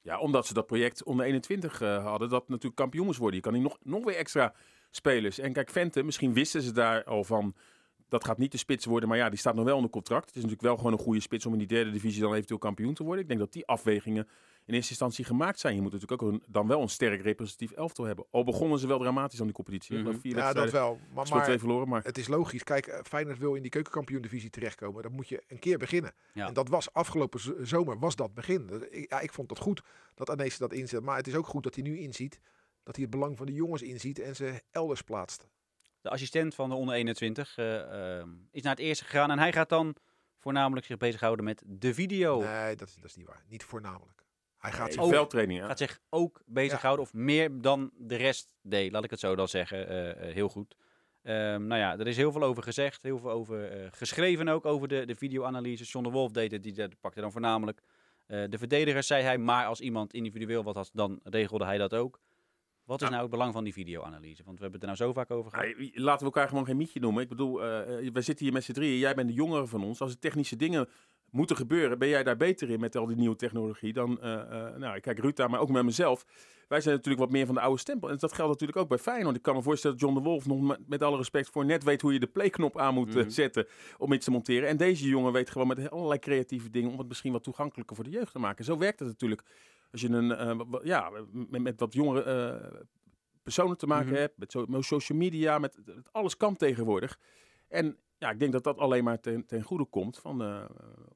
Ja, 0.00 0.18
omdat 0.18 0.46
ze 0.46 0.54
dat 0.54 0.66
project 0.66 1.02
onder 1.04 1.26
21 1.26 1.80
eh, 1.80 2.04
hadden, 2.04 2.28
dat 2.28 2.48
natuurlijk 2.48 2.76
kampioen 2.76 3.04
moest 3.06 3.18
worden. 3.18 3.36
Je 3.36 3.42
kan 3.42 3.52
niet 3.52 3.62
nog, 3.62 3.76
nog 3.82 4.04
weer 4.04 4.16
extra 4.16 4.54
spelers. 4.90 5.38
En 5.38 5.52
kijk, 5.52 5.70
Vente, 5.70 6.02
misschien 6.02 6.32
wisten 6.32 6.62
ze 6.62 6.72
daar 6.72 7.04
al 7.04 7.24
van, 7.24 7.54
dat 8.08 8.24
gaat 8.24 8.38
niet 8.38 8.52
de 8.52 8.58
spits 8.58 8.84
worden, 8.84 9.08
maar 9.08 9.18
ja, 9.18 9.28
die 9.28 9.38
staat 9.38 9.54
nog 9.54 9.64
wel 9.64 9.76
onder 9.76 9.90
contract. 9.90 10.26
Het 10.26 10.36
is 10.36 10.42
natuurlijk 10.42 10.62
wel 10.68 10.76
gewoon 10.76 10.92
een 10.92 10.98
goede 10.98 11.20
spits 11.20 11.46
om 11.46 11.52
in 11.52 11.58
die 11.58 11.66
derde 11.68 11.90
divisie 11.90 12.20
dan 12.22 12.32
eventueel 12.34 12.58
kampioen 12.58 12.94
te 12.94 13.02
worden. 13.02 13.22
Ik 13.22 13.28
denk 13.28 13.40
dat 13.40 13.52
die 13.52 13.66
afwegingen 13.66 14.28
in 14.64 14.74
eerste 14.74 14.90
instantie 14.90 15.24
gemaakt 15.24 15.58
zijn. 15.58 15.74
Je 15.74 15.80
moet 15.80 15.92
natuurlijk 15.92 16.22
ook 16.22 16.32
een, 16.32 16.42
dan 16.48 16.66
wel 16.66 16.82
een 16.82 16.88
sterk 16.88 17.22
representatief 17.22 17.76
elftal 17.76 18.04
hebben. 18.04 18.24
Al 18.30 18.44
begonnen 18.44 18.78
ze 18.78 18.86
wel 18.86 18.98
dramatisch 18.98 19.38
aan 19.38 19.46
die 19.46 19.54
competitie. 19.54 19.98
Mhm. 19.98 20.18
vier 20.18 20.36
Ja, 20.36 20.52
dat 20.52 20.70
wel. 20.70 20.98
Maar, 21.14 21.42
twee 21.44 21.58
verloren, 21.58 21.88
maar... 21.88 22.02
het 22.04 22.18
is 22.18 22.28
logisch. 22.28 22.62
Kijk, 22.64 22.86
eh, 22.86 22.98
Feyenoord 23.04 23.38
wil 23.38 23.54
in 23.54 23.62
die 23.62 23.70
keukenkampioen-divisie 23.70 24.50
terechtkomen. 24.50 25.02
Dan 25.02 25.12
moet 25.12 25.28
je 25.28 25.42
een 25.48 25.58
keer 25.58 25.78
beginnen. 25.78 26.12
Ja. 26.32 26.46
En 26.46 26.54
dat 26.54 26.68
was 26.68 26.92
afgelopen 26.92 27.66
zomer, 27.66 27.98
was 27.98 28.16
dat 28.16 28.34
begin. 28.34 28.66
Dat- 28.66 28.86
ik- 28.90 29.10
Ja, 29.10 29.20
ik 29.20 29.32
vond 29.32 29.50
het 29.50 29.58
goed 29.58 29.82
dat 30.14 30.30
Arnezen 30.30 30.60
dat 30.60 30.72
inzet. 30.72 31.02
Maar 31.02 31.16
het 31.16 31.26
is 31.26 31.34
ook 31.34 31.46
goed 31.46 31.62
dat 31.62 31.74
hij 31.74 31.84
nu 31.84 31.98
inziet 31.98 32.40
dat 32.82 32.96
hij 32.96 33.04
het 33.04 33.14
belang 33.14 33.36
van 33.36 33.46
de 33.46 33.52
jongens 33.52 33.82
inziet 33.82 34.18
en 34.18 34.36
ze 34.36 34.62
elders 34.70 35.02
plaatst. 35.02 35.48
De 36.08 36.14
assistent 36.14 36.54
van 36.54 36.68
de 36.68 36.74
onder 36.74 36.94
21 36.94 37.56
eh, 37.58 38.16
ehm, 38.18 38.28
is 38.50 38.62
naar 38.62 38.72
het 38.74 38.80
eerste 38.84 39.04
gegaan. 39.04 39.30
En 39.30 39.38
hij 39.38 39.52
gaat 39.52 39.68
dan 39.68 39.94
voornamelijk 40.38 40.86
zich 40.86 40.96
bezighouden 40.96 41.44
met 41.44 41.62
de 41.66 41.94
video. 41.94 42.40
Nee, 42.40 42.76
dat, 42.76 42.88
is- 42.88 42.94
dat 42.94 43.04
is 43.04 43.14
niet 43.16 43.26
waar. 43.26 43.44
Niet 43.48 43.64
voornamelijk. 43.64 44.24
Hij 44.58 44.70
gaat 44.72 44.84
Nee, 44.84 44.92
zich 44.92 45.02
ook- 45.02 45.10
veldtraining, 45.10 45.58
ja. 45.60 45.66
Gaat 45.66 45.78
zich 45.78 46.00
ook 46.08 46.42
bezighouden, 46.46 47.04
of 47.04 47.12
meer 47.12 47.60
dan 47.60 47.90
de 47.96 48.16
rest 48.16 48.48
deed. 48.62 48.92
Laat 48.92 49.04
ik 49.04 49.10
het 49.10 49.20
zo 49.20 49.34
dan 49.36 49.48
zeggen. 49.48 49.88
eh, 49.88 50.10
eh, 50.28 50.34
heel 50.34 50.48
goed. 50.48 50.76
Ehm, 51.22 51.66
nou 51.66 51.80
ja, 51.80 51.98
er 51.98 52.06
is 52.06 52.16
heel 52.16 52.32
veel 52.32 52.42
over 52.42 52.62
gezegd. 52.62 53.02
Heel 53.02 53.18
veel 53.18 53.30
over 53.30 53.70
eh, 53.70 53.88
geschreven 53.90 54.48
ook 54.48 54.64
over 54.66 54.88
de, 54.88 55.06
de 55.06 55.14
videoanalyse. 55.14 55.84
John 55.84 56.04
de 56.04 56.10
Wolf 56.10 56.30
deed 56.32 56.50
het. 56.50 56.62
Die, 56.62 56.72
die 56.72 56.96
pakte 57.00 57.20
dan 57.20 57.32
voornamelijk 57.32 57.80
eh, 58.26 58.44
de 58.48 58.58
verdedigers, 58.58 59.06
zei 59.06 59.22
hij. 59.22 59.38
Maar 59.38 59.66
als 59.66 59.80
iemand 59.80 60.12
individueel 60.12 60.62
wat 60.62 60.74
had, 60.74 60.90
dan 60.92 61.20
regelde 61.24 61.64
hij 61.64 61.78
dat 61.78 61.94
ook. 61.94 62.20
Wat 62.88 63.00
is 63.00 63.06
Ja. 63.06 63.12
nou 63.12 63.22
het 63.22 63.30
belang 63.30 63.52
van 63.52 63.64
die 63.64 63.72
videoanalyse? 63.72 64.42
Want 64.44 64.56
we 64.58 64.62
hebben 64.62 64.80
het 64.80 64.90
er 64.90 64.96
nou 64.96 65.12
zo 65.12 65.12
vaak 65.12 65.30
over 65.30 65.50
gehad. 65.50 65.66
Laten 65.94 66.18
we 66.18 66.24
elkaar 66.24 66.48
gewoon 66.48 66.64
geen 66.64 66.76
mietje 66.76 67.00
noemen. 67.00 67.22
Ik 67.22 67.28
bedoel, 67.28 67.62
eh, 67.64 68.10
wij 68.12 68.22
zitten 68.22 68.44
hier 68.44 68.52
met 68.54 68.64
z'n 68.64 68.72
drieën. 68.72 68.98
Jij 68.98 69.14
bent 69.14 69.28
de 69.28 69.34
jongere 69.34 69.66
van 69.66 69.84
ons. 69.84 70.00
Als 70.00 70.12
er 70.12 70.18
technische 70.18 70.56
dingen 70.56 70.88
moeten 71.30 71.56
gebeuren, 71.56 71.98
ben 71.98 72.08
jij 72.08 72.22
daar 72.22 72.36
beter 72.36 72.70
in 72.70 72.80
met 72.80 72.96
al 72.96 73.06
die 73.06 73.16
nieuwe 73.16 73.36
technologie 73.36 73.92
dan, 73.92 74.20
eh, 74.20 74.30
nou, 74.76 74.96
ik 74.96 75.02
kijk 75.02 75.18
Ruta, 75.18 75.48
maar 75.48 75.60
ook 75.60 75.68
met 75.70 75.84
mezelf. 75.84 76.24
Wij 76.68 76.80
zijn 76.80 76.94
natuurlijk 76.94 77.24
wat 77.24 77.32
meer 77.32 77.46
van 77.46 77.54
de 77.54 77.60
oude 77.60 77.78
stempel. 77.80 78.08
En 78.10 78.16
dat 78.18 78.32
geldt 78.32 78.50
natuurlijk 78.52 78.78
ook 78.78 78.88
bij 78.88 78.98
Feyenoord. 78.98 79.36
Ik 79.36 79.42
kan 79.42 79.54
me 79.54 79.62
voorstellen 79.62 79.96
dat 79.98 80.08
John 80.08 80.18
de 80.22 80.24
Wolf 80.28 80.46
nog 80.46 80.76
met, 80.86 81.02
alle 81.02 81.16
respect 81.16 81.48
voor 81.50 81.64
net 81.64 81.84
weet 81.84 82.00
hoe 82.02 82.12
je 82.12 82.18
de 82.18 82.26
playknop 82.26 82.78
aan 82.78 82.94
moet 82.94 83.14
Mhm. 83.14 83.28
zetten 83.28 83.66
om 83.98 84.12
iets 84.12 84.24
te 84.24 84.30
monteren. 84.30 84.68
En 84.68 84.76
deze 84.76 85.08
jongen 85.08 85.32
weet 85.32 85.50
gewoon 85.50 85.66
met 85.68 85.90
allerlei 85.90 86.18
creatieve 86.18 86.70
dingen 86.70 86.90
om 86.90 86.98
het 86.98 87.08
misschien 87.08 87.32
wat 87.32 87.42
toegankelijker 87.44 87.96
voor 87.96 88.04
de 88.04 88.10
jeugd 88.10 88.32
te 88.32 88.38
maken. 88.38 88.64
Zo 88.64 88.78
werkt 88.78 88.98
het 88.98 89.08
natuurlijk. 89.08 89.42
Als 89.90 90.00
je 90.00 90.08
een, 90.08 90.32
eh, 90.32 90.80
ja, 90.82 91.10
met, 91.32 91.62
met 91.62 91.80
wat 91.80 91.92
jongere 91.92 92.22
eh, 92.22 92.80
personen 93.42 93.76
te 93.78 93.86
maken 93.86 94.08
Mhm. 94.08 94.18
hebt, 94.20 94.38
met, 94.38 94.52
zo, 94.52 94.64
met 94.68 94.84
social 94.84 95.18
media, 95.18 95.58
met, 95.58 95.78
met 95.84 96.12
alles 96.12 96.36
kan 96.36 96.56
tegenwoordig. 96.56 97.18
En 97.68 97.96
ja, 98.18 98.30
ik 98.30 98.38
denk 98.38 98.52
dat 98.52 98.64
dat 98.64 98.78
alleen 98.78 99.04
maar 99.04 99.20
ten, 99.20 99.46
ten 99.46 99.62
goede 99.62 99.84
komt 99.84 100.18
van 100.18 100.42
eh, 100.42 100.64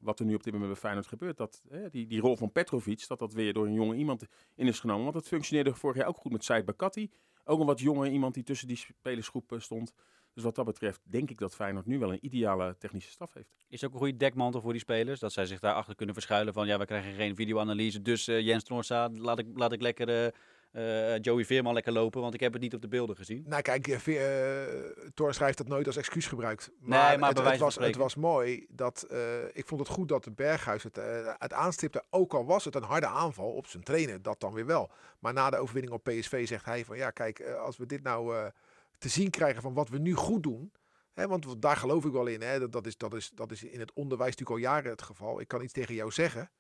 wat 0.00 0.19
er 0.21 0.26
nu 0.26 0.35
op 0.35 0.43
dit 0.43 0.52
moment 0.52 0.73
bij 0.73 0.81
Feyenoord 0.81 1.07
gebeurt. 1.07 1.37
Dat 1.37 1.62
die, 1.91 2.07
die 2.07 2.21
rol 2.21 2.37
van 2.37 2.52
Petrovic, 2.52 3.09
dat 3.09 3.19
dat 3.19 3.33
weer 3.33 3.52
door 3.52 3.67
een 3.67 3.73
jonge 3.73 3.97
iemand 3.97 4.26
in 4.55 4.67
is 4.67 4.81
genomen. 4.81 5.02
Want 5.02 5.14
dat 5.14 5.26
functioneerde 5.29 5.75
vorig 5.75 5.97
jaar 5.97 6.07
ook 6.07 6.17
goed 6.17 6.33
met 6.33 6.45
Said 6.45 6.64
Bakati. 6.64 7.11
Ook 7.45 7.61
een 7.61 7.67
wat 7.67 7.81
jonge 7.81 8.11
iemand 8.11 8.35
die 8.35 8.43
tussen 8.43 8.69
die 8.69 8.76
spelersgroep 8.76 9.55
stond. 9.59 9.93
Dus 10.35 10.43
wat 10.43 10.55
dat 10.55 10.65
betreft 10.65 11.01
denk 11.03 11.31
ik 11.31 11.39
dat 11.39 11.55
Feyenoord 11.55 11.87
nu 11.87 11.99
wel 11.99 12.12
een 12.12 12.25
ideale 12.25 12.77
technische 12.79 13.11
staf 13.11 13.35
heeft. 13.35 13.55
Is 13.69 13.81
het 13.81 13.85
ook 13.85 13.93
een 13.93 14.03
goede 14.03 14.17
dekmantel 14.17 14.61
voor 14.61 14.73
die 14.73 14.81
spelers? 14.81 15.21
Dat 15.21 15.33
zij 15.33 15.47
zich 15.47 15.61
daarachter 15.61 15.95
kunnen 15.95 16.15
verschuilen 16.15 16.53
van 16.53 16.67
ja, 16.67 16.79
we 16.79 16.85
krijgen 16.85 17.12
geen 17.12 17.37
videoanalyse. 17.37 18.03
Dus 18.03 18.29
uh, 18.29 18.41
Jens 18.41 18.65
Noorsa, 18.65 19.09
laat 19.12 19.39
ik, 19.39 19.47
laat 19.55 19.73
ik 19.73 19.81
lekker 19.81 20.33
uh, 20.73 21.19
Joey 21.19 21.45
Veerman 21.45 21.75
lekker 21.75 21.93
lopen, 21.93 22.21
want 22.21 22.35
ik 22.35 22.41
heb 22.41 22.53
het 22.53 22.62
niet 22.62 22.75
op 22.75 22.81
de 22.81 22.89
beelden 22.89 23.17
gezien. 23.17 23.45
Nou 23.47 23.62
kijk, 23.62 23.87
uh, 23.87 24.17
Thor 25.15 25.35
schrijft 25.35 25.59
dat 25.59 25.69
nooit 25.69 25.87
als 25.87 25.97
excuus 25.97 26.27
gebruikt. 26.27 26.71
Maar, 26.81 27.09
nee, 27.09 27.19
maar 27.19 27.29
het, 27.29 27.45
het, 27.45 27.59
was, 27.59 27.75
het 27.75 27.97
was 27.97 28.15
mooi 28.15 28.67
dat, 28.69 29.07
ik 29.53 29.67
vond 29.67 29.81
het 29.81 29.91
goed 29.91 30.09
dat 30.09 30.25
de 30.25 30.31
Berghuis 30.31 30.83
het, 30.83 31.01
het 31.39 31.53
aanstipte, 31.53 32.05
ook 32.11 32.35
al 32.35 32.45
was 32.45 32.65
het 32.65 32.75
een 32.75 32.83
harde 32.83 33.07
aanval 33.07 33.53
op 33.53 33.67
zijn 33.67 33.83
trainer, 33.83 34.23
dat 34.23 34.41
dan 34.41 34.53
weer 34.53 34.67
wel. 34.67 34.91
Maar 35.19 35.33
na 35.33 35.51
de 35.51 35.57
overwinning 35.57 35.95
op 35.95 36.05
PSV 36.05 36.47
zegt 36.47 36.65
hij 36.65 36.85
van 36.85 36.97
ja 36.97 37.11
kijk, 37.11 37.43
als 37.43 37.77
we 37.77 37.87
dit 37.87 38.03
nou 38.03 38.51
te 39.03 39.09
zien 39.09 39.31
krijgen 39.31 39.63
van 39.63 39.75
wat 39.75 39.89
we 39.89 39.99
nu 39.99 40.15
goed 40.15 40.43
doen. 40.43 40.73
Hè, 41.13 41.27
want 41.27 41.63
daar 41.63 41.77
geloof 41.77 42.05
ik 42.05 42.13
wel 42.13 42.27
in. 42.27 42.43
Hè, 42.43 42.59
dat, 42.59 42.73
dat, 42.73 42.87
is, 42.87 42.97
dat, 42.97 43.15
is, 43.15 43.31
dat 43.35 43.51
is 43.51 43.63
in 43.63 43.81
het 43.81 43.93
onderwijs 43.93 44.31
natuurlijk 44.37 44.59
al 44.59 44.73
jaren 44.73 44.91
het 44.91 45.03
geval. 45.03 45.41
Ik 45.41 45.49
kan 45.49 45.63
iets 45.63 45.73
tegen 45.73 45.95
jou 45.95 46.11
zeggen. 46.11 46.51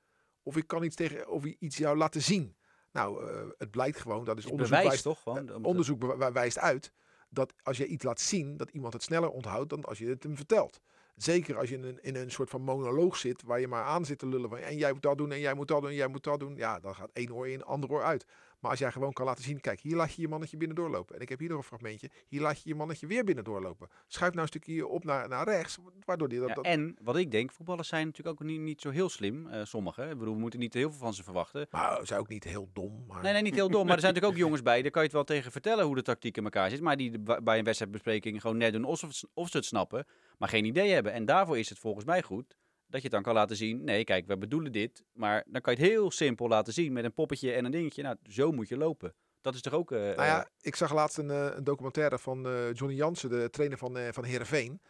Of 0.42 0.56
ik 0.56 0.66
kan 0.66 0.82
iets, 0.82 0.96
tegen, 0.96 1.28
of 1.28 1.44
iets 1.44 1.76
jou 1.76 1.96
laten 1.96 2.22
zien. 2.22 2.56
Nou, 2.92 3.24
uh, 3.24 3.42
het 3.58 3.70
blijkt 3.70 4.00
gewoon, 4.00 4.24
dat 4.24 4.38
is 4.38 4.46
onderzoek, 4.46 4.76
wijst, 4.76 5.02
toch? 5.02 5.22
Gewoon, 5.22 5.48
uh, 5.48 5.56
onderzoek 5.62 6.32
wijst 6.32 6.58
uit 6.58 6.92
dat 7.28 7.52
als 7.62 7.76
je 7.76 7.86
iets 7.86 8.04
laat 8.04 8.20
zien, 8.20 8.56
dat 8.56 8.70
iemand 8.70 8.92
het 8.92 9.02
sneller 9.02 9.30
onthoudt 9.30 9.70
dan 9.70 9.84
als 9.84 9.98
je 9.98 10.06
het 10.06 10.22
hem 10.22 10.36
vertelt. 10.36 10.80
Zeker 11.16 11.58
als 11.58 11.68
je 11.68 11.74
in 11.74 11.84
een, 11.84 12.02
in 12.02 12.16
een 12.16 12.30
soort 12.30 12.50
van 12.50 12.62
monoloog 12.62 13.16
zit, 13.16 13.42
waar 13.42 13.60
je 13.60 13.68
maar 13.68 13.84
aan 13.84 14.04
zit 14.04 14.18
te 14.18 14.26
lullen 14.26 14.48
van 14.48 14.58
en 14.58 14.76
jij 14.76 14.92
moet 14.92 15.02
dat 15.02 15.18
doen 15.18 15.32
en 15.32 15.40
jij 15.40 15.54
moet 15.54 15.68
dat 15.68 15.80
doen 15.80 15.90
en 15.90 15.96
jij 15.96 16.08
moet 16.08 16.24
dat 16.24 16.40
doen. 16.40 16.56
Ja, 16.56 16.80
dan 16.80 16.94
gaat 16.94 17.10
één 17.12 17.34
oor 17.34 17.48
in, 17.48 17.64
ander 17.64 17.90
oor 17.90 18.02
uit. 18.02 18.26
Maar 18.62 18.70
als 18.70 18.80
jij 18.80 18.92
gewoon 18.92 19.12
kan 19.12 19.26
laten 19.26 19.44
zien, 19.44 19.60
kijk, 19.60 19.80
hier 19.80 19.96
laat 19.96 20.14
je 20.14 20.22
je 20.22 20.28
mannetje 20.28 20.56
binnen 20.56 20.76
doorlopen. 20.76 21.14
En 21.14 21.20
ik 21.20 21.28
heb 21.28 21.38
hier 21.38 21.48
nog 21.48 21.58
een 21.58 21.64
fragmentje. 21.64 22.10
Hier 22.28 22.40
laat 22.40 22.62
je 22.62 22.68
je 22.68 22.74
mannetje 22.74 23.06
weer 23.06 23.24
binnen 23.24 23.44
doorlopen. 23.44 23.88
Schuif 24.06 24.30
nou 24.30 24.42
een 24.42 24.48
stukje 24.48 24.86
op 24.86 25.04
naar, 25.04 25.28
naar 25.28 25.44
rechts, 25.44 25.78
waardoor 26.04 26.28
die 26.28 26.38
dat, 26.38 26.48
ja, 26.48 26.54
dat... 26.54 26.64
En 26.64 26.96
wat 27.02 27.16
ik 27.16 27.30
denk, 27.30 27.52
voetballers 27.52 27.88
zijn 27.88 28.06
natuurlijk 28.06 28.40
ook 28.40 28.46
niet, 28.46 28.60
niet 28.60 28.80
zo 28.80 28.90
heel 28.90 29.08
slim, 29.08 29.46
uh, 29.46 29.64
sommigen. 29.64 30.10
Ik 30.10 30.18
bedoel, 30.18 30.34
we 30.34 30.40
moeten 30.40 30.60
niet 30.60 30.74
heel 30.74 30.90
veel 30.90 30.98
van 30.98 31.14
ze 31.14 31.22
verwachten. 31.22 31.66
Maar 31.70 31.98
ze 31.98 32.06
zijn 32.06 32.20
ook 32.20 32.28
niet 32.28 32.44
heel 32.44 32.68
dom. 32.72 33.04
Maar... 33.08 33.22
Nee, 33.22 33.32
nee, 33.32 33.42
niet 33.42 33.54
heel 33.54 33.70
dom. 33.70 33.86
Maar 33.86 33.94
er 33.94 34.00
zijn 34.00 34.14
natuurlijk 34.14 34.40
ook 34.40 34.44
jongens 34.46 34.62
bij, 34.62 34.82
daar 34.82 34.90
kan 34.90 35.02
je 35.02 35.08
het 35.08 35.16
wel 35.16 35.26
tegen 35.26 35.52
vertellen 35.52 35.84
hoe 35.84 35.94
de 35.94 36.02
tactiek 36.02 36.36
in 36.36 36.44
elkaar 36.44 36.70
zit. 36.70 36.80
Maar 36.80 36.96
die 36.96 37.18
bij 37.18 37.58
een 37.58 37.64
wedstrijdbespreking 37.64 38.40
gewoon 38.40 38.56
net 38.56 38.72
doen 38.72 38.84
of, 38.84 39.24
of 39.34 39.48
ze 39.48 39.56
het 39.56 39.66
snappen, 39.66 40.06
maar 40.38 40.48
geen 40.48 40.64
idee 40.64 40.90
hebben. 40.90 41.12
En 41.12 41.24
daarvoor 41.24 41.58
is 41.58 41.68
het 41.68 41.78
volgens 41.78 42.04
mij 42.04 42.22
goed 42.22 42.56
dat 42.92 43.02
je 43.02 43.06
het 43.06 43.10
dan 43.10 43.22
kan 43.22 43.34
laten 43.34 43.56
zien. 43.56 43.84
Nee, 43.84 44.04
kijk, 44.04 44.26
we 44.26 44.38
bedoelen 44.38 44.72
dit. 44.72 45.04
Maar 45.12 45.44
dan 45.46 45.60
kan 45.60 45.74
je 45.74 45.80
het 45.80 45.88
heel 45.88 46.10
simpel 46.10 46.48
laten 46.48 46.72
zien 46.72 46.92
met 46.92 47.04
een 47.04 47.14
poppetje 47.14 47.52
en 47.52 47.64
een 47.64 47.70
dingetje. 47.70 48.02
Nou, 48.02 48.16
zo 48.28 48.52
moet 48.52 48.68
je 48.68 48.76
lopen. 48.76 49.14
Dat 49.40 49.54
is 49.54 49.60
toch 49.60 49.72
ook... 49.72 49.90
Uh, 49.90 49.98
nou 49.98 50.14
ja, 50.14 50.48
ik 50.60 50.76
zag 50.76 50.94
laatst 50.94 51.18
een, 51.18 51.28
een 51.56 51.64
documentaire 51.64 52.18
van 52.18 52.46
uh, 52.46 52.72
Johnny 52.72 52.96
Jansen, 52.96 53.30
de 53.30 53.50
trainer 53.50 53.78
van, 53.78 53.98
van 54.10 54.24
Heerenveen. 54.24 54.80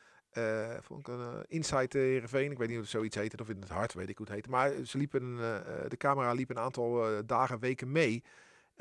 Vond 0.81 1.01
ik 1.01 1.09
een 1.09 1.45
Insight 1.47 1.93
Heerenveen. 1.93 2.51
Ik 2.51 2.59
weet 2.59 2.69
niet 2.69 2.77
of 2.77 2.83
het 2.83 2.93
zoiets 2.93 3.17
heet 3.17 3.41
of 3.41 3.49
in 3.49 3.61
het 3.61 3.69
hart, 3.69 3.95
weet 3.95 4.09
ik 4.09 4.17
hoe 4.17 4.27
het 4.27 4.35
heet. 4.35 4.49
Maar 4.49 4.73
ze 4.85 4.99
liepen, 4.99 5.37
de 5.89 5.97
camera 5.97 6.33
liep 6.33 6.51
een 6.51 6.59
aantal 6.59 7.23
dagen, 7.27 7.59
weken 7.61 7.93
mee. 7.93 8.23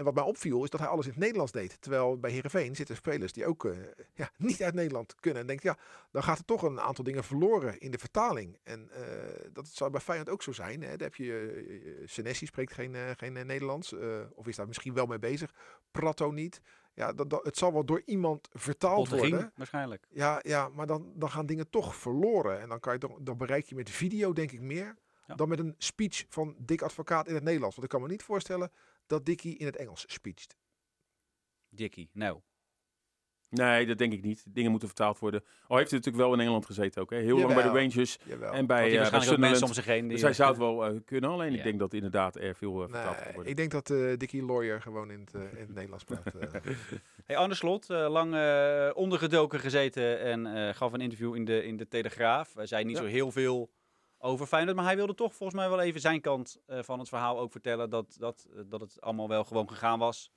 En 0.01 0.07
wat 0.07 0.15
mij 0.15 0.23
opviel 0.23 0.63
is 0.63 0.69
dat 0.69 0.79
hij 0.79 0.89
alles 0.89 1.05
in 1.05 1.11
het 1.11 1.19
Nederlands 1.19 1.51
deed. 1.51 1.81
Terwijl 1.81 2.19
bij 2.19 2.31
Herenveen 2.31 2.75
zitten 2.75 2.95
spelers 2.95 3.33
die 3.33 3.45
ook 3.45 3.63
uh, 3.63 3.77
ja, 4.13 4.29
niet 4.37 4.63
uit 4.63 4.73
Nederland 4.73 5.15
kunnen. 5.19 5.41
En 5.41 5.47
denk 5.47 5.61
ja, 5.61 5.77
dan 6.11 6.23
gaat 6.23 6.37
er 6.37 6.45
toch 6.45 6.61
een 6.61 6.79
aantal 6.79 7.03
dingen 7.03 7.23
verloren 7.23 7.79
in 7.79 7.91
de 7.91 7.97
vertaling. 7.97 8.57
En 8.63 8.89
uh, 8.91 9.05
dat 9.53 9.67
zou 9.67 9.91
bij 9.91 10.01
Feyenoord 10.01 10.29
ook 10.29 10.41
zo 10.41 10.51
zijn. 10.51 10.81
Hè. 10.81 10.89
Daar 10.89 11.07
heb 11.07 11.15
je 11.15 11.65
uh, 11.93 12.07
Senesi 12.07 12.45
spreekt 12.45 12.73
geen, 12.73 12.95
geen 13.17 13.33
Nederlands. 13.33 13.95
of 14.33 14.47
is 14.47 14.55
daar 14.55 14.67
misschien 14.67 14.93
wel 14.93 15.05
mee 15.05 15.19
bezig. 15.19 15.53
Prato 15.91 16.31
niet. 16.31 16.61
Ja, 16.93 17.13
dat, 17.13 17.29
dat, 17.29 17.43
het 17.43 17.57
zal 17.57 17.73
wel 17.73 17.85
door 17.85 18.01
iemand 18.05 18.49
vertaald 18.53 19.09
worden. 19.09 19.51
waarschijnlijk. 19.55 20.05
Ja, 20.09 20.39
ja 20.43 20.69
maar 20.69 20.87
dan, 20.87 21.11
dan 21.15 21.29
gaan 21.29 21.45
dingen 21.45 21.69
toch 21.69 21.95
verloren. 21.95 22.59
En 22.59 22.69
dan, 22.69 22.79
kan 22.79 22.93
je 22.93 22.99
toch, 22.99 23.17
dan 23.21 23.37
bereik 23.37 23.65
je 23.65 23.75
met 23.75 23.89
video 23.89 24.33
denk 24.33 24.51
ik 24.51 24.61
meer... 24.61 24.97
Ja. 25.27 25.37
dan 25.37 25.49
met 25.49 25.59
een 25.59 25.75
speech 25.77 26.25
van 26.29 26.55
Dick 26.57 26.81
Advocaat 26.81 27.27
in 27.27 27.33
het 27.33 27.43
Nederlands. 27.43 27.75
Want 27.75 27.87
ik 27.87 27.93
kan 27.93 28.07
me 28.07 28.13
niet 28.13 28.23
voorstellen 28.23 28.71
dat 29.07 29.25
Dickie 29.25 29.57
in 29.57 29.65
het 29.65 29.75
Engels 29.75 30.03
speecht. 30.07 30.57
Dickie, 31.69 32.09
nou. 32.13 32.41
Nee, 33.51 33.85
dat 33.85 33.97
denk 33.97 34.13
ik 34.13 34.23
niet. 34.23 34.43
Dingen 34.47 34.71
moeten 34.71 34.87
vertaald 34.87 35.19
worden. 35.19 35.43
Al 35.67 35.77
heeft 35.77 35.89
hij 35.89 35.99
natuurlijk 35.99 36.25
wel 36.25 36.33
in 36.33 36.39
Engeland 36.39 36.65
gezeten 36.65 37.01
ook. 37.01 37.09
Hè? 37.09 37.17
Heel 37.17 37.37
lang 37.37 37.53
bij 37.53 37.63
de 37.63 37.69
Rangers 37.69 38.17
Jawel. 38.23 38.53
en 38.53 38.65
bij, 38.65 38.91
uh, 38.91 39.09
bij 39.09 39.37
mensen 39.37 39.67
om 39.67 39.73
zich 39.73 39.85
heen. 39.85 40.07
Dus 40.07 40.21
hij 40.21 40.33
zou 40.33 40.49
het 40.49 40.57
wel 40.57 40.93
uh, 40.93 40.99
kunnen. 41.05 41.29
Alleen 41.29 41.51
ja. 41.51 41.57
ik 41.57 41.63
denk 41.63 41.79
dat 41.79 41.93
inderdaad 41.93 42.35
er 42.35 42.55
veel 42.55 42.73
uh, 42.75 42.81
vertaald 42.81 43.15
nee, 43.15 43.23
kan 43.23 43.33
worden. 43.33 43.51
Ik 43.51 43.57
denk 43.57 43.71
dat 43.71 43.89
uh, 43.89 44.17
Dickie 44.17 44.45
Lawyer 44.45 44.81
gewoon 44.81 45.11
in 45.11 45.19
het, 45.19 45.33
in 45.33 45.57
het 45.57 45.73
Nederlands 45.73 46.03
praat. 46.03 46.33
hey, 47.25 47.37
Arne 47.37 47.55
Slot, 47.55 47.87
lang 47.89 48.35
ondergedoken 48.93 49.59
gezeten 49.59 50.19
en 50.19 50.75
gaf 50.75 50.93
een 50.93 51.01
interview 51.01 51.35
in 51.35 51.45
de, 51.45 51.63
in 51.63 51.77
de 51.77 51.87
Telegraaf. 51.87 52.53
Hij 52.53 52.65
zei 52.65 52.83
niet 52.83 52.97
ja. 52.97 53.03
zo 53.03 53.07
heel 53.07 53.31
veel 53.31 53.69
over 54.21 54.45
Feyenoord. 54.45 54.75
Maar 54.75 54.85
hij 54.85 54.95
wilde 54.95 55.15
toch 55.15 55.35
volgens 55.35 55.59
mij 55.59 55.69
wel 55.69 55.79
even 55.79 56.01
zijn 56.01 56.21
kant 56.21 56.61
uh, 56.67 56.79
van 56.81 56.99
het 56.99 57.09
verhaal 57.09 57.39
ook 57.39 57.51
vertellen. 57.51 57.89
Dat, 57.89 58.15
dat, 58.19 58.47
dat 58.65 58.81
het 58.81 59.01
allemaal 59.01 59.27
wel 59.27 59.43
gewoon 59.43 59.69
gegaan 59.69 59.99
was. 59.99 60.31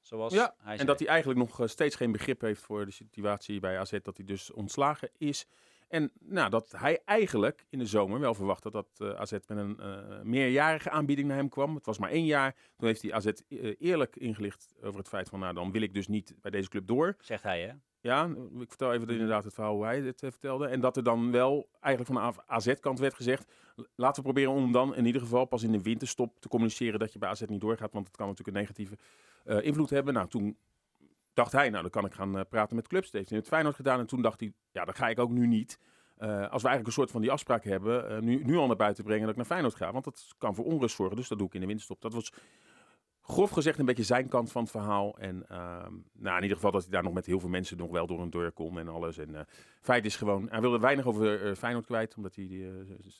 Zoals 0.00 0.32
ja, 0.32 0.54
hij 0.58 0.78
en 0.78 0.86
dat 0.86 0.98
hij 0.98 1.08
eigenlijk 1.08 1.38
nog 1.38 1.60
uh, 1.60 1.66
steeds 1.66 1.96
geen 1.96 2.12
begrip 2.12 2.40
heeft 2.40 2.62
voor 2.62 2.84
de 2.84 2.90
situatie 2.90 3.60
bij 3.60 3.78
AZ. 3.78 3.98
Dat 4.02 4.16
hij 4.16 4.26
dus 4.26 4.52
ontslagen 4.52 5.10
is. 5.18 5.46
En 5.88 6.12
nou, 6.20 6.50
dat 6.50 6.72
hij 6.76 7.02
eigenlijk 7.04 7.66
in 7.68 7.78
de 7.78 7.86
zomer 7.86 8.20
wel 8.20 8.34
verwachtte 8.34 8.70
dat 8.70 8.88
uh, 8.98 9.14
AZ 9.14 9.32
met 9.32 9.48
een 9.48 9.78
meerjarige 10.22 10.90
aanbieding 10.90 11.28
naar 11.28 11.36
hem 11.36 11.48
kwam. 11.48 11.74
Het 11.74 11.86
was 11.86 11.98
maar 11.98 12.10
één 12.10 12.24
jaar. 12.24 12.54
Toen 12.76 12.88
heeft 12.88 13.02
hij 13.02 13.12
AZ 13.12 13.30
eerlijk 13.78 14.16
ingelicht 14.16 14.74
over 14.82 14.98
het 14.98 15.08
feit 15.08 15.28
van, 15.28 15.38
nou 15.38 15.54
dan 15.54 15.72
wil 15.72 15.82
ik 15.82 15.94
dus 15.94 16.08
niet 16.08 16.34
bij 16.40 16.50
deze 16.50 16.68
club 16.68 16.86
door. 16.86 17.16
Zegt 17.20 17.42
hij 17.42 17.62
hè? 17.62 17.72
Ja, 18.02 18.24
ik 18.58 18.68
vertel 18.68 18.92
even 18.92 19.08
inderdaad 19.08 19.44
het 19.44 19.54
verhaal 19.54 19.74
hoe 19.74 19.84
hij 19.84 20.00
het 20.00 20.18
vertelde. 20.18 20.66
En 20.66 20.80
dat 20.80 20.96
er 20.96 21.02
dan 21.02 21.30
wel 21.30 21.68
eigenlijk 21.80 22.18
van 22.18 22.32
de 22.32 22.42
AZ-kant 22.46 22.98
werd 22.98 23.14
gezegd... 23.14 23.52
laten 23.94 24.22
we 24.22 24.28
proberen 24.28 24.52
om 24.52 24.72
dan 24.72 24.94
in 24.94 25.06
ieder 25.06 25.20
geval 25.20 25.44
pas 25.44 25.62
in 25.62 25.72
de 25.72 25.82
winterstop 25.82 26.40
te 26.40 26.48
communiceren... 26.48 26.98
dat 26.98 27.12
je 27.12 27.18
bij 27.18 27.28
AZ 27.28 27.42
niet 27.46 27.60
doorgaat, 27.60 27.92
want 27.92 28.06
het 28.06 28.16
kan 28.16 28.26
natuurlijk 28.26 28.56
een 28.56 28.62
negatieve 28.62 28.96
uh, 29.44 29.64
invloed 29.64 29.90
hebben. 29.90 30.14
Nou, 30.14 30.28
toen 30.28 30.56
dacht 31.34 31.52
hij, 31.52 31.70
nou 31.70 31.82
dan 31.82 31.90
kan 31.90 32.04
ik 32.04 32.12
gaan 32.12 32.36
uh, 32.36 32.42
praten 32.48 32.76
met 32.76 32.88
clubs. 32.88 33.04
Dat 33.04 33.14
heeft 33.14 33.28
hij 33.28 33.38
in 33.38 33.44
het 33.44 33.52
Feyenoord 33.52 33.76
gedaan. 33.76 33.98
En 33.98 34.06
toen 34.06 34.22
dacht 34.22 34.40
hij, 34.40 34.52
ja, 34.72 34.84
dat 34.84 34.96
ga 34.96 35.08
ik 35.08 35.18
ook 35.18 35.30
nu 35.30 35.46
niet. 35.46 35.78
Uh, 36.18 36.28
als 36.28 36.62
we 36.62 36.68
eigenlijk 36.68 36.86
een 36.86 36.92
soort 36.92 37.10
van 37.10 37.20
die 37.20 37.30
afspraak 37.30 37.64
hebben, 37.64 38.24
nu, 38.24 38.44
nu 38.44 38.56
al 38.56 38.66
naar 38.66 38.76
buiten 38.76 39.04
brengen 39.04 39.22
dat 39.22 39.30
ik 39.30 39.36
naar 39.36 39.46
Feyenoord 39.46 39.74
ga. 39.74 39.92
Want 39.92 40.04
dat 40.04 40.34
kan 40.38 40.54
voor 40.54 40.64
onrust 40.64 40.96
zorgen, 40.96 41.16
dus 41.16 41.28
dat 41.28 41.38
doe 41.38 41.46
ik 41.46 41.54
in 41.54 41.60
de 41.60 41.66
winterstop. 41.66 42.00
Dat 42.00 42.12
was 42.12 42.32
grof 43.22 43.50
gezegd 43.50 43.78
een 43.78 43.84
beetje 43.84 44.02
zijn 44.02 44.28
kant 44.28 44.52
van 44.52 44.62
het 44.62 44.70
verhaal. 44.70 45.18
En 45.18 45.46
uh, 45.50 45.58
nou, 46.12 46.36
in 46.36 46.42
ieder 46.42 46.56
geval 46.56 46.70
dat 46.70 46.82
hij 46.82 46.90
daar 46.90 47.02
nog 47.02 47.12
met 47.12 47.26
heel 47.26 47.40
veel 47.40 47.48
mensen 47.48 47.76
nog 47.76 47.90
wel 47.90 48.06
door 48.06 48.20
een 48.20 48.30
deur 48.30 48.52
kon 48.52 48.78
en 48.78 48.88
alles. 48.88 49.18
En 49.18 49.30
uh, 49.30 49.40
feit 49.80 50.04
is 50.04 50.16
gewoon, 50.16 50.48
hij 50.50 50.60
wilde 50.60 50.78
weinig 50.78 51.06
over 51.06 51.46
uh, 51.46 51.54
Feyenoord 51.54 51.86
kwijt, 51.86 52.14
omdat 52.16 52.34
hij 52.34 52.44
uh, 52.44 52.72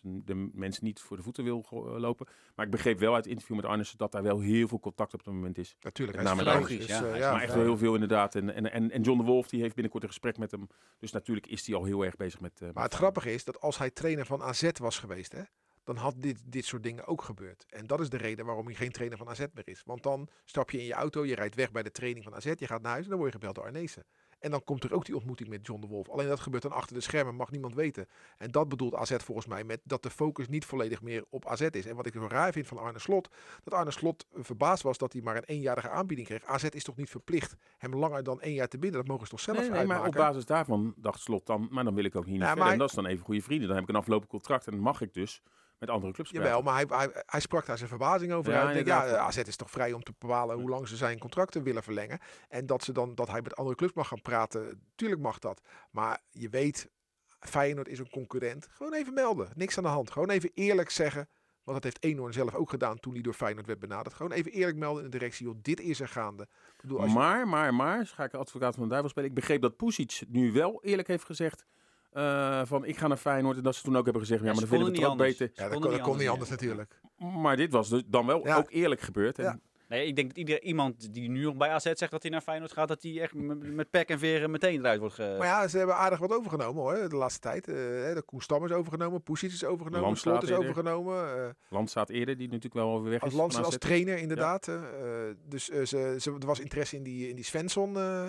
de 0.02 0.50
mensen 0.52 0.84
niet 0.84 1.00
voor 1.00 1.16
de 1.16 1.22
voeten 1.22 1.44
wil 1.44 1.66
lopen. 1.98 2.26
Maar 2.54 2.64
ik 2.64 2.70
begreep 2.70 2.98
wel 2.98 3.14
uit 3.14 3.24
het 3.24 3.32
interview 3.32 3.56
met 3.56 3.64
Arnes 3.64 3.92
dat 3.92 4.12
daar 4.12 4.22
wel 4.22 4.40
heel 4.40 4.68
veel 4.68 4.80
contact 4.80 5.14
op 5.14 5.24
het 5.24 5.34
moment 5.34 5.58
is. 5.58 5.76
Natuurlijk, 5.80 6.18
hij 6.18 6.34
is 6.36 6.42
logisch. 6.42 6.86
Ja, 6.86 7.06
ja, 7.06 7.16
ja, 7.16 7.32
maar 7.32 7.42
echt 7.42 7.54
wel 7.54 7.62
heel 7.62 7.78
veel 7.78 7.94
inderdaad. 7.94 8.34
En, 8.34 8.54
en, 8.54 8.72
en, 8.72 8.90
en 8.90 9.02
John 9.02 9.18
de 9.18 9.24
Wolf 9.24 9.48
die 9.48 9.60
heeft 9.60 9.74
binnenkort 9.74 10.02
een 10.02 10.08
gesprek 10.08 10.38
met 10.38 10.50
hem. 10.50 10.68
Dus 10.98 11.12
natuurlijk 11.12 11.46
is 11.46 11.66
hij 11.66 11.76
al 11.76 11.84
heel 11.84 12.04
erg 12.04 12.16
bezig 12.16 12.40
met... 12.40 12.60
maar 12.74 12.84
het 12.84 12.94
grappige 12.94 13.32
is 13.32 13.44
dat 13.44 13.60
als 13.60 13.78
hij 13.78 13.90
trainer 13.90 14.26
van 14.26 14.42
AZ 14.42 14.70
was 14.78 14.98
geweest, 14.98 15.32
hè, 15.32 15.42
dan 15.84 15.96
had 15.96 16.14
dit, 16.16 16.42
dit 16.44 16.64
soort 16.64 16.82
dingen 16.82 17.06
ook 17.06 17.22
gebeurd. 17.22 17.64
En 17.68 17.86
dat 17.86 18.00
is 18.00 18.08
de 18.08 18.16
reden 18.16 18.46
waarom 18.46 18.66
hij 18.66 18.74
geen 18.74 18.92
trainer 18.92 19.18
van 19.18 19.28
AZ 19.28 19.38
meer 19.38 19.68
is. 19.68 19.82
Want 19.84 20.02
dan 20.02 20.28
stap 20.44 20.70
je 20.70 20.78
in 20.78 20.84
je 20.84 20.92
auto, 20.92 21.24
je 21.24 21.34
rijdt 21.34 21.54
weg 21.54 21.72
bij 21.72 21.82
de 21.82 21.90
training 21.90 22.24
van 22.24 22.34
AZ, 22.34 22.44
je 22.44 22.66
gaat 22.66 22.82
naar 22.82 22.92
huis 22.92 23.04
en 23.04 23.10
dan 23.10 23.18
word 23.18 23.32
je 23.32 23.38
gebeld 23.38 23.54
door 23.54 23.64
Arnezen. 23.64 24.04
En 24.42 24.50
dan 24.50 24.64
komt 24.64 24.84
er 24.84 24.94
ook 24.94 25.04
die 25.04 25.14
ontmoeting 25.14 25.48
met 25.48 25.66
John 25.66 25.80
de 25.80 25.86
Wolf. 25.86 26.08
Alleen 26.08 26.28
dat 26.28 26.40
gebeurt 26.40 26.62
dan 26.62 26.72
achter 26.72 26.94
de 26.94 27.00
schermen, 27.00 27.34
mag 27.34 27.50
niemand 27.50 27.74
weten. 27.74 28.06
En 28.38 28.50
dat 28.50 28.68
bedoelt 28.68 28.94
AZ 28.94 29.16
volgens 29.16 29.46
mij 29.46 29.64
met 29.64 29.80
dat 29.84 30.02
de 30.02 30.10
focus 30.10 30.48
niet 30.48 30.64
volledig 30.64 31.02
meer 31.02 31.24
op 31.30 31.46
AZ 31.46 31.60
is. 31.60 31.86
En 31.86 31.96
wat 31.96 32.06
ik 32.06 32.12
zo 32.12 32.26
raar 32.28 32.52
vind 32.52 32.66
van 32.66 32.78
Arne 32.78 32.98
Slot, 32.98 33.28
dat 33.62 33.74
Arne 33.74 33.90
Slot 33.90 34.26
verbaasd 34.32 34.82
was 34.82 34.98
dat 34.98 35.12
hij 35.12 35.22
maar 35.22 35.36
een 35.36 35.44
eenjarige 35.44 35.88
aanbieding 35.88 36.28
kreeg. 36.28 36.44
AZ 36.44 36.64
is 36.64 36.84
toch 36.84 36.96
niet 36.96 37.10
verplicht 37.10 37.56
hem 37.78 37.94
langer 37.94 38.22
dan 38.22 38.40
één 38.40 38.54
jaar 38.54 38.68
te 38.68 38.78
binden? 38.78 39.00
Dat 39.00 39.08
mogen 39.08 39.24
ze 39.24 39.30
toch 39.30 39.40
zelf 39.40 39.58
nee, 39.58 39.68
nee, 39.68 39.78
uitmaken? 39.78 40.02
maar 40.02 40.10
op 40.10 40.16
basis 40.16 40.44
daarvan 40.44 40.94
dacht 40.96 41.20
Slot 41.20 41.46
dan, 41.46 41.68
maar 41.70 41.84
dan 41.84 41.94
wil 41.94 42.04
ik 42.04 42.16
ook 42.16 42.26
niet 42.26 42.40
ja. 42.40 42.70
En 42.70 42.78
dat 42.78 42.88
is 42.88 42.94
dan 42.94 43.06
even 43.06 43.24
goede 43.24 43.42
vrienden. 43.42 43.66
Dan 43.66 43.76
heb 43.76 43.84
ik 43.84 43.90
een 43.90 44.00
afgelopen 44.00 44.28
contract 44.28 44.66
en 44.66 44.78
mag 44.78 45.00
ik 45.00 45.14
dus 45.14 45.42
met 45.82 45.90
andere 45.90 46.12
clubs 46.12 46.30
Jawel, 46.30 46.62
maar 46.62 46.74
hij, 46.74 46.84
hij, 46.88 47.22
hij, 47.26 47.40
sprak 47.40 47.66
daar 47.66 47.76
zijn 47.78 47.88
verbazing 47.88 48.32
over. 48.32 48.52
Ja, 48.52 48.72
denk, 48.72 48.86
ja, 48.86 49.16
AZ 49.16 49.36
is 49.36 49.56
toch 49.56 49.70
vrij 49.70 49.92
om 49.92 50.02
te 50.02 50.12
bepalen 50.18 50.56
hoe 50.56 50.68
lang 50.68 50.88
ze 50.88 50.96
zijn 50.96 51.18
contracten 51.18 51.62
willen 51.62 51.82
verlengen. 51.82 52.18
En 52.48 52.66
dat, 52.66 52.84
ze 52.84 52.92
dan, 52.92 53.14
dat 53.14 53.28
hij 53.28 53.42
met 53.42 53.56
andere 53.56 53.76
clubs 53.76 53.92
mag 53.92 54.08
gaan 54.08 54.22
praten. 54.22 54.82
Tuurlijk 54.94 55.20
mag 55.20 55.38
dat. 55.38 55.60
Maar 55.90 56.20
je 56.30 56.48
weet, 56.48 56.90
Feyenoord 57.40 57.88
is 57.88 57.98
een 57.98 58.10
concurrent. 58.10 58.68
Gewoon 58.70 58.94
even 58.94 59.14
melden. 59.14 59.48
Niks 59.54 59.76
aan 59.76 59.82
de 59.82 59.88
hand. 59.88 60.10
Gewoon 60.10 60.30
even 60.30 60.50
eerlijk 60.54 60.90
zeggen. 60.90 61.28
Want 61.64 61.82
dat 61.82 61.84
heeft 61.84 62.04
Eenhoorn 62.04 62.32
zelf 62.32 62.54
ook 62.54 62.70
gedaan 62.70 62.98
toen 62.98 63.12
hij 63.12 63.22
door 63.22 63.34
Feyenoord 63.34 63.66
werd 63.66 63.78
benaderd. 63.78 64.14
Gewoon 64.14 64.32
even 64.32 64.52
eerlijk 64.52 64.76
melden 64.76 65.04
in 65.04 65.10
de 65.10 65.18
directie. 65.18 65.46
Joh, 65.46 65.56
dit 65.62 65.80
is 65.80 66.00
er 66.00 66.08
gaande. 66.08 66.42
Ik 66.42 66.80
bedoel, 66.80 67.00
als 67.00 67.12
maar, 67.12 67.48
maar, 67.48 67.74
maar, 67.74 68.06
ga 68.06 68.24
ik 68.24 68.34
advocaat 68.34 68.74
van 68.74 68.82
de 68.82 68.88
duivel 68.88 69.10
spelen. 69.10 69.28
Ik 69.28 69.34
begreep 69.34 69.62
dat 69.62 69.76
Pusic 69.76 70.22
nu 70.28 70.52
wel 70.52 70.82
eerlijk 70.82 71.08
heeft 71.08 71.24
gezegd 71.24 71.66
eh, 72.12 72.60
van 72.64 72.84
ik 72.84 72.96
ga 72.96 73.06
naar 73.06 73.16
Feyenoord. 73.16 73.56
En 73.56 73.62
dat 73.62 73.74
ze 73.74 73.82
toen 73.82 73.96
ook 73.96 74.04
hebben 74.04 74.22
gezegd, 74.22 74.40
ja, 74.40 74.46
Ja, 74.46 74.52
maar 74.52 74.60
dan 74.60 74.70
vinden 74.70 74.86
we 74.88 74.92
het 74.98 75.06
konden 75.06 75.26
ook 75.26 75.28
niet 75.28 75.38
beter. 75.38 75.62
Ja, 75.64 75.70
dat 75.70 75.80
kon, 75.80 75.90
dat 75.90 76.00
kon 76.00 76.12
niet 76.16 76.22
ja. 76.24 76.30
anders 76.30 76.50
natuurlijk. 76.50 77.00
Maar 77.16 77.56
dit 77.56 77.72
was 77.72 77.88
dus 77.88 78.02
dan 78.06 78.26
wel 78.26 78.46
Ja. 78.46 78.56
ook 78.56 78.70
eerlijk 78.70 79.00
gebeurd. 79.00 79.38
En 79.38 79.44
Ja. 79.44 79.58
Nee, 79.88 80.06
ik 80.06 80.16
denk 80.16 80.28
dat 80.28 80.36
ieder, 80.38 80.62
iemand 80.62 81.12
die 81.14 81.28
nu 81.30 81.42
nog 81.44 81.56
bij 81.56 81.68
AZ 81.68 81.90
zegt 81.92 82.10
dat 82.10 82.22
hij 82.22 82.30
naar 82.30 82.40
Feyenoord 82.40 82.72
gaat, 82.72 82.88
dat 82.88 83.02
hij 83.02 83.20
echt 83.20 83.34
met 83.34 83.90
pek 83.90 84.08
en 84.08 84.18
veren 84.18 84.50
meteen 84.50 84.78
eruit 84.78 85.00
wordt 85.00 85.14
ge... 85.14 85.34
Maar 85.38 85.46
ja, 85.46 85.68
ze 85.68 85.78
hebben 85.78 85.96
aardig 85.96 86.18
wat 86.18 86.32
overgenomen 86.32 86.82
hoor, 86.82 87.08
de 87.08 87.16
laatste 87.16 87.40
tijd. 87.40 87.68
Eh, 87.68 87.74
hè, 87.74 88.14
de 88.14 88.22
Koen 88.22 88.40
Stam 88.40 88.64
is 88.64 88.70
overgenomen, 88.72 89.22
Poesic 89.22 89.50
is 89.52 89.64
overgenomen, 89.64 90.06
Landstraat 90.06 90.34
Slot 90.36 90.50
is 90.50 90.56
eerder. 90.56 90.68
overgenomen. 90.70 91.44
eh, 91.44 91.50
Landstaat 91.68 92.08
eerder, 92.10 92.36
die 92.36 92.46
natuurlijk 92.46 92.74
wel 92.74 93.02
weer 93.02 93.10
weg 93.10 93.22
is. 93.22 93.38
als 93.38 93.56
AZ. 93.56 93.64
als 93.64 93.78
trainer 93.78 94.18
inderdaad. 94.18 94.70
dus 95.48 95.64
ze, 95.64 95.86
ze, 96.20 96.36
er 96.40 96.46
was 96.46 96.60
interesse 96.60 96.96
in 96.96 97.02
die, 97.02 97.28
in 97.28 97.34
die 97.36 97.44
Svensson. 97.44 97.96
eh, 97.96 98.28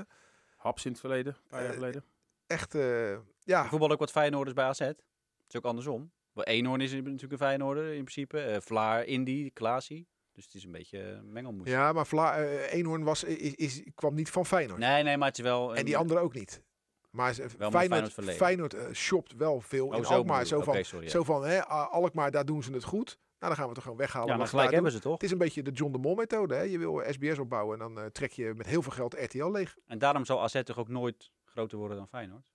Haps 0.57 0.85
in 0.85 0.91
het 0.91 0.99
verleden, 0.99 1.33
een 1.33 1.47
paar 1.49 1.63
jaar 1.63 1.73
geleden. 1.73 2.03
echt, 2.47 2.75
eh, 2.75 3.17
ja, 3.45 3.67
Voetbal 3.67 3.91
ook 3.91 3.99
wat 3.99 4.11
Feyenoorders 4.11 4.55
bij 4.55 4.65
AZ. 4.65 4.79
Het 4.79 5.03
is 5.47 5.55
ook 5.55 5.65
andersom. 5.65 6.11
Wel, 6.33 6.43
Eenhoorn 6.43 6.81
is 6.81 6.93
natuurlijk 6.93 7.31
een 7.31 7.37
Feyenoorder 7.37 7.87
in 7.87 8.03
principe. 8.03 8.39
Eh, 8.39 8.61
Vlaar, 8.61 9.05
Indy, 9.05 9.51
Klaasie. 9.53 10.07
Dus 10.31 10.43
het 10.43 10.53
is 10.53 10.63
een 10.63 10.71
beetje 10.71 10.99
eh, 10.99 11.19
mengelmoes. 11.23 11.69
ja 11.69 11.93
maar 11.93 12.07
Vla, 12.07 12.37
eh, 12.37 12.73
Eenhoorn 12.73 13.03
was, 13.03 13.23
is, 13.23 13.55
is, 13.55 13.83
kwam 13.95 14.13
niet 14.13 14.29
van 14.29 14.45
Feyenoord. 14.45 14.79
Nee, 14.79 15.03
nee, 15.03 15.17
maar 15.17 15.27
het 15.27 15.37
is 15.37 15.43
wel... 15.43 15.75
en 15.75 15.85
die 15.85 15.97
andere 15.97 16.19
ook 16.19 16.33
niet. 16.33 16.63
Maar 17.09 17.33
Feyenoord, 17.59 18.13
Feyenoord 18.13 18.75
shopt 18.93 19.33
wel 19.35 19.61
veel 19.61 19.87
Oh, 19.87 19.97
in 19.97 20.05
zo 20.05 20.13
Alkmaar. 20.13 20.45
Zo 20.45 20.61
van, 20.61 20.73
Oké, 20.73 20.83
sorry, 20.83 21.05
ja. 21.05 21.11
zo 21.11 21.23
van 21.23 21.45
hè, 21.45 21.65
Alkmaar, 21.67 22.31
daar 22.31 22.45
doen 22.45 22.63
ze 22.63 22.71
het 22.71 22.83
goed. 22.83 23.19
Nou, 23.39 23.55
dan 23.55 23.55
gaan 23.55 23.65
we 23.67 23.73
het 23.73 23.81
gewoon 23.81 23.97
weghalen. 23.97 24.27
Ja, 24.27 24.37
maar 24.37 24.47
gelijk 24.47 24.71
hebben 24.71 24.91
doen. 24.91 24.99
ze 24.99 25.05
toch? 25.07 25.13
Het 25.13 25.23
is 25.23 25.31
een 25.31 25.37
beetje 25.37 25.61
de 25.61 25.71
John 25.71 25.91
de 25.91 25.97
Mol 25.97 26.15
methode. 26.15 26.55
Hè? 26.55 26.61
Je 26.61 26.77
wil 26.79 27.03
SBS 27.09 27.39
opbouwen 27.39 27.81
en 27.81 27.93
dan 27.93 28.11
trek 28.11 28.31
je 28.31 28.53
met 28.55 28.65
heel 28.65 28.81
veel 28.81 28.91
geld 28.91 29.13
RTL 29.13 29.51
leeg. 29.51 29.77
En 29.87 29.97
daarom 29.97 30.25
zal 30.25 30.41
AZ 30.41 30.63
toch 30.63 30.77
ook 30.77 30.89
nooit 30.89 31.31
groter 31.43 31.77
worden 31.77 31.97
dan 31.97 32.07
Feyenoord? 32.07 32.52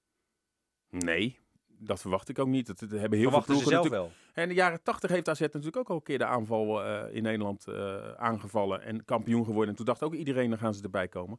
Nee, 0.91 1.39
dat 1.79 2.01
verwacht 2.01 2.29
ik 2.29 2.39
ook 2.39 2.49
niet. 2.49 2.67
Dat, 2.67 2.81
hebben 2.81 3.19
heel 3.19 3.31
Verwachten 3.31 3.55
veel 3.55 3.63
ploegen 3.63 3.73
zelf 3.73 3.89
wel. 3.89 4.13
En 4.33 4.43
in 4.43 4.49
de 4.49 4.55
jaren 4.55 4.83
tachtig 4.83 5.11
heeft 5.11 5.29
AZ 5.29 5.41
natuurlijk 5.41 5.77
ook 5.77 5.89
al 5.89 5.97
een 5.97 6.03
keer 6.03 6.19
de 6.19 6.25
aanval 6.25 6.85
eh, 6.85 7.15
in 7.15 7.23
Nederland 7.23 7.67
eh, 7.67 8.13
aangevallen 8.13 8.83
en 8.83 9.05
kampioen 9.05 9.45
geworden. 9.45 9.71
En 9.71 9.77
toen 9.77 9.87
dacht 9.87 10.03
ook 10.03 10.15
iedereen, 10.15 10.51
dan 10.51 10.59
gaan 10.59 10.75
ze 10.75 10.83
erbij 10.83 11.09
komen. 11.09 11.39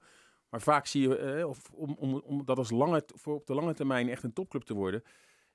Maar 0.49 0.61
vaak 0.61 0.85
zie 0.85 1.07
je, 1.07 1.17
eh, 1.17 1.47
of 1.47 1.69
om, 1.73 1.95
om, 1.99 2.21
om 2.25 2.45
dat 2.45 2.57
als 2.57 2.71
lange, 2.71 3.03
voor 3.05 3.35
op 3.35 3.47
de 3.47 3.53
lange 3.53 3.73
termijn 3.73 4.09
echt 4.09 4.23
een 4.23 4.33
topclub 4.33 4.63
te 4.63 4.73
worden. 4.73 5.03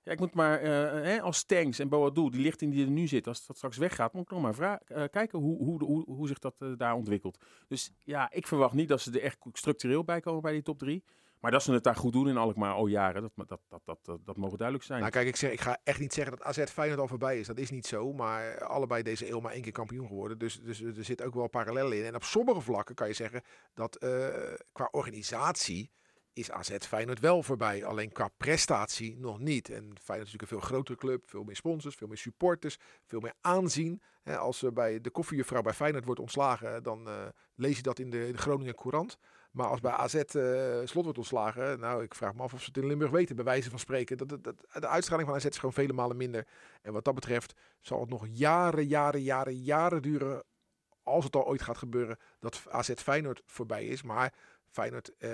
Ja, 0.02 0.12
ik 0.12 0.18
moet 0.18 0.34
maar, 0.34 0.60
eh, 0.60 0.70
hè, 1.02 1.20
als 1.20 1.36
Stanks 1.36 1.78
en 1.78 1.88
Boadu, 1.88 2.30
die 2.30 2.40
lichting 2.40 2.72
die 2.72 2.84
er 2.84 2.90
nu 2.90 3.06
zit, 3.06 3.26
als 3.26 3.46
dat 3.46 3.56
straks 3.56 3.76
weggaat, 3.76 4.12
moet 4.12 4.22
ik 4.22 4.30
nog 4.30 4.42
maar 4.42 4.80
kijken 5.10 5.38
hoe, 5.38 5.56
hoe, 5.56 5.84
hoe, 5.84 6.04
hoe 6.06 6.28
zich 6.28 6.38
dat 6.38 6.54
daar 6.76 6.94
ontwikkelt. 6.94 7.38
Dus 7.68 7.92
ja, 7.98 8.30
ik 8.32 8.46
verwacht 8.46 8.74
niet 8.74 8.88
dat 8.88 9.00
ze 9.00 9.10
er 9.10 9.22
echt 9.22 9.38
structureel 9.52 10.04
bij 10.04 10.20
komen 10.20 10.42
bij 10.42 10.52
die 10.52 10.62
top 10.62 10.78
drie. 10.78 11.04
Maar 11.44 11.52
dat 11.52 11.62
ze 11.62 11.72
het 11.72 11.84
daar 11.84 11.96
goed 11.96 12.12
doen 12.12 12.28
in 12.28 12.36
Alkmaar 12.36 12.72
al 12.72 12.86
jaren, 12.86 13.22
dat, 13.22 13.32
dat, 13.48 13.60
dat, 13.68 13.98
dat, 14.02 14.18
dat, 14.24 14.36
mogen 14.36 14.58
duidelijk 14.58 14.86
zijn. 14.86 15.00
Nou 15.00 15.12
kijk, 15.12 15.26
ik, 15.26 15.36
zeg, 15.36 15.52
ik 15.52 15.60
ga 15.60 15.78
echt 15.82 16.00
niet 16.00 16.12
zeggen 16.12 16.36
dat 16.36 16.46
AZ 16.46 16.64
Feyenoord 16.64 17.00
al 17.00 17.08
voorbij 17.08 17.38
is. 17.38 17.46
Dat 17.46 17.58
is 17.58 17.70
niet 17.70 17.86
zo. 17.86 18.12
Maar 18.12 18.64
allebei 18.64 19.02
deze 19.02 19.30
eeuw 19.30 19.40
maar 19.40 19.52
één 19.52 19.62
keer 19.62 19.72
kampioen 19.72 20.06
geworden. 20.06 20.38
Dus, 20.38 20.60
dus 20.60 20.80
er 20.80 21.04
zit 21.04 21.22
ook 21.22 21.34
wel 21.34 21.48
parallellen 21.48 21.98
in. 21.98 22.04
En 22.04 22.14
op 22.14 22.22
sommige 22.22 22.60
vlakken 22.60 22.94
kan 22.94 23.08
je 23.08 23.14
zeggen 23.14 23.42
dat 23.74 23.96
eh, 23.96 24.28
qua 24.72 24.88
organisatie 24.90 25.90
is 26.32 26.50
AZ 26.50 26.76
Feyenoord 26.78 27.20
wel 27.20 27.42
voorbij. 27.42 27.84
Alleen 27.84 28.12
qua 28.12 28.28
prestatie 28.36 29.18
nog 29.18 29.38
niet. 29.38 29.68
En 29.68 29.74
Feyenoord 29.74 29.98
is 30.06 30.32
natuurlijk 30.32 30.42
een 30.42 30.48
veel 30.48 30.60
grotere 30.60 30.98
club. 30.98 31.30
Veel 31.30 31.44
meer 31.44 31.56
sponsors, 31.56 31.94
veel 31.94 32.08
meer 32.08 32.16
supporters, 32.16 32.78
veel 33.06 33.20
meer 33.20 33.34
aanzien. 33.40 34.02
Hè, 34.22 34.36
als 34.36 34.62
er 34.62 34.72
bij 34.72 35.00
de 35.00 35.10
koffiejuffrouw 35.10 35.62
bij 35.62 35.72
Feyenoord 35.72 36.04
wordt 36.04 36.20
ontslagen, 36.20 36.82
dan 36.82 37.08
eh, 37.08 37.26
lees 37.54 37.76
je 37.76 37.82
dat 37.82 37.98
in 37.98 38.10
de, 38.10 38.26
in 38.26 38.32
de 38.32 38.38
Groningen 38.38 38.74
Courant. 38.74 39.18
Maar 39.54 39.66
als 39.66 39.80
bij 39.80 39.92
AZ 39.92 40.14
eh, 40.14 40.80
slot 40.84 41.04
wordt 41.04 41.18
ontslagen, 41.18 41.80
nou, 41.80 42.02
ik 42.02 42.14
vraag 42.14 42.34
me 42.34 42.42
af 42.42 42.52
of 42.52 42.60
ze 42.60 42.66
het 42.66 42.76
in 42.76 42.86
Limburg 42.86 43.10
weten, 43.10 43.36
bij 43.36 43.44
wijze 43.44 43.70
van 43.70 43.78
spreken. 43.78 44.16
Dat, 44.16 44.28
dat, 44.28 44.64
de 44.72 44.86
uitstraling 44.86 45.28
van 45.28 45.36
AZ 45.36 45.44
is 45.44 45.56
gewoon 45.56 45.72
vele 45.72 45.92
malen 45.92 46.16
minder. 46.16 46.46
En 46.82 46.92
wat 46.92 47.04
dat 47.04 47.14
betreft 47.14 47.54
zal 47.80 48.00
het 48.00 48.08
nog 48.08 48.26
jaren, 48.30 48.86
jaren, 48.86 49.22
jaren, 49.22 49.56
jaren 49.56 50.02
duren, 50.02 50.44
als 51.02 51.24
het 51.24 51.36
al 51.36 51.46
ooit 51.46 51.62
gaat 51.62 51.78
gebeuren, 51.78 52.18
dat 52.38 52.62
AZ 52.70 52.92
Feyenoord 52.94 53.42
voorbij 53.46 53.86
is. 53.86 54.02
Maar 54.02 54.34
Feyenoord 54.70 55.16
eh, 55.18 55.30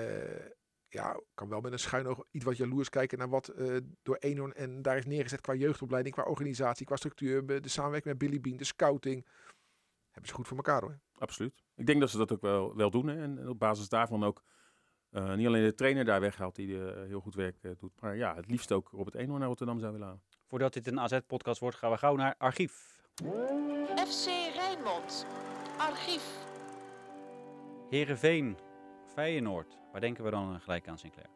ja, 0.87 1.19
kan 1.33 1.49
wel 1.49 1.61
met 1.61 1.71
een 1.71 1.79
schuin 1.79 2.07
oog 2.07 2.23
iets 2.31 2.45
wat 2.45 2.57
jaloers 2.57 2.89
kijken 2.89 3.17
naar 3.17 3.29
wat 3.29 3.47
eh, 3.47 3.77
door 4.03 4.15
Eenhoorn 4.15 4.53
en 4.53 4.81
daar 4.81 4.97
is 4.97 5.05
neergezet 5.05 5.41
qua 5.41 5.53
jeugdopleiding, 5.53 6.15
qua 6.15 6.23
organisatie, 6.23 6.85
qua 6.85 6.95
structuur, 6.95 7.45
de 7.45 7.69
samenwerking 7.69 8.13
met 8.13 8.29
Billy 8.29 8.41
Bean, 8.41 8.57
de 8.57 8.63
scouting. 8.63 9.27
Hebben 10.11 10.29
ze 10.29 10.35
goed 10.35 10.47
voor 10.47 10.57
elkaar 10.57 10.81
hoor. 10.81 10.99
Absoluut. 11.21 11.63
Ik 11.75 11.85
denk 11.85 11.99
dat 11.99 12.09
ze 12.09 12.17
dat 12.17 12.31
ook 12.31 12.41
wel, 12.41 12.75
wel 12.75 12.89
doen. 12.89 13.07
Hè. 13.07 13.21
En 13.21 13.49
op 13.49 13.59
basis 13.59 13.89
daarvan 13.89 14.23
ook 14.23 14.43
eh, 15.09 15.33
niet 15.33 15.47
alleen 15.47 15.63
de 15.63 15.73
trainer 15.73 16.05
daar 16.05 16.21
weghaalt 16.21 16.55
die 16.55 16.85
eh, 16.85 17.07
heel 17.07 17.19
goed 17.19 17.35
werk 17.35 17.57
eh, 17.61 17.71
doet. 17.77 18.01
Maar 18.01 18.15
ja, 18.15 18.35
het 18.35 18.49
liefst 18.49 18.71
ook 18.71 18.89
Robert 18.91 19.15
Eenhoorn 19.15 19.39
naar 19.39 19.47
Rotterdam 19.47 19.79
zou 19.79 19.91
willen 19.91 20.07
halen. 20.07 20.23
Voordat 20.47 20.73
dit 20.73 20.87
een 20.87 20.99
AZ-podcast 20.99 21.59
wordt, 21.59 21.77
gaan 21.77 21.91
we 21.91 21.97
gauw 21.97 22.15
naar 22.15 22.35
archief. 22.37 23.01
FC 24.07 24.25
Rijnmond. 24.55 25.25
Archief. 25.77 26.23
Heerenveen, 27.89 28.57
Feyenoord. 29.13 29.77
Waar 29.91 30.01
denken 30.01 30.23
we 30.23 30.29
dan 30.29 30.61
gelijk 30.61 30.87
aan, 30.87 30.97
Sinclair? 30.97 31.29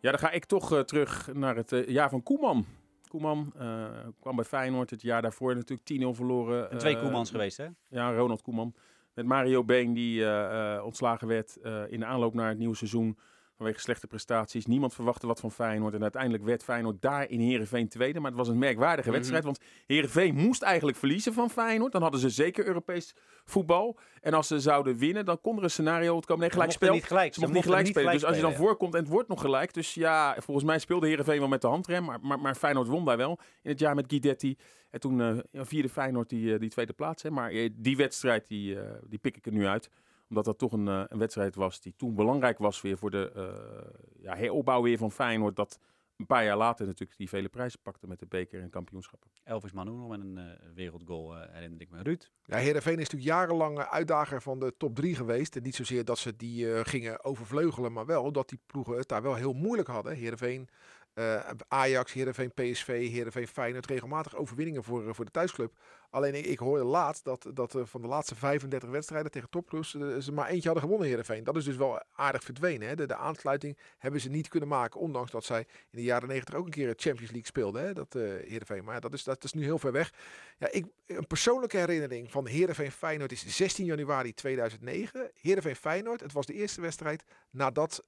Ja, 0.00 0.10
dan 0.10 0.18
ga 0.18 0.30
ik 0.30 0.44
toch 0.44 0.72
eh, 0.72 0.80
terug 0.80 1.32
naar 1.32 1.56
het 1.56 1.84
jaar 1.86 2.10
van 2.10 2.22
Koeman. 2.22 2.66
Koeman 3.14 3.52
eh, 3.58 3.84
kwam 4.20 4.36
bij 4.36 4.44
Feyenoord 4.44 4.90
het 4.90 5.02
jaar 5.02 5.22
daarvoor 5.22 5.54
natuurlijk 5.54 6.14
10-0 6.14 6.16
verloren. 6.16 6.70
En 6.70 6.78
twee 6.78 6.94
eh, 6.94 7.02
Koemans 7.02 7.30
geweest, 7.30 7.56
hè? 7.56 7.66
Ja, 7.88 8.14
Ronald 8.14 8.42
Koeman. 8.42 8.74
Met 9.14 9.26
Mario 9.26 9.64
Been 9.64 9.92
die 9.92 10.24
eh, 10.24 10.84
ontslagen 10.84 11.28
werd 11.28 11.56
in 11.88 12.00
de 12.00 12.06
aanloop 12.06 12.34
naar 12.34 12.48
het 12.48 12.58
nieuwe 12.58 12.76
seizoen. 12.76 13.18
Vanwege 13.56 13.80
slechte 13.80 14.06
prestaties. 14.06 14.66
Niemand 14.66 14.94
verwachtte 14.94 15.26
wat 15.26 15.40
van 15.40 15.50
Feyenoord. 15.50 15.94
En 15.94 16.02
uiteindelijk 16.02 16.44
werd 16.44 16.64
Feyenoord 16.64 17.02
daar 17.02 17.30
in 17.30 17.40
Heerenveen 17.40 17.88
tweede. 17.88 18.20
Maar 18.20 18.30
het 18.30 18.38
was 18.38 18.48
een 18.48 18.58
merkwaardige 18.58 19.08
Mhm. 19.08 19.16
wedstrijd. 19.16 19.44
Want 19.44 19.58
Heerenveen 19.86 20.34
moest 20.34 20.62
eigenlijk 20.62 20.96
verliezen 20.98 21.32
van 21.32 21.50
Feyenoord. 21.50 21.92
Dan 21.92 22.02
hadden 22.02 22.20
ze 22.20 22.30
zeker 22.30 22.66
Europees 22.66 23.14
voetbal. 23.44 23.98
En 24.20 24.34
als 24.34 24.46
ze 24.46 24.60
zouden 24.60 24.96
winnen, 24.96 25.24
dan 25.24 25.40
kon 25.40 25.56
er 25.56 25.62
een 25.62 25.70
scenario 25.70 26.18
komen. 26.20 26.38
Nee, 26.40 26.50
gelijk 26.50 26.72
Ze 26.72 26.78
mochten 26.78 26.86
spel. 26.86 26.94
niet 26.94 27.04
gelijk. 27.04 27.34
Ze 27.34 27.40
mochten 27.40 27.56
niet 27.58 27.66
gelijk 27.66 27.86
spelen. 27.86 28.12
Dus 28.12 28.24
als 28.24 28.36
je 28.36 28.42
dan 28.42 28.50
spelen, 28.50 28.68
voorkomt 28.68 28.94
en 28.94 29.00
het 29.00 29.08
wordt 29.08 29.28
nog 29.28 29.40
gelijk. 29.40 29.74
Dus 29.74 29.94
ja, 29.94 30.36
volgens 30.38 30.66
mij 30.66 30.78
speelde 30.78 31.06
Heerenveen 31.06 31.38
wel 31.38 31.48
met 31.48 31.60
de 31.60 31.66
handrem. 31.66 32.04
Maar, 32.04 32.18
maar, 32.22 32.38
maar 32.40 32.54
Feyenoord 32.54 32.88
won 32.88 33.04
daar 33.04 33.16
wel 33.16 33.38
in 33.62 33.70
het 33.70 33.78
jaar 33.78 33.94
met 33.94 34.04
Guidetti. 34.08 34.56
En 34.90 35.00
toen 35.00 35.20
eh, 35.20 35.64
vierde 35.64 35.88
Feyenoord 35.88 36.28
die, 36.28 36.52
eh, 36.54 36.60
die 36.60 36.70
tweede 36.70 36.92
plaats. 36.92 37.22
Hè. 37.22 37.30
Maar 37.30 37.50
eh, 37.50 37.70
die 37.72 37.96
wedstrijd, 37.96 38.48
die, 38.48 38.78
die 39.08 39.18
pik 39.18 39.36
ik 39.36 39.46
er 39.46 39.52
nu 39.52 39.66
uit. 39.66 39.90
Omdat 40.28 40.44
dat 40.44 40.58
toch 40.58 40.72
een, 40.72 40.88
eh, 40.88 41.04
een 41.08 41.18
wedstrijd 41.18 41.54
was 41.54 41.80
die 41.80 41.94
toen 41.96 42.14
belangrijk 42.14 42.58
was 42.58 42.80
weer 42.80 42.98
voor 42.98 43.10
de 43.10 43.32
eh, 43.34 44.22
ja, 44.22 44.34
heropbouw 44.34 44.82
weer 44.82 44.98
van 44.98 45.12
Feyenoord. 45.12 45.56
Dat 45.56 45.78
een 46.16 46.26
paar 46.26 46.44
jaar 46.44 46.56
later 46.56 46.86
natuurlijk 46.86 47.18
die 47.18 47.28
vele 47.28 47.48
prijzen 47.48 47.80
pakte 47.82 48.06
met 48.06 48.18
de 48.18 48.26
beker 48.26 48.62
en 48.62 48.70
kampioenschappen. 48.70 49.30
Elvis 49.44 49.72
Manu 49.72 49.90
nog 49.90 50.08
met 50.08 50.20
een 50.20 50.38
eh, 50.38 50.44
wereldgoal, 50.74 51.36
eh, 51.36 51.52
herinner 51.52 51.80
ik 51.80 51.90
me. 51.90 52.02
Ruud, 52.02 52.30
Ja, 52.44 52.56
Heerenveen 52.56 52.98
is 52.98 53.10
natuurlijk 53.10 53.30
jarenlang 53.30 53.78
uitdager 53.78 54.42
van 54.42 54.58
de 54.58 54.74
top 54.76 54.94
3 54.94 55.14
geweest. 55.14 55.56
En 55.56 55.62
niet 55.62 55.74
zozeer 55.74 56.04
dat 56.04 56.18
ze 56.18 56.36
die 56.36 56.74
eh, 56.74 56.80
gingen 56.84 57.24
overvleugelen, 57.24 57.92
maar 57.92 58.06
wel 58.06 58.32
dat 58.32 58.48
die 58.48 58.60
ploegen 58.66 58.96
het 58.96 59.08
daar 59.08 59.22
wel 59.22 59.34
heel 59.34 59.52
moeilijk 59.52 59.88
hadden. 59.88 60.16
Heerenveen, 60.16 60.68
eh, 61.14 61.50
Ajax, 61.68 62.12
Heerenveen, 62.12 62.52
PSV, 62.52 62.86
Heerenveen, 63.10 63.48
Feyenoord. 63.48 63.86
Regelmatig 63.86 64.36
overwinningen 64.36 64.84
voor, 64.84 65.08
eh, 65.08 65.14
voor 65.14 65.24
de 65.24 65.30
thuisclub. 65.30 65.72
Alleen 66.10 66.50
ik, 66.50 66.58
hoorde 66.58 66.84
laatst 66.84 67.24
dat, 67.24 67.46
dat 67.54 67.74
eh, 67.74 67.82
van 67.84 68.02
de 68.02 68.08
laatste 68.08 68.34
35 68.34 68.88
wedstrijden 68.88 69.30
tegen 69.30 69.50
topclubs 69.50 69.90
ze 70.20 70.32
maar 70.32 70.48
eentje 70.48 70.64
hadden 70.64 70.82
gewonnen 70.82 71.08
Heerenveen. 71.08 71.44
Dat 71.44 71.56
is 71.56 71.64
dus 71.64 71.76
wel 71.76 72.02
aardig 72.12 72.42
verdwenen. 72.42 72.88
Hè? 72.88 72.94
De, 72.94 73.16
aansluiting 73.16 73.78
hebben 73.98 74.20
ze 74.20 74.28
niet 74.28 74.48
kunnen 74.48 74.68
maken. 74.68 75.00
Ondanks 75.00 75.30
dat 75.30 75.44
zij 75.44 75.58
in 75.58 75.98
de 75.98 76.02
jaren 76.02 76.28
90 76.28 76.54
ook 76.54 76.64
een 76.64 76.70
keer 76.70 76.86
de 76.86 77.02
Champions 77.02 77.30
League 77.30 77.46
speelden. 77.46 77.82
Hè? 77.82 77.92
Dat, 77.92 78.12
Heerenveen. 78.12 78.84
Maar 78.84 79.00
dat, 79.00 79.12
is, 79.12 79.24
dat 79.24 79.44
is 79.44 79.52
nu 79.52 79.62
heel 79.62 79.78
ver 79.78 79.92
weg. 79.92 80.12
Ja, 80.58 80.68
ik, 80.70 80.86
een 81.06 81.26
persoonlijke 81.26 81.76
herinnering 81.76 82.30
van 82.30 82.46
Heerenveen 82.46 82.92
Feyenoord 82.92 83.32
is 83.32 83.46
16 83.46 83.84
januari 83.84 84.34
2009. 84.34 85.30
Heerenveen 85.34 85.76
Feyenoord. 85.76 86.20
Het 86.20 86.32
was 86.32 86.46
de 86.46 86.54
eerste 86.54 86.80
wedstrijd 86.80 87.24
nadat 87.50 88.02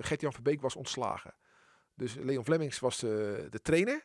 Gert-Jan 0.00 0.32
Verbeek 0.32 0.60
was 0.60 0.76
ontslagen. 0.76 1.34
Dus 2.02 2.14
Leon 2.14 2.44
Flemings 2.44 2.78
was 2.78 2.98
de, 2.98 3.46
de 3.50 3.60
trainer. 3.60 4.04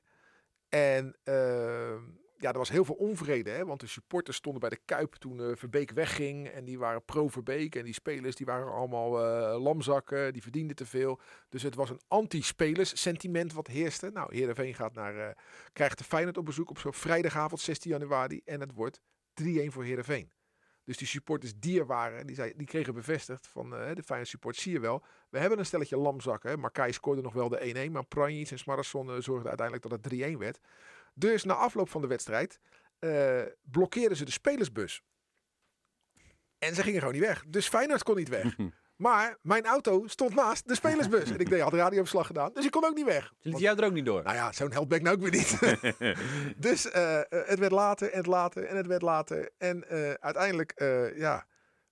En 0.70 1.16
eh, 1.24 1.96
ja, 2.38 2.52
er 2.52 2.58
was 2.58 2.70
heel 2.70 2.86
veel 2.86 2.96
onvrede. 2.96 3.50
Hè, 3.50 3.66
want 3.66 3.80
de 3.80 3.88
supporters 3.88 4.38
stonden 4.38 4.62
bij 4.62 4.70
de 4.70 4.80
Kuip 4.86 5.14
toen 5.14 5.42
eh, 5.42 5.56
Verbeek 5.56 5.92
wegging. 5.92 6.48
En 6.48 6.66
die 6.66 6.80
waren 6.80 7.06
pro-Verbeek. 7.06 7.76
En 7.76 7.84
die 7.84 7.94
spelers 7.94 8.36
die 8.36 8.46
waren 8.46 8.72
allemaal 8.72 9.26
eh, 9.26 9.62
lamzakken. 9.64 10.34
Die 10.34 10.42
verdienden 10.42 10.76
te 10.76 10.86
veel. 10.86 11.20
Dus 11.50 11.64
het 11.64 11.76
was 11.76 11.90
een 11.90 12.02
anti-spelers 12.08 13.02
sentiment 13.02 13.54
wat 13.54 13.68
heerste. 13.68 14.10
Nou, 14.14 14.36
Heerenveen 14.36 14.74
gaat 14.74 14.94
naar, 14.94 15.18
eh, 15.18 15.36
krijgt 15.74 15.98
de 15.98 16.04
Feyenoord 16.04 16.38
op 16.38 16.46
bezoek 16.46 16.70
op 16.70 16.80
zo'n 16.80 16.94
vrijdagavond 16.94 17.62
16 17.62 17.92
januari. 17.92 18.42
En 18.46 18.60
het 18.60 18.74
wordt 18.74 19.02
3-1 19.34 19.72
voor 19.72 19.84
Heerenveen. 19.84 20.32
Dus 20.88 20.98
die 20.98 21.08
supporters 21.08 21.54
die 21.60 21.80
er 21.80 21.86
waren, 21.86 22.28
die, 22.28 22.36
zei, 22.36 22.54
die 22.56 22.68
kregen 22.68 22.94
bevestigd 22.94 23.48
van 23.48 23.76
eh, 23.76 23.96
de 23.96 24.04
Feyenoord 24.04 24.30
support, 24.30 24.56
zie 24.56 24.72
je 24.72 24.80
wel. 24.80 25.04
We 25.30 25.40
hebben 25.40 25.60
een 25.60 25.66
stelletje 25.66 25.98
lamzakken. 25.98 26.62
hè. 26.74 26.92
Scoorde 26.92 27.22
nog 27.22 27.34
wel 27.34 27.50
de 27.50 27.88
1-1, 27.88 27.92
maar 27.92 28.06
Pranjic 28.06 28.52
en 28.52 28.60
Smarasson 28.60 29.10
eh, 29.10 29.20
zorgden 29.20 29.48
uiteindelijk 29.48 29.90
dat 29.90 30.12
het 30.12 30.34
3-1 30.34 30.38
werd. 30.38 30.60
Dus 31.14 31.44
na 31.44 31.54
afloop 31.54 31.90
van 31.90 32.02
de 32.02 32.08
wedstrijd 32.08 32.60
eh, 33.00 33.42
blokkeerden 33.62 34.18
ze 34.18 34.26
de 34.26 34.32
spelersbus. 34.32 35.02
En 36.58 36.76
ze 36.76 36.84
gingen 36.84 37.00
gewoon 37.00 37.14
niet 37.14 37.24
weg. 37.24 37.44
Dus 37.48 37.68
Feyenoord 37.68 38.04
kon 38.04 38.16
niet 38.16 38.30
weg. 38.30 38.56
Maar 38.98 39.38
mijn 39.42 39.66
auto 39.66 40.08
stond 40.08 40.36
naast 40.36 40.68
de 40.68 40.76
spelersbus. 40.76 41.32
en 41.32 41.40
ik 41.40 41.50
deed, 41.50 41.62
had 41.62 41.74
radioverslag 41.74 42.28
gedaan, 42.28 42.54
dus 42.54 42.66
ik 42.66 42.72
kon 42.72 42.86
ook 42.86 42.96
niet 42.96 43.06
weg. 43.06 43.34
Ze 43.40 43.50
liet 43.50 43.60
jou 43.60 43.78
er 43.78 43.86
ook 43.86 43.94
niet 43.94 44.06
door. 44.06 44.24
Nou 44.24 44.36
ja, 44.36 44.52
zo'n 44.52 44.72
held 44.72 44.88
ben 44.88 44.98
ik 44.98 45.04
nou 45.04 45.16
ook 45.16 45.22
weer 45.22 45.32
niet. 45.32 45.60
dus 46.68 46.92
eh, 46.92 47.20
eh, 47.20 47.48
het 47.48 47.60
werd 47.60 47.72
later 47.72 48.12
en 48.12 48.18
het 48.18 48.26
later 48.26 48.66
en 48.66 48.76
het 48.78 48.88
werd 48.88 49.02
later. 49.02 49.52
En 49.58 49.90
eh, 49.90 50.12
uiteindelijk, 50.12 50.74
ja, 51.16 51.48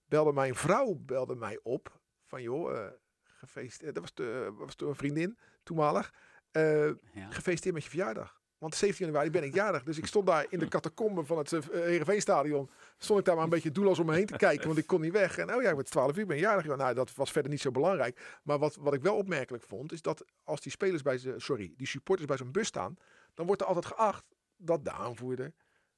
belde 0.05 0.33
mijn 0.33 0.55
vrouw 0.55 0.93
belde 0.93 1.35
mij 1.35 1.59
op. 1.63 1.99
Van 2.25 2.41
joh, 2.41 2.87
gefeliciteerd. 3.23 3.93
Dat 3.93 4.03
was, 4.03 4.13
de, 4.13 4.53
was 4.57 4.73
een 4.77 4.95
vriendin, 4.95 5.37
toenmalig. 5.63 6.13
Ja. 6.51 6.95
gefeliciteerd 7.29 7.73
met 7.73 7.83
je 7.83 7.89
verjaardag. 7.89 8.39
Want 8.57 8.75
17 8.75 9.05
januari 9.05 9.29
ben 9.29 9.43
ik 9.43 9.53
jarig. 9.53 9.83
Dus 9.83 9.97
ik 9.97 10.05
stond 10.05 10.27
daar 10.27 10.45
in 10.49 10.59
de 10.59 10.67
catacomben 10.67 11.25
van 11.25 11.37
het 11.37 11.51
uh, 11.51 11.59
Heerenveenstadion. 11.71 12.69
Stond 12.97 13.19
ik 13.19 13.25
daar 13.25 13.35
maar 13.35 13.43
een 13.43 13.49
beetje 13.49 13.71
doelloos 13.71 13.99
om 13.99 14.05
me 14.05 14.13
heen 14.13 14.25
te 14.25 14.37
kijken. 14.37 14.67
Want 14.67 14.79
ik 14.79 14.87
kon 14.87 15.01
niet 15.01 15.11
weg. 15.11 15.37
En 15.37 15.55
oh 15.55 15.61
ja, 15.61 15.69
ik 15.69 15.75
ben 15.75 15.85
12 15.85 16.17
uur, 16.17 16.25
ben 16.25 16.37
jarig. 16.37 16.75
Nou, 16.75 16.93
dat 16.93 17.15
was 17.15 17.31
verder 17.31 17.51
niet 17.51 17.61
zo 17.61 17.71
belangrijk. 17.71 18.39
Maar 18.43 18.59
wat, 18.59 18.75
wat 18.75 18.93
ik 18.93 19.01
wel 19.01 19.15
opmerkelijk 19.15 19.63
vond, 19.63 19.91
is 19.91 20.01
dat 20.01 20.25
als 20.43 20.61
die 20.61 20.71
spelers 20.71 21.01
bij 21.01 21.17
ze, 21.17 21.33
sorry, 21.37 21.73
die 21.77 21.87
supporters 21.87 22.27
bij 22.27 22.37
zo'n 22.37 22.51
bus 22.51 22.67
staan, 22.67 22.97
dan 23.33 23.45
wordt 23.45 23.61
er 23.61 23.67
altijd 23.67 23.85
geacht 23.85 24.25
dat 24.57 24.83
de 24.83 24.91
aanvoerder 24.91 25.53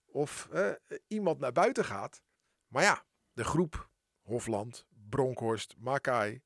of 0.05 0.47
eh, 0.51 0.71
iemand 1.07 1.39
naar 1.39 1.51
buiten 1.51 1.85
gaat. 1.85 2.21
Maar 2.67 2.83
ja, 2.83 3.05
de 3.33 3.43
groep, 3.43 3.89
Hofland, 4.21 4.85
Bronkhorst, 5.09 5.75
Makai, 5.77 6.41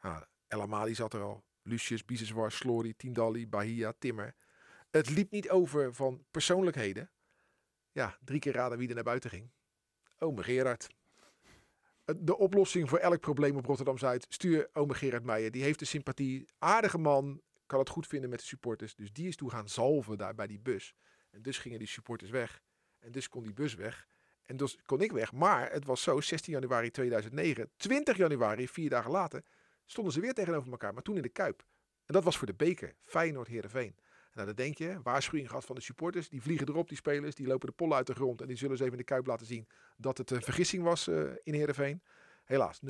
nou, 0.00 0.24
El 0.46 0.60
Amadi 0.60 0.94
zat 0.94 1.14
er 1.14 1.22
al, 1.22 1.44
Lucius, 1.62 2.04
Biseswar, 2.04 2.52
Slory, 2.52 2.94
Tindalli, 2.96 3.48
Bahia, 3.48 3.92
Timmer. 3.98 4.34
Het 4.96 5.10
liep 5.10 5.30
niet 5.30 5.50
over 5.50 5.94
van 5.94 6.24
persoonlijkheden. 6.30 7.10
Ja, 7.92 8.18
drie 8.24 8.40
keer 8.40 8.52
raden 8.52 8.78
wie 8.78 8.88
er 8.88 8.94
naar 8.94 9.04
buiten 9.04 9.30
ging. 9.30 9.50
Ome 10.18 10.42
Gerard. 10.42 10.88
De 12.16 12.36
oplossing 12.36 12.88
voor 12.88 12.98
elk 12.98 13.20
probleem 13.20 13.56
op 13.56 13.64
Rotterdam-Zuid. 13.64 14.26
Stuur 14.28 14.68
ome 14.72 14.94
Gerard 14.94 15.24
Meijer. 15.24 15.50
Die 15.50 15.62
heeft 15.62 15.78
de 15.78 15.84
sympathie. 15.84 16.48
Aardige 16.58 16.98
man. 16.98 17.40
Kan 17.66 17.78
het 17.78 17.88
goed 17.88 18.06
vinden 18.06 18.30
met 18.30 18.38
de 18.38 18.44
supporters. 18.44 18.94
Dus 18.94 19.12
die 19.12 19.28
is 19.28 19.36
toe 19.36 19.50
gaan 19.50 19.68
zalven 19.68 20.18
daar 20.18 20.34
bij 20.34 20.46
die 20.46 20.60
bus. 20.60 20.94
En 21.30 21.42
dus 21.42 21.58
gingen 21.58 21.78
die 21.78 21.88
supporters 21.88 22.30
weg. 22.30 22.62
En 22.98 23.12
dus 23.12 23.28
kon 23.28 23.42
die 23.42 23.54
bus 23.54 23.74
weg. 23.74 24.06
En 24.42 24.56
dus 24.56 24.78
kon 24.84 25.00
ik 25.00 25.12
weg. 25.12 25.32
Maar 25.32 25.72
het 25.72 25.84
was 25.84 26.02
zo, 26.02 26.20
16 26.20 26.52
januari 26.52 26.90
2009. 26.90 27.70
20 27.76 28.16
januari, 28.16 28.68
vier 28.68 28.90
dagen 28.90 29.10
later, 29.10 29.42
stonden 29.84 30.12
ze 30.12 30.20
weer 30.20 30.34
tegenover 30.34 30.70
elkaar. 30.70 30.94
Maar 30.94 31.02
toen 31.02 31.16
in 31.16 31.22
de 31.22 31.28
Kuip. 31.28 31.64
En 32.04 32.14
dat 32.14 32.24
was 32.24 32.36
voor 32.36 32.46
de 32.46 32.54
beker. 32.54 32.94
Feyenoord-Herenveen. 33.02 33.96
Nou, 34.36 34.48
dan 34.48 34.56
denk 34.56 34.78
je, 34.78 35.00
waarschuwing 35.02 35.48
gehad 35.48 35.64
van 35.64 35.74
de 35.74 35.80
supporters. 35.80 36.28
Die 36.28 36.42
vliegen 36.42 36.68
erop, 36.68 36.88
die 36.88 36.96
spelers. 36.96 37.34
Die 37.34 37.46
lopen 37.46 37.68
de 37.68 37.74
pollen 37.74 37.96
uit 37.96 38.06
de 38.06 38.14
grond. 38.14 38.40
En 38.40 38.46
die 38.46 38.56
zullen 38.56 38.76
ze 38.76 38.82
even 38.82 38.98
in 38.98 39.04
de 39.04 39.12
Kuip 39.12 39.26
laten 39.26 39.46
zien 39.46 39.68
dat 39.96 40.18
het 40.18 40.30
een 40.30 40.42
vergissing 40.42 40.82
was 40.82 41.08
uh, 41.08 41.30
in 41.42 41.54
Heerenveen. 41.54 42.02
Helaas, 42.44 42.80
0-3. 42.80 42.88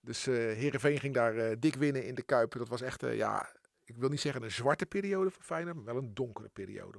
Dus 0.00 0.26
uh, 0.26 0.34
Heerenveen 0.34 1.00
ging 1.00 1.14
daar 1.14 1.34
uh, 1.34 1.56
dik 1.58 1.74
winnen 1.74 2.06
in 2.06 2.14
de 2.14 2.22
Kuip. 2.22 2.52
Dat 2.52 2.68
was 2.68 2.80
echt, 2.80 3.00
ja, 3.00 3.56
ik 3.84 3.96
wil 3.96 4.08
niet 4.08 4.20
zeggen 4.20 4.42
een 4.42 4.50
zwarte 4.50 4.86
periode 4.86 5.30
voor 5.30 5.42
Feyenoord. 5.42 5.76
Maar 5.76 5.84
wel 5.84 5.96
een 5.96 6.14
donkere 6.14 6.48
periode. 6.48 6.98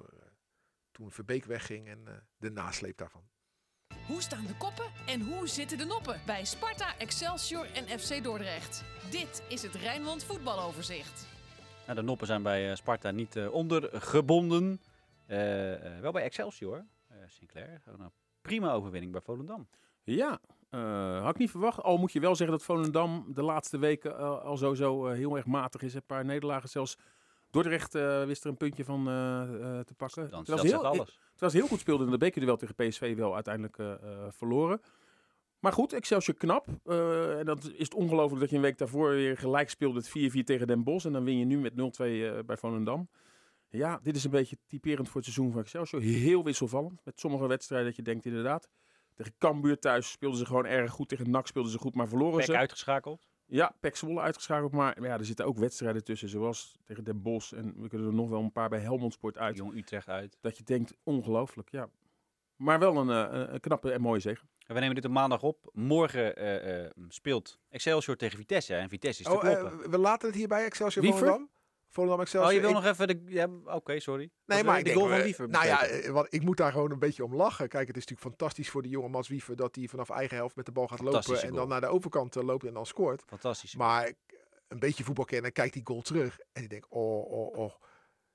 toen 0.92 1.12
Verbeek 1.12 1.46
wegging 1.46 1.88
en 1.88 2.28
de 2.38 2.52
nasleep 2.52 2.98
daarvan. 2.98 3.30
Hoe 4.08 4.22
staan 4.22 4.46
de 4.46 4.58
koppen 4.58 4.92
en 5.06 5.22
hoe 5.22 5.48
zitten 5.48 5.78
de 5.78 5.86
noppen 5.86 6.22
bij 6.26 6.46
Sparta, 6.46 6.98
Excelsior 6.98 7.66
en 7.74 8.00
FC 8.00 8.24
Dordrecht? 8.24 8.84
Dit 9.12 9.44
is 9.50 9.62
het 9.62 9.76
Rijnmond 9.76 10.24
voetbaloverzicht. 10.24 11.35
Nou, 11.86 11.98
de 11.98 12.04
noppen 12.04 12.28
zijn 12.28 12.44
bij 12.44 12.70
uh, 12.70 12.76
Sparta 12.76 13.12
niet 13.12 13.36
uh, 13.36 13.54
ondergebonden. 13.54 14.82
Uh, 15.28 15.38
wel 16.02 16.12
bij 16.12 16.24
Excelsior, 16.24 16.86
Sinclair. 17.28 17.82
Een 17.86 18.12
prima 18.42 18.74
overwinning 18.74 19.12
bij 19.12 19.22
Volendam. 19.22 19.68
Ja, 20.04 20.40
uh, 20.72 21.22
had 21.22 21.34
ik 21.34 21.38
niet 21.38 21.50
verwacht. 21.52 21.84
Al 21.84 21.98
moet 21.98 22.12
je 22.12 22.20
wel 22.20 22.36
zeggen 22.36 22.58
dat 22.58 22.66
Volendam 22.66 23.26
de 23.34 23.44
laatste 23.44 23.78
weken 23.78 24.12
uh, 24.12 24.42
al 24.44 24.58
sowieso 24.58 25.08
uh, 25.08 25.14
heel 25.14 25.36
erg 25.36 25.46
matig 25.46 25.82
is. 25.82 25.94
Een 25.94 26.06
paar 26.06 26.26
nederlagen 26.26 26.70
zelfs. 26.70 26.98
Dordrecht 27.50 27.94
wist 28.26 28.44
er 28.44 28.50
een 28.50 28.58
puntje 28.58 28.84
van 28.84 29.04
te 29.86 29.94
pakken. 29.98 30.30
Dan, 30.30 30.44
dat 30.44 30.62
heel, 30.62 30.86
alles. 30.86 31.20
Het 31.32 31.40
was 31.40 31.54
heel 31.54 31.68
goed 31.68 31.80
speelde 31.80 32.06
in 32.06 32.12
de 32.12 32.18
bekerduel 32.18 32.58
tegen 32.58 32.76
PSV 32.76 33.16
wel 33.16 33.34
uiteindelijk 33.34 34.00
verloren. 34.30 34.82
Maar 35.60 35.74
goed, 35.74 35.94
Excelsior 35.94 36.38
knap. 36.38 36.68
Uh, 36.86 37.40
en 37.40 37.46
dat 37.46 37.64
is 37.64 37.84
het 37.84 37.94
ongelooflijk 37.94 38.42
dat 38.42 38.50
je 38.50 38.56
een 38.56 38.62
week 38.62 38.78
daarvoor 38.78 39.10
weer 39.10 39.38
gelijk 39.38 39.70
speelde 39.70 40.02
met 40.14 40.34
4-4 40.42 40.44
tegen 40.44 40.68
Den 40.68 40.84
Bosch. 40.84 41.06
En 41.06 41.14
dan 41.14 41.24
win 41.24 41.38
je 41.38 41.46
nu 41.46 41.60
met 41.60 41.74
0-2 41.74 41.76
uh, 41.76 42.40
bij 42.46 42.58
Volendam. 42.58 43.10
Ja, 43.70 44.00
dit 44.04 44.16
is 44.16 44.24
een 44.24 44.32
beetje 44.32 44.58
typerend 44.68 45.08
voor 45.08 45.22
het 45.22 45.32
seizoen 45.32 45.52
van 45.52 45.62
Excelsior. 45.62 46.02
Heel 46.02 46.44
wisselvallend. 46.44 47.02
Met 47.04 47.20
sommige 47.20 47.48
wedstrijden 47.48 47.88
dat 47.88 47.96
je 47.96 48.02
denkt 48.02 48.26
inderdaad. 48.26 48.70
Tegen 49.16 49.34
Cambuur 49.38 49.80
thuis 49.80 50.12
speelden 50.12 50.40
ze 50.40 50.46
gewoon 50.46 50.66
erg 50.66 50.92
goed. 50.92 51.10
Tegen 51.10 51.30
NAC 51.30 51.48
speelden 51.48 51.72
ze 51.72 51.78
goed, 51.78 51.96
maar 51.96 52.08
verloren 52.08 52.38
Pek 52.38 52.46
ze. 52.46 52.58
uitgeschakeld. 52.58 53.28
Ja, 53.46 53.76
Pek 53.80 53.96
Zwolle 53.96 54.22
uitgeschakeld. 54.22 54.72
Maar 54.72 55.04
ja, 55.04 55.18
er 55.18 55.26
zitten 55.26 55.46
ook 55.46 55.58
wedstrijden 55.58 56.04
tussen. 56.04 56.30
Zoals 56.30 56.78
tegen 56.84 57.04
Den 57.04 57.22
Bosch. 57.22 57.54
En 57.54 57.82
we 57.82 57.88
kunnen 57.88 58.08
er 58.08 58.14
nog 58.14 58.30
wel 58.30 58.42
een 58.42 58.52
paar 58.52 58.70
bij 58.70 58.80
Helmond 58.80 59.14
Sport 59.14 59.38
uit. 59.38 59.58
Jong 59.58 59.76
Utrecht 59.76 60.08
uit. 60.08 60.38
Dat 60.42 60.58
je 60.58 60.64
denkt, 60.64 60.96
ongelooflijk. 61.04 61.72
Ja. 61.72 61.90
Maar 62.56 62.80
wel 62.80 62.98
een, 62.98 63.08
een, 63.08 63.54
een 63.54 63.60
knappe 63.60 63.92
en 63.92 64.02
mooie 64.02 64.20
zege. 64.20 64.46
We 64.68 64.80
nemen 64.80 64.96
dit 64.96 65.06
op 65.06 65.12
maandag 65.12 65.44
op. 65.44 65.70
Morgen 65.74 66.44
uh, 66.44 66.84
uh, 66.84 66.90
speelt 67.08 67.60
Excelsior 67.70 68.16
tegen 68.16 68.38
Vitesse. 68.38 68.76
En 68.76 68.90
Vitesse 68.90 69.22
is 69.22 69.28
te 69.28 69.34
oh, 69.34 69.40
kloppen. 69.40 69.80
Uh, 69.80 69.86
we 69.88 69.98
laten 69.98 70.28
het 70.28 70.38
hier 70.38 70.48
bij 70.48 70.66
Excelsior? 70.66 71.06
Volendam. 71.06 71.50
Volendam 71.90 72.22
Excelsior. 72.22 72.50
Oh, 72.50 72.56
je 72.56 72.62
wil 72.62 72.70
ik... 72.70 72.84
nog 72.84 72.86
even 72.86 73.08
de... 73.08 73.22
Ja, 73.26 73.46
Oké, 73.46 73.76
okay, 73.76 74.00
sorry. 74.00 74.30
Nee, 74.46 74.64
maar 74.64 74.74
de 74.74 74.80
ik 74.80 74.86
denk, 74.86 74.98
goal 74.98 75.10
van 75.10 75.22
Wiever 75.22 75.50
Nou 75.50 75.66
ja, 75.66 75.86
eh, 75.86 76.24
ik 76.30 76.42
moet 76.42 76.58
daar 76.58 76.72
gewoon 76.72 76.92
een 76.92 77.00
beetje 77.00 77.24
om 77.24 77.36
lachen. 77.36 77.68
Kijk, 77.68 77.88
het 77.88 77.98
is 77.98 78.06
natuurlijk 78.06 78.36
fantastisch 78.36 78.70
voor 78.70 78.82
de 78.82 78.90
jonge 78.90 79.10
Mats 79.10 79.28
Wiever... 79.28 79.56
dat 79.56 79.76
hij 79.76 79.88
vanaf 79.88 80.10
eigen 80.10 80.38
helft 80.38 80.56
met 80.56 80.66
de 80.66 80.72
bal 80.72 80.88
gaat 80.88 81.00
lopen... 81.00 81.42
En 81.42 81.54
dan 81.54 81.68
naar 81.68 81.82
de 81.82 81.88
overkant 81.88 82.36
eh, 82.36 82.44
loopt 82.44 82.66
en 82.66 82.74
dan 82.74 82.86
scoort. 82.86 83.24
Fantastisch. 83.28 83.76
Maar 83.76 84.12
een 84.68 84.80
beetje 84.80 85.04
voetbalkenner 85.04 85.52
kijkt 85.52 85.74
die 85.74 85.86
goal 85.86 86.02
terug... 86.02 86.40
en 86.40 86.62
die 86.62 86.70
denkt, 86.70 86.88
oh, 86.90 87.32
oh, 87.32 87.58
oh, 87.58 87.74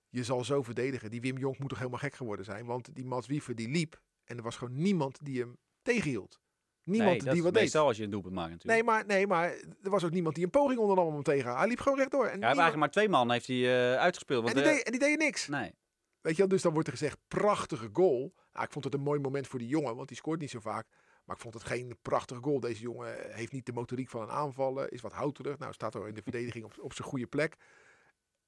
je 0.09 0.25
zal 0.25 0.45
zo 0.45 0.63
verdedigen. 0.63 1.11
Die 1.11 1.21
Wim 1.21 1.39
Jonk 1.39 1.59
moet 1.59 1.69
toch 1.69 1.79
helemaal 1.79 2.01
gek 2.01 2.15
geworden 2.15 2.45
zijn? 2.45 2.67
Want 2.67 2.95
die 2.95 3.05
Mats 3.05 3.27
Wiever, 3.27 3.55
die 3.55 3.69
liep... 3.69 4.01
en 4.31 4.37
er 4.37 4.43
was 4.43 4.57
gewoon 4.57 4.83
niemand 4.83 5.19
die 5.23 5.41
hem 5.41 5.57
tegenhield. 5.83 6.41
Niemand 6.83 7.11
nee, 7.11 7.25
dat 7.25 7.33
die 7.35 7.43
wat 7.43 7.53
deed. 7.53 7.63
meestal 7.63 7.87
als 7.87 7.97
je 7.97 8.05
een 8.05 8.11
doelpunt 8.11 8.35
maakt 8.35 8.51
natuurlijk. 8.51 8.75
Nee 8.87 8.95
maar, 8.95 9.07
nee, 9.07 9.27
maar 9.27 9.51
er 9.83 9.91
was 9.91 10.05
ook 10.05 10.11
niemand 10.11 10.35
die 10.35 10.45
een 10.45 10.51
poging 10.51 10.79
ondernam 10.79 11.07
om 11.07 11.13
hem 11.13 11.23
tegen. 11.23 11.57
Hij 11.57 11.69
liep 11.69 11.81
gewoon 11.81 11.99
rechtdoor. 11.99 12.25
En, 12.25 12.27
ja, 12.27 12.31
hij 12.31 12.39
niemand- 12.39 12.59
eigenlijk 12.59 12.77
maar 12.81 12.91
twee 12.91 13.09
man 13.09 13.31
heeft 13.31 13.47
hij 13.47 13.57
eh, 13.57 14.01
uitgespeeld. 14.01 14.47
en, 14.47 14.53
Want, 14.55 14.65
die 14.67 14.75
eh, 14.75 14.85
deed, 14.85 15.01
en 15.03 15.09
die 15.09 15.17
niks. 15.17 15.49
nee. 15.49 15.75
Weet 16.21 16.33
je 16.33 16.39
wel, 16.39 16.49
dus 16.49 16.63
dan 16.63 16.73
wordt 16.73 16.89
er 16.89 16.95
gezegd, 16.95 17.19
prachtige 17.29 17.89
goal. 17.93 18.35
Nou, 18.53 18.65
ik 18.65 18.73
vond 18.73 18.85
het 18.85 18.95
een 18.95 19.01
mooi 19.01 19.21
moment 19.21 19.47
voor 19.47 19.59
die 19.59 19.69
jongen, 19.69 19.97
want 19.97 20.09
die 20.09 20.17
scoort 20.17 20.41
niet 20.41 20.51
zo 20.51 20.61
vaak. 20.61 20.87
Maar 21.25 21.37
ik 21.37 21.43
vond 21.43 21.55
het 21.55 21.65
geen 21.65 21.97
prachtige 22.03 22.41
goal. 22.43 22.61
Deze 22.61 22.81
jongen 22.83 23.33
heeft 23.33 23.53
niet 23.53 23.67
de 23.67 23.73
motoriek 23.73 24.09
van 24.09 24.23
een 24.23 24.31
aanvaller, 24.31 24.93
is 24.93 25.01
wat 25.01 25.13
houterig. 25.13 25.59
Nou, 25.59 25.73
staat 25.73 25.95
er 25.95 26.09
in 26.09 26.15
de 26.15 26.23
verdediging 26.23 26.65
op, 26.65 26.75
op 26.81 26.93
zijn 26.93 27.09
goede 27.09 27.27
plek. 27.27 27.57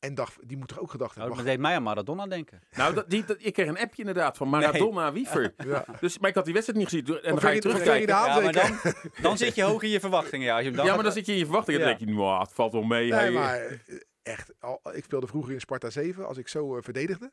En 0.02 0.14
dacht, 0.14 0.36
die 0.48 0.56
moet 0.56 0.68
toch 0.68 0.80
ook 0.80 0.90
gedacht 0.90 1.10
Oh, 1.10 1.16
hebben. 1.16 1.36
dat 1.36 1.44
wacht, 1.44 1.56
deed 1.56 1.66
mij 1.66 1.74
aan 1.76 1.82
Maradona 1.82 2.26
denken. 2.26 2.60
Nou, 2.76 2.94
dat, 2.94 3.10
die, 3.10 3.24
dat, 3.24 3.36
ik 3.40 3.52
kreeg 3.52 3.66
een 3.68 3.78
appje 3.78 3.98
inderdaad 4.00 4.36
van 4.36 4.48
Maradona 4.48 5.12
Wiever. 5.12 5.54
ja. 5.66 5.84
Dus, 6.00 6.18
maar 6.18 6.28
ik 6.28 6.34
had 6.34 6.44
die 6.44 6.52
wedstrijd 6.54 6.80
niet 6.80 6.88
gezien. 6.88 7.06
En 7.22 7.30
dan 7.30 7.40
ga 7.40 7.48
je 7.48 7.54
je- 7.54 7.60
terugkijken. 7.60 8.06
de 8.06 8.12
Ja, 8.12 8.40
maar 8.40 8.52
dan, 8.52 8.94
dan 9.22 9.38
zit 9.38 9.54
je 9.54 9.62
hoog 9.62 9.82
in 9.82 9.88
je 9.88 10.00
verwachtingen. 10.00 10.46
Ja, 10.46 10.52
als 10.52 10.60
je 10.62 10.66
hem 10.68 10.76
dan 10.76 10.86
Ja, 10.86 10.94
maar 10.94 11.02
dan 11.04 11.12
zit 11.12 11.26
je 11.26 11.32
in 11.32 11.38
je 11.38 11.44
verwachting. 11.44 11.76
En 11.78 11.82
dan 11.82 11.92
Ja. 11.92 11.98
denk 11.98 12.10
je, 12.10 12.16
nou, 12.16 12.40
het 12.40 12.52
valt 12.52 12.72
wel 12.72 12.82
mee. 12.82 13.10
Nee, 13.10 13.30
maar 13.30 13.56
eh, 13.56 13.76
echt, 14.22 14.52
al, 14.60 14.80
ik 14.92 15.04
speelde 15.04 15.26
vroeger 15.26 15.52
in 15.52 15.60
Sparta 15.60 15.90
7. 15.90 16.26
Als 16.26 16.36
ik 16.38 16.48
zo 16.48 16.76
eh, 16.76 16.82
verdedigde, 16.82 17.32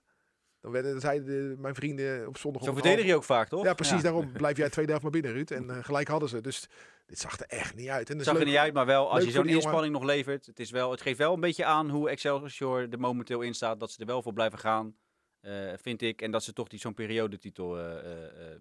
dan, 0.62 0.71
werden, 0.71 0.91
dan 0.91 0.99
zeiden 1.01 1.25
de- 1.25 1.55
mijn 1.62 1.75
vrienden 1.75 2.27
op 2.27 2.38
zondag... 2.38 2.63
Zo 2.63 2.73
verdedig 2.73 3.05
je 3.05 3.15
ook 3.15 3.23
vaak, 3.23 3.47
toch? 3.47 3.63
Ja, 3.63 3.73
precies. 3.73 4.01
Daarom 4.01 4.32
blijf 4.32 4.58
jij 4.58 4.69
tweede 4.69 4.91
helft 4.91 5.03
maar 5.03 5.21
binnen, 5.21 5.34
Ruud. 5.34 5.51
En 5.51 5.69
eh, 5.69 5.77
gelijk 5.82 6.08
hadden 6.08 6.29
ze. 6.29 6.41
Dus 6.41 6.67
dit 7.10 7.19
zag 7.19 7.39
er 7.39 7.45
echt 7.45 7.76
niet 7.76 7.88
uit. 7.88 8.10
En 8.10 8.15
Het 8.15 8.26
zag 8.26 8.39
er 8.39 8.45
niet 8.45 8.56
uit, 8.56 8.74
maar 8.74 8.86
wel 8.86 9.12
als 9.12 9.24
je 9.24 9.32
zo'n 9.32 9.43
jongen. 9.43 9.62
inspanning 9.62 9.93
nog 9.93 10.04
levert. 10.04 10.45
Het, 10.45 10.60
is 10.60 10.72
wel, 10.72 10.91
het 10.91 11.02
geeft 11.02 11.17
wel 11.17 11.34
een 11.34 11.39
beetje 11.39 11.65
aan 11.65 11.89
hoe 11.89 12.10
Excelsior 12.10 12.88
er 12.89 13.00
momenteel 13.00 13.41
in 13.41 13.54
staat. 13.54 13.80
Dat 13.80 13.91
ze 13.91 14.00
er 14.00 14.06
wel 14.06 14.22
voor 14.22 14.34
blijven 14.34 14.60
gaan, 14.60 14.95
eh, 15.39 15.74
vind 15.76 16.02
ik. 16.02 16.22
En 16.22 16.32
dat 16.32 16.43
ze 16.43 16.54
toch 16.54 16.67
die 16.67 16.80
zo'n 16.80 16.93
periodetitel 16.93 17.80
eh, 17.80 17.86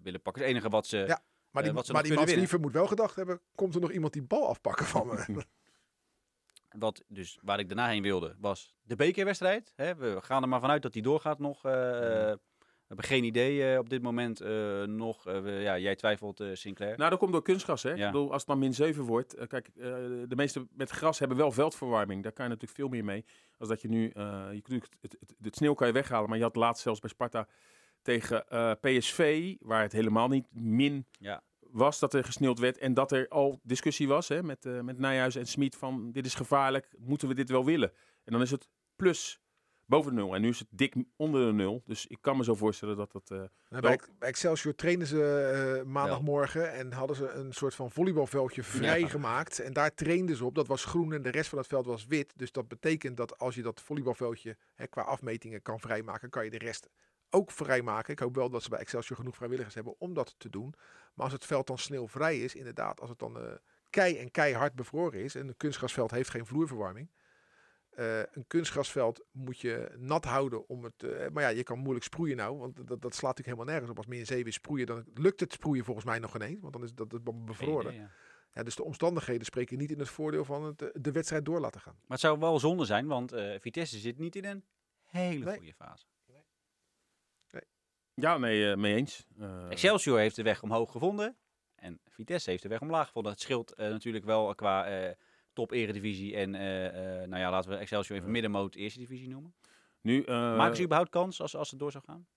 willen 0.03 0.21
pakken. 0.21 0.41
Het 0.41 0.51
enige 0.51 0.69
wat 0.69 0.87
ze... 0.87 0.97
Ja, 0.97 1.21
Maar 1.51 1.63
die, 1.63 1.71
wat 1.73 1.85
ze 1.85 1.93
maar 1.93 2.03
die. 2.03 2.37
Liever 2.37 2.59
moet 2.59 2.73
wel 2.73 2.87
gedacht 2.87 3.15
hebben, 3.15 3.41
komt 3.55 3.75
er 3.75 3.81
nog 3.81 3.91
iemand 3.91 4.13
die 4.13 4.23
bal 4.23 4.47
afpakken 4.47 4.85
van 4.85 5.07
me? 5.07 5.43
Wat 6.69 7.03
dus 7.07 7.39
waar 7.41 7.59
ik 7.59 7.67
daarna 7.67 7.87
heen 7.87 8.03
wilde, 8.03 8.35
was 8.39 8.75
de 8.81 8.95
bekerwedstrijd. 8.95 9.73
Hè, 9.75 9.95
we 9.95 10.17
gaan 10.21 10.41
er 10.41 10.49
maar 10.49 10.59
vanuit 10.59 10.81
dat 10.81 10.93
die 10.93 11.01
doorgaat 11.01 11.39
nog. 11.39 11.61
Hebben 12.89 13.07
geen 13.07 13.23
idee 13.23 13.71
eh, 13.71 13.79
op 13.79 13.89
dit 13.89 14.01
moment 14.01 14.41
eh, 14.41 14.83
nog. 14.83 15.27
Eh, 15.27 15.63
ja, 15.63 15.77
jij 15.77 15.95
twijfelt, 15.95 16.43
Sinclair. 16.53 16.97
Nou, 16.97 17.09
dat 17.09 17.19
komt 17.19 17.31
door 17.31 17.41
kunstgras, 17.41 17.83
hè? 17.83 17.89
Ja. 17.89 18.05
Ik 18.05 18.11
bedoel, 18.11 18.31
als 18.31 18.41
het 18.41 18.47
dan 18.47 18.59
min 18.59 18.73
7 18.73 19.03
wordt... 19.03 19.47
kijk, 19.47 19.69
de 19.73 20.35
meeste 20.35 20.67
met 20.71 20.89
gras 20.89 21.19
hebben 21.19 21.37
wel 21.37 21.51
veldverwarming. 21.51 22.23
Daar 22.23 22.31
kan 22.31 22.45
je 22.45 22.51
natuurlijk 22.51 22.79
veel 22.79 22.89
meer 22.89 23.05
mee. 23.05 23.25
Als 23.57 23.69
dat 23.69 23.81
je 23.81 23.87
nu... 23.87 24.01
je 24.01 24.61
het, 24.63 24.89
het, 25.01 25.15
het, 25.19 25.35
het 25.41 25.55
sneeuw 25.55 25.73
kan 25.73 25.87
je 25.87 25.93
weghalen. 25.93 26.29
Maar 26.29 26.37
je 26.37 26.43
had 26.43 26.55
laatst 26.55 26.83
zelfs 26.83 26.99
bij 26.99 27.09
Sparta 27.09 27.47
tegen 28.01 28.45
PSV... 28.81 29.55
waar 29.59 29.81
het 29.81 29.91
helemaal 29.91 30.27
niet 30.27 30.47
min 30.51 31.05
Ja. 31.11 31.43
was 31.59 31.99
dat 31.99 32.13
er 32.13 32.23
gesneeuwd 32.23 32.59
werd. 32.59 32.77
En 32.77 32.93
dat 32.93 33.11
er 33.11 33.27
al 33.27 33.59
discussie 33.63 34.07
was 34.07 34.27
hè, 34.27 34.43
met, 34.43 34.63
met 34.83 34.97
Nijhuis 34.97 35.35
en 35.35 35.47
Smit 35.47 35.75
van... 35.75 36.11
dit 36.11 36.25
is 36.25 36.35
gevaarlijk, 36.35 36.95
moeten 36.97 37.27
we 37.27 37.33
dit 37.33 37.49
wel 37.49 37.65
willen? 37.65 37.91
En 38.23 38.31
dan 38.31 38.41
is 38.41 38.51
het 38.51 38.67
plus 38.95 39.41
boven 39.89 40.15
de 40.15 40.21
nul. 40.21 40.35
En 40.35 40.41
nu 40.41 40.47
is 40.49 40.59
het 40.59 40.67
dik 40.71 40.95
onder 41.15 41.45
de 41.45 41.53
nul. 41.53 41.81
Dus 41.85 42.07
ik 42.07 42.17
kan 42.21 42.37
me 42.37 42.43
zo 42.43 42.55
voorstellen 42.55 42.97
dat 42.97 43.11
dat... 43.11 43.31
eh, 43.31 43.37
Nou, 43.69 43.81
bij, 43.81 43.99
bij 44.19 44.29
Excelsior 44.29 44.75
trainen 44.75 45.07
ze 45.07 45.23
eh, 45.79 45.85
maandagmorgen 45.91 46.73
en 46.73 46.91
hadden 46.91 47.15
ze 47.15 47.29
een 47.29 47.53
soort 47.53 47.75
van 47.75 47.91
volleybalveldje 47.91 48.63
vrijgemaakt. 48.63 49.59
En 49.59 49.73
daar 49.73 49.93
trainden 49.93 50.35
ze 50.35 50.45
op. 50.45 50.55
Dat 50.55 50.67
was 50.67 50.85
groen 50.85 51.13
en 51.13 51.21
de 51.21 51.29
rest 51.29 51.49
van 51.49 51.57
het 51.57 51.67
veld 51.67 51.85
was 51.85 52.05
wit. 52.05 52.33
Dus 52.35 52.51
dat 52.51 52.67
betekent 52.67 53.17
dat 53.17 53.37
als 53.39 53.55
je 53.55 53.61
dat 53.61 53.81
volleybalveldje 53.81 54.57
hè, 54.75 54.87
qua 54.87 55.01
afmetingen 55.01 55.61
kan 55.61 55.79
vrijmaken, 55.79 56.29
kan 56.29 56.43
je 56.43 56.49
de 56.49 56.57
rest 56.57 56.89
ook 57.29 57.51
vrijmaken. 57.51 58.13
Ik 58.13 58.19
hoop 58.19 58.35
wel 58.35 58.49
dat 58.49 58.63
ze 58.63 58.69
bij 58.69 58.79
Excelsior 58.79 59.17
genoeg 59.17 59.35
vrijwilligers 59.35 59.75
hebben 59.75 59.95
om 59.97 60.13
dat 60.13 60.35
te 60.37 60.49
doen. 60.49 60.73
Maar 61.13 61.23
als 61.25 61.33
het 61.33 61.45
veld 61.45 61.67
dan 61.67 61.77
sneeuwvrij 61.77 62.39
is, 62.39 62.55
inderdaad, 62.55 62.99
als 63.01 63.09
het 63.09 63.19
dan 63.19 63.39
eh, 63.39 63.51
kei 63.89 64.17
en 64.17 64.31
keihard 64.31 64.75
bevroren 64.75 65.19
is 65.19 65.35
en 65.35 65.47
een 65.47 65.57
kunstgrasveld 65.57 66.11
heeft 66.11 66.29
geen 66.29 66.45
vloerverwarming. 66.45 67.09
Eh, 67.99 68.19
een 68.31 68.47
kunstgrasveld 68.47 69.25
moet 69.31 69.59
je 69.59 69.95
nat 69.97 70.25
houden 70.25 70.67
om 70.69 70.83
het. 70.83 71.03
eh, 71.03 71.27
maar 71.29 71.43
ja, 71.43 71.49
je 71.49 71.63
kan 71.63 71.79
moeilijk 71.79 72.05
sproeien 72.05 72.37
nou, 72.37 72.57
want 72.57 72.75
dat, 72.75 72.87
dat 73.01 73.15
slaat 73.15 73.37
natuurlijk 73.37 73.45
helemaal 73.47 73.65
nergens 73.65 73.89
op. 73.91 73.97
Als 73.97 74.05
meer 74.05 74.25
zeven 74.25 74.45
is 74.47 74.53
sproeien, 74.53 74.85
dan 74.85 75.05
lukt 75.13 75.39
het 75.39 75.53
sproeien 75.53 75.83
volgens 75.85 76.05
mij 76.05 76.19
nog 76.19 76.35
ineens, 76.35 76.61
want 76.61 76.73
dan 76.73 76.83
is 76.83 76.93
dat, 76.93 77.09
dat 77.09 77.45
bevroren. 77.45 77.93
Ja, 77.93 78.01
ja. 78.01 78.11
Ja, 78.53 78.63
dus 78.63 78.75
de 78.75 78.83
omstandigheden 78.83 79.45
spreken 79.45 79.77
niet 79.77 79.91
in 79.91 79.99
het 79.99 80.09
voordeel 80.09 80.45
van 80.45 80.63
het, 80.63 80.81
eh, 80.81 80.89
de 80.93 81.11
wedstrijd 81.11 81.45
door 81.45 81.59
laten 81.59 81.81
gaan. 81.81 81.93
Maar 82.01 82.09
het 82.17 82.19
zou 82.19 82.39
wel 82.39 82.59
zonde 82.59 82.85
zijn, 82.85 83.07
want 83.07 83.31
eh, 83.31 83.59
Vitesse 83.59 83.97
zit 83.97 84.17
niet 84.17 84.35
in 84.35 84.45
een 84.45 84.65
hele 85.03 85.45
Nee. 85.45 85.57
goede 85.57 85.73
fase. 85.73 86.05
ja, 88.13 88.37
nee, 88.37 88.71
eh, 88.71 88.77
mee 88.77 88.95
eens. 88.95 89.25
Eh, 89.39 89.69
Excelsior 89.71 90.19
heeft 90.19 90.35
de 90.35 90.43
weg 90.43 90.63
omhoog 90.63 90.91
gevonden 90.91 91.37
en 91.75 91.99
Vitesse 92.09 92.49
heeft 92.49 92.63
de 92.63 92.69
weg 92.69 92.81
omlaag 92.81 93.05
gevonden. 93.07 93.31
Het 93.31 93.41
scheelt 93.41 93.77
natuurlijk 93.77 94.25
wel 94.25 94.55
qua 94.55 94.85
eh, 94.85 95.15
top 95.53 95.71
eredivisie 95.71 96.35
en 96.35 96.55
eh, 96.55 97.21
eh, 97.21 97.29
nou 97.29 97.41
ja, 97.41 97.49
laten 97.51 97.69
we 97.69 97.75
Excelsior 97.75 98.17
even 98.19 98.31
middenmoot 98.31 98.75
eerste 98.75 98.99
divisie 98.99 99.29
noemen. 99.29 99.53
nu, 100.01 100.23
eh, 100.23 100.35
Maken 100.57 100.75
ze 100.75 100.83
überhaupt 100.83 101.09
kans 101.11 101.41
als, 101.41 101.55
als 101.55 101.69
het 101.69 101.79
door 101.79 101.91
zou 101.91 102.03
gaan? 102.03 102.27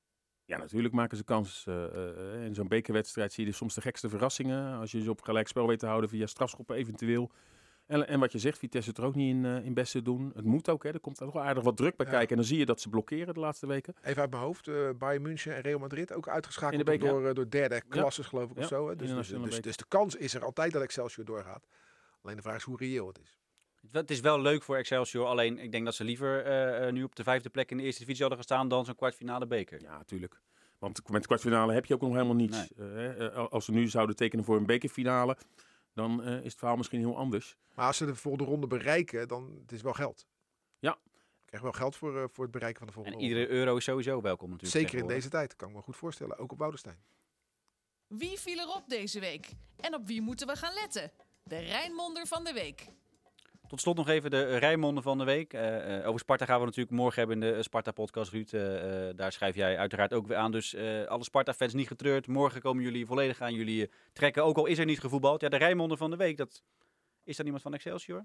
Ja, 0.45 0.59
natuurlijk 0.59 0.95
maken 0.95 1.17
ze 1.17 1.25
kans. 1.25 1.65
eh, 1.67 1.85
eh, 1.85 2.45
in 2.45 2.55
zo'n 2.55 2.69
bekerwedstrijd 2.69 3.33
zie 3.33 3.47
je 3.47 3.53
soms 3.53 3.75
de 3.75 3.81
gekste 3.81 4.09
verrassingen. 4.09 4.79
Als 4.79 4.91
je 4.93 5.01
ze 5.03 5.11
op 5.11 5.23
gelijkspel 5.23 5.67
weet 5.67 5.79
te 5.79 5.87
houden 5.87 6.11
via 6.11 6.27
strafschoppen 6.27 6.77
eventueel. 6.77 7.31
En, 7.87 8.09
en 8.09 8.21
wat 8.21 8.33
je 8.33 8.39
zegt, 8.39 8.59
Vitesse 8.59 8.89
het 8.89 8.99
er 8.99 9.05
ook 9.05 9.15
niet 9.15 9.31
in, 9.35 9.45
eh, 9.45 9.65
in 9.65 9.75
beste 9.75 10.03
doen. 10.03 10.33
Het 10.35 10.45
moet 10.45 10.69
ook, 10.69 10.83
hè. 10.83 10.91
er 10.93 11.01
komt 11.01 11.21
er 11.21 11.33
wel 11.33 11.43
aardig 11.43 11.63
wat 11.63 11.77
druk 11.77 11.97
bij 11.97 12.07
Ja. 12.07 12.13
kijken. 12.13 12.31
En 12.31 12.37
dan 12.37 12.45
zie 12.45 12.59
je 12.59 12.67
dat 12.67 12.81
ze 12.81 12.89
blokkeren 12.89 13.35
de 13.35 13.41
laatste 13.41 13.67
weken. 13.67 13.95
Even 14.03 14.21
uit 14.23 14.31
mijn 14.31 14.43
hoofd, 14.43 14.69
eh 14.69 14.89
Bayern 14.99 15.23
München 15.23 15.55
en 15.55 15.61
Real 15.61 15.79
Madrid 15.79 16.13
ook 16.13 16.29
uitgeschakeld 16.29 16.73
In 16.81 16.85
de 16.87 16.91
beker, 16.93 17.09
door, 17.09 17.27
eh, 17.29 17.35
door 17.35 17.51
derde 17.51 17.83
klasses 17.89 18.27
geloof 18.27 18.51
ik 18.51 18.57
Ja, 18.57 18.63
of 18.63 18.69
zo. 18.69 18.89
Hè? 18.89 18.97
Dus, 18.97 19.11
dus, 19.15 19.29
dus, 19.29 19.61
dus 19.61 19.77
de 19.77 19.85
kans 19.89 20.15
is 20.17 20.35
er 20.35 20.45
altijd 20.45 20.73
dat 20.73 20.83
Excelsior 20.83 21.25
doorgaat. 21.27 21.67
Alleen 22.23 22.37
de 22.37 22.43
vraag 22.43 22.57
is 22.57 22.63
hoe 22.63 22.77
reëel 22.77 23.07
het 23.07 23.19
is. 23.19 23.39
Het 23.91 24.11
is 24.11 24.21
wel 24.21 24.41
leuk 24.41 24.63
voor 24.63 24.77
Excelsior, 24.77 25.27
alleen 25.27 25.59
ik 25.59 25.73
denk 25.73 25.85
dat 25.85 25.95
ze 25.95 26.05
liever 26.05 26.45
eh, 26.45 26.87
eh, 26.87 26.93
nu 26.93 27.03
op 27.03 27.17
de 27.17 27.23
vijfde 27.23 27.51
plek 27.51 27.71
in 27.71 27.77
de 27.77 27.83
eerste 27.83 28.01
divisie 28.01 28.21
hadden 28.21 28.39
gestaan 28.39 28.69
dan 28.69 28.85
zo'n 28.85 28.95
kwartfinale 28.95 29.47
beker. 29.47 29.81
Ja, 29.81 29.97
natuurlijk. 29.97 30.41
Want 30.83 31.09
met 31.09 31.21
de 31.21 31.27
kwartfinale 31.27 31.73
heb 31.73 31.87
je 31.87 31.95
ook 31.95 32.01
nog 32.01 32.13
helemaal 32.13 32.35
niets. 32.35 32.73
Eh, 32.73 32.87
hè. 32.87 33.31
Als 33.31 33.65
ze 33.65 33.73
nu 33.73 33.89
zouden 33.89 34.17
tekenen 34.17 34.45
voor 34.45 34.57
een 34.57 34.67
bekerfinale, 34.67 35.37
dan 35.95 36.23
eh, 36.23 36.37
is 36.39 36.45
het 36.45 36.59
verhaal 36.59 36.77
misschien 36.77 36.99
heel 36.99 37.17
anders. 37.17 37.57
Maar 37.75 37.87
als 37.87 37.97
ze 37.97 38.07
de 38.07 38.15
volgende 38.15 38.51
ronde 38.51 38.67
bereiken, 38.67 39.29
dan 39.29 39.59
het 39.61 39.73
is 39.73 39.83
wel 39.83 39.93
geld. 39.93 40.27
Ja. 40.79 40.99
Je 41.13 41.45
krijgt 41.45 41.65
wel 41.65 41.73
geld 41.73 41.97
voor, 41.97 42.23
eh, 42.23 42.25
voor 42.33 42.45
het 42.45 42.53
bereiken 42.53 42.79
van 42.79 42.87
de 42.87 42.93
volgende 42.93 43.19
En 43.19 43.25
iedere 43.25 43.49
euro 43.49 43.77
is 43.77 43.85
sowieso 43.85 44.21
welkom 44.21 44.51
natuurlijk. 44.51 44.79
Zeker 44.79 44.99
in 44.99 45.07
deze 45.07 45.29
tijd, 45.29 45.57
kan 45.57 45.69
ik 45.69 45.75
me 45.75 45.83
goed 45.83 45.97
voorstellen. 45.97 46.39
Ook 46.39 46.53
op 46.53 46.59
Woudenstein. 46.59 46.99
Wie 48.07 48.39
viel 48.39 48.59
erop 48.59 48.85
deze 48.87 49.21
week? 49.21 49.51
En 49.77 49.95
op 49.95 50.07
wie 50.07 50.23
moeten 50.23 50.47
we 50.47 50.57
gaan 50.57 50.75
letten? 50.75 51.11
De 51.45 51.59
Rijnmonder 51.59 52.27
van 52.27 52.45
de 52.45 52.53
week. 52.53 52.87
Tot 53.69 53.81
slot 53.81 53.97
nog 53.97 54.09
even 54.09 54.31
de 54.31 54.57
Rijnmonden 54.57 55.03
van 55.03 55.19
de 55.19 55.25
week. 55.25 55.53
Eh, 55.53 55.99
eh, 55.99 56.07
over 56.09 56.21
Sparta 56.21 56.45
gaan 56.45 56.59
we 56.59 56.65
natuurlijk 56.65 56.97
morgen 56.97 57.19
hebben 57.19 57.43
in 57.43 57.53
de 57.55 57.63
Sparta-podcast, 57.63 58.31
Ruud. 58.31 58.53
Eh, 58.53 59.09
eh, 59.09 59.17
daar 59.17 59.33
schrijf 59.33 59.55
jij 59.55 59.79
uiteraard 59.79 60.13
ook 60.13 60.27
weer 60.27 60.37
aan. 60.37 60.53
Dus 60.53 60.75
eh, 60.75 61.05
alle 61.05 61.25
Sparta-fans 61.25 61.73
niet 61.75 61.87
getreurd. 61.87 62.27
Morgen 62.27 62.61
komen 62.61 62.83
jullie 62.83 63.07
volledig 63.07 63.41
aan 63.41 63.55
jullie 63.55 63.87
eh, 63.87 63.93
trekken. 64.13 64.45
Ook 64.45 64.57
al 64.57 64.67
is 64.67 64.79
er 64.79 64.85
niet 64.85 65.01
gevoetbald. 65.01 65.41
Ja, 65.41 65.49
de 65.49 65.57
Rijnmonden 65.57 65.99
van 65.99 66.11
de 66.11 66.17
week, 66.17 66.37
dat... 66.37 66.63
is 67.25 67.37
dat 67.37 67.45
iemand 67.45 67.63
van 67.63 67.75
Excelsior? 67.75 68.25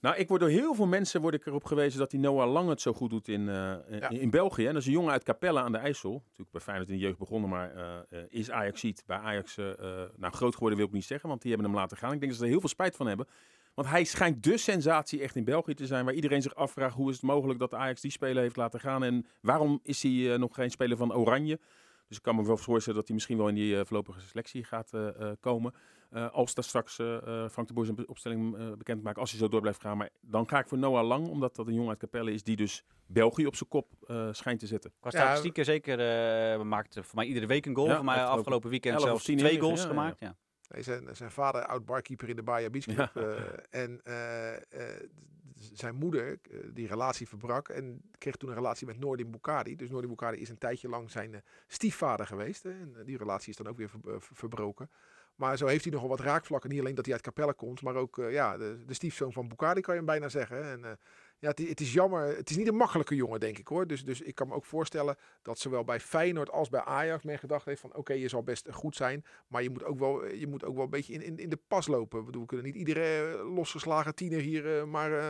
Nou, 0.00 0.16
ik 0.16 0.28
word 0.28 0.40
door 0.40 0.50
heel 0.50 0.74
veel 0.74 0.86
mensen 0.86 1.20
word 1.20 1.34
ik 1.34 1.46
erop 1.46 1.64
gewezen 1.64 1.98
dat 1.98 2.10
die 2.10 2.20
Noah 2.20 2.52
Lang 2.52 2.68
het 2.68 2.80
zo 2.80 2.92
goed 2.92 3.10
doet 3.10 3.28
in, 3.28 3.48
eh, 3.48 3.72
in- 3.88 3.98
Ja. 3.98 4.08
in 4.08 4.30
België. 4.30 4.66
En 4.66 4.72
dat 4.72 4.80
is 4.82 4.86
een 4.86 4.92
jongen 4.94 5.12
uit 5.12 5.22
Capelle 5.24 5.60
aan 5.60 5.72
de 5.72 5.78
IJssel. 5.78 6.12
Natuurlijk 6.12 6.50
bij 6.50 6.60
Feyenoord 6.60 6.88
in 6.88 6.94
de 6.94 7.00
jeugd 7.02 7.18
begonnen, 7.18 7.50
maar 7.50 7.74
eh, 7.74 8.18
is 8.28 8.50
Ajax 8.50 8.80
ziet. 8.80 9.02
Bij 9.06 9.16
Ajax, 9.18 9.56
eh, 9.58 9.64
nou 10.16 10.32
groot 10.32 10.52
geworden 10.54 10.78
wil 10.78 10.86
ik 10.86 10.92
niet 10.92 11.04
zeggen, 11.04 11.28
want 11.28 11.42
die 11.42 11.50
hebben 11.52 11.70
hem 11.70 11.78
laten 11.80 11.96
gaan. 11.96 12.12
Ik 12.12 12.18
denk 12.18 12.30
dat 12.30 12.40
ze 12.40 12.44
er 12.46 12.50
heel 12.50 12.60
veel 12.60 12.68
spijt 12.68 12.96
van 12.96 13.06
hebben. 13.06 13.26
Want 13.74 13.88
hij 13.88 14.04
schijnt 14.04 14.42
de 14.42 14.56
sensatie 14.56 15.20
echt 15.22 15.36
in 15.36 15.44
België 15.44 15.74
te 15.74 15.86
zijn, 15.86 16.04
waar 16.04 16.14
iedereen 16.14 16.42
zich 16.42 16.54
afvraagt 16.54 16.94
hoe 16.94 17.08
is 17.10 17.14
het 17.16 17.24
mogelijk 17.24 17.58
dat 17.58 17.74
Ajax 17.74 18.00
die 18.00 18.10
speler 18.10 18.42
heeft 18.42 18.56
laten 18.56 18.80
gaan. 18.80 19.04
En 19.04 19.26
waarom 19.40 19.80
is 19.82 20.02
hij 20.02 20.36
nog 20.36 20.54
geen 20.54 20.70
speler 20.70 20.96
van 20.96 21.14
Oranje? 21.14 21.58
Dus 22.08 22.16
ik 22.16 22.22
kan 22.22 22.36
me 22.36 22.44
wel 22.46 22.56
voorstellen 22.56 22.98
dat 22.98 23.06
hij 23.08 23.14
misschien 23.16 23.36
wel 23.36 23.48
in 23.48 23.54
die 23.54 23.84
voorlopige 23.84 24.20
selectie 24.20 24.64
gaat 24.64 24.90
komen. 25.40 25.74
Eh, 26.10 26.30
als 26.30 26.54
dat 26.54 26.64
straks 26.64 26.98
eh, 26.98 27.16
eh, 27.44 27.50
Frank 27.50 27.68
de 27.68 27.74
Boer 27.74 27.84
zijn 27.84 28.08
opstelling 28.08 28.56
eh, 28.58 28.72
bekend 28.72 29.02
maakt, 29.02 29.18
als 29.18 29.30
hij 29.30 29.38
zo 29.40 29.48
door 29.48 29.60
blijft 29.60 29.80
gaan. 29.80 29.96
Maar 29.96 30.10
dan 30.20 30.48
ga 30.48 30.58
ik 30.58 30.68
voor 30.68 30.78
Noah 30.78 31.06
Lang, 31.06 31.28
omdat 31.28 31.56
dat 31.56 31.66
een 31.66 31.74
jongen 31.74 31.88
uit 31.90 31.98
Capelle 31.98 32.32
is 32.32 32.42
die 32.42 32.56
dus 32.56 32.84
België 33.06 33.46
op 33.46 33.54
zijn 33.56 33.68
kop 33.68 33.92
eh, 34.06 34.28
schijnt 34.32 34.60
te 34.60 34.66
zetten. 34.66 34.92
Qua 35.00 35.10
Ja, 35.12 35.18
statistieken 35.18 35.64
zeker. 35.64 36.00
eh 36.00 36.62
maakt 36.62 36.94
voor 36.94 37.14
mij 37.14 37.26
iedere 37.26 37.46
week 37.46 37.66
een 37.66 37.74
goal. 37.74 37.88
Ja, 37.88 37.94
voor 37.96 38.04
mij 38.04 38.14
afgelopen 38.14 38.38
afgelopen 38.40 38.70
weekend 38.70 38.94
11 38.94 39.02
of 39.04 39.08
zelfs 39.08 39.24
10 39.24 39.36
twee 39.38 39.60
goals 39.60 39.78
ja, 39.80 39.84
ja. 39.84 39.90
gemaakt. 39.90 40.20
Ja. 40.20 40.36
Nee, 40.68 40.82
zijn, 40.82 41.16
zijn 41.16 41.30
vader, 41.30 41.66
oud 41.66 41.84
barkeeper 41.84 42.28
in 42.28 42.36
de 42.36 42.42
Bahia 42.42 42.70
Beach 42.70 42.84
Club. 42.84 43.16
eh, 43.16 43.80
en 43.82 44.00
eh, 44.04 44.54
eh, 44.56 45.08
zijn 45.72 45.94
moeder, 45.94 46.38
die 46.72 46.86
relatie 46.86 47.28
verbrak. 47.28 47.68
En 47.68 48.02
kreeg 48.18 48.36
toen 48.36 48.48
een 48.48 48.54
relatie 48.54 48.86
met 48.86 48.98
Noordin 48.98 49.30
Bukari. 49.30 49.76
Dus 49.76 49.90
Noordin 49.90 50.10
Bukari 50.10 50.40
is 50.40 50.48
een 50.48 50.58
tijdje 50.58 50.88
lang 50.88 51.10
zijn 51.10 51.42
stiefvader 51.66 52.26
geweest. 52.26 52.62
Hè, 52.62 52.70
en 52.70 52.96
die 53.04 53.16
relatie 53.16 53.50
is 53.50 53.56
dan 53.56 53.66
ook 53.68 53.76
weer 53.76 53.88
ver- 53.88 54.00
ver- 54.02 54.36
verbroken. 54.36 54.90
Maar 55.34 55.56
zo 55.56 55.66
heeft 55.66 55.84
hij 55.84 55.92
nogal 55.92 56.08
wat 56.08 56.20
raakvlakken. 56.20 56.70
Niet 56.70 56.80
alleen 56.80 56.94
dat 56.94 57.04
hij 57.04 57.14
uit 57.14 57.22
Capelle 57.22 57.54
komt, 57.54 57.82
maar 57.82 57.94
ook 57.94 58.18
eh, 58.18 58.32
ja, 58.32 58.56
de, 58.58 58.84
stiefzoon 58.88 59.32
van 59.32 59.48
Bukari 59.48 59.80
kan 59.80 59.94
je 59.94 60.00
hem 60.00 60.08
bijna 60.08 60.28
zeggen. 60.28 60.62
En 60.62 60.84
eh, 60.84 60.90
ja, 61.40 61.48
het, 61.48 61.58
het 61.68 61.80
is 61.80 61.92
jammer. 61.92 62.36
Het 62.36 62.50
is 62.50 62.56
niet 62.56 62.68
een 62.68 62.76
makkelijke 62.76 63.14
jongen, 63.14 63.40
denk 63.40 63.58
ik 63.58 63.68
hoor. 63.68 63.86
Dus, 63.86 64.04
dus 64.04 64.20
ik 64.20 64.34
kan 64.34 64.48
me 64.48 64.54
ook 64.54 64.64
voorstellen 64.64 65.16
dat 65.42 65.58
zowel 65.58 65.84
bij 65.84 66.00
Feyenoord 66.00 66.50
als 66.50 66.68
bij 66.68 66.80
Ajax 66.80 67.24
men 67.24 67.38
gedacht 67.38 67.64
heeft 67.64 67.80
van 67.80 67.94
oké, 67.94 68.12
je 68.12 68.28
zal 68.28 68.42
best 68.42 68.66
goed 68.70 68.96
zijn. 68.96 69.24
Maar 69.46 69.62
je 69.62 69.70
moet 69.70 69.84
ook 69.84 69.98
wel, 69.98 70.26
je 70.26 70.46
moet 70.46 70.64
ook 70.64 70.74
wel 70.74 70.84
een 70.84 70.90
beetje 70.90 71.12
in, 71.12 71.22
in, 71.22 71.38
in 71.38 71.48
de 71.48 71.58
pas 71.68 71.86
lopen. 71.86 72.18
Ik 72.18 72.24
bedoel, 72.24 72.40
we 72.40 72.46
kunnen 72.46 72.66
niet 72.66 72.74
iedere 72.74 73.02
eh, 73.38 73.54
losgeslagen 73.54 74.14
tiener 74.14 74.40
hier 74.40 74.78
eh, 74.78 74.84
maar, 74.84 75.12
eh, 75.12 75.24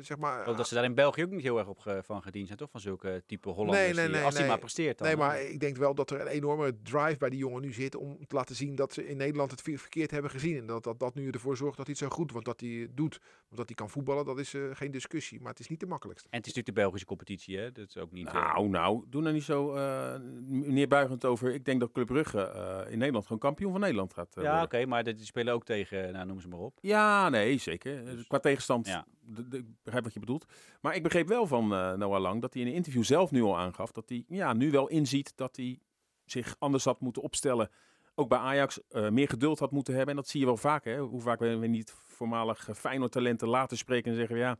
zeg 0.00 0.18
maar... 0.18 0.56
Dat 0.56 0.68
ze 0.68 0.74
daar 0.74 0.84
in 0.84 0.94
België 0.94 1.22
ook 1.22 1.30
niet 1.30 1.42
heel 1.42 1.58
erg 1.58 1.68
op 1.68 2.00
van 2.04 2.22
gediend 2.22 2.46
zijn, 2.46 2.58
toch? 2.58 2.70
Van 2.70 2.80
zulke 2.80 3.22
type 3.26 3.48
Hollanders. 3.48 3.78
Nee, 3.86 3.94
nee, 3.94 4.04
die- 4.04 4.14
nee, 4.14 4.24
als 4.24 4.32
die 4.32 4.40
nee. 4.42 4.50
maar 4.50 4.58
presteert 4.60 4.98
dan. 4.98 5.06
Nee, 5.06 5.16
maar 5.16 5.40
ik 5.42 5.60
denk 5.60 5.76
wel 5.76 5.94
dat 5.94 6.10
er 6.10 6.20
een 6.20 6.26
enorme 6.26 6.76
drive 6.82 7.16
bij 7.18 7.30
die 7.30 7.38
jongen 7.38 7.62
nu 7.62 7.72
zit 7.72 7.94
om 7.94 8.26
te 8.26 8.34
laten 8.34 8.54
zien 8.54 8.74
dat 8.74 8.92
ze 8.92 9.06
in 9.08 9.16
Nederland 9.16 9.50
het 9.50 9.62
ver- 9.62 9.78
verkeerd 9.78 10.10
hebben 10.10 10.30
gezien. 10.30 10.56
En 10.56 10.66
dat 10.66 10.84
dat, 10.84 10.98
dat 10.98 11.14
nu 11.14 11.30
ervoor 11.30 11.56
zorgt 11.56 11.76
dat 11.76 11.86
hij 11.86 11.94
het 11.98 12.10
zo 12.10 12.16
goed, 12.16 12.32
want 12.32 12.44
dat 12.44 12.60
hij 12.60 12.88
doet, 12.90 13.20
omdat 13.50 13.66
hij 13.66 13.74
kan 13.76 13.90
voetballen, 13.90 14.24
dat 14.24 14.38
is 14.38 14.54
geen 14.72 14.90
discussie. 14.90 15.16
Maar 15.40 15.50
het 15.50 15.60
is 15.60 15.68
niet 15.68 15.80
de 15.80 15.86
makkelijkste. 15.86 16.28
En 16.30 16.38
het 16.38 16.46
is 16.46 16.52
natuurlijk 16.54 16.76
de 16.76 16.82
Belgische 16.82 17.06
competitie, 17.06 17.58
hè? 17.58 17.72
Dat 17.72 17.88
is 17.88 17.96
ook 17.96 18.12
niet... 18.12 18.26
eh, 18.26 18.32
Nou, 18.34 18.68
nou, 18.68 19.04
doe 19.08 19.22
nou 19.22 19.34
niet 19.34 19.42
zo 19.42 19.72
eh, 19.74 20.14
neerbuigend 20.46 21.24
over. 21.24 21.54
Ik 21.54 21.64
denk 21.64 21.80
dat 21.80 21.92
Club 21.92 22.06
Brugge 22.06 22.40
eh, 22.40 22.92
in 22.92 22.98
Nederland 22.98 23.24
gewoon 23.24 23.38
kampioen 23.38 23.70
van 23.72 23.80
Nederland 23.80 24.14
gaat 24.14 24.32
ja, 24.34 24.40
oké, 24.62 24.70
worden. 24.70 24.88
maar 24.88 25.04
die 25.04 25.24
spelen 25.24 25.54
ook 25.54 25.64
tegen, 25.64 26.12
nou, 26.12 26.26
noem 26.26 26.40
ze 26.40 26.48
maar 26.48 26.58
op. 26.58 26.78
Ja, 26.80 27.28
nee, 27.28 27.58
zeker. 27.58 28.06
Eh, 28.06 28.12
Qua 28.28 28.38
tegenstand, 28.38 28.86
Ja. 28.86 29.06
ik 29.50 29.64
begrijp 29.82 30.04
wat 30.04 30.12
je 30.14 30.20
bedoelt. 30.20 30.46
Maar 30.80 30.94
ik 30.94 31.02
begreep 31.02 31.28
wel 31.28 31.46
van 31.46 31.68
Noah 31.68 32.20
Lang 32.20 32.40
dat 32.40 32.52
hij 32.52 32.62
in 32.62 32.68
een 32.68 32.74
interview 32.74 33.04
zelf 33.04 33.30
nu 33.30 33.42
al 33.42 33.58
aangaf 33.58 33.92
dat 33.92 34.08
hij 34.08 34.24
ja, 34.28 34.52
nu 34.52 34.70
wel 34.70 34.88
inziet 34.88 35.32
dat 35.36 35.56
hij 35.56 35.78
zich 36.24 36.56
anders 36.58 36.84
had 36.84 37.00
moeten 37.00 37.22
opstellen. 37.22 37.70
Ook 38.14 38.28
bij 38.28 38.38
Ajax 38.38 38.80
eh, 38.88 39.08
meer 39.08 39.28
geduld 39.28 39.58
had 39.58 39.70
moeten 39.70 39.94
hebben. 39.94 40.10
En 40.14 40.20
dat 40.20 40.28
zie 40.28 40.40
je 40.40 40.46
wel 40.46 40.56
vaak. 40.56 40.84
Hè? 40.84 40.98
Hoe 40.98 41.20
vaak 41.20 41.38
we, 41.38 41.56
we 41.56 41.66
niet 41.66 41.94
voormalig 42.06 42.68
Feyenoord 42.74 43.12
talenten 43.12 43.48
laten 43.48 43.76
spreken 43.76 44.10
en 44.10 44.16
zeggen 44.16 44.36
ja, 44.36 44.58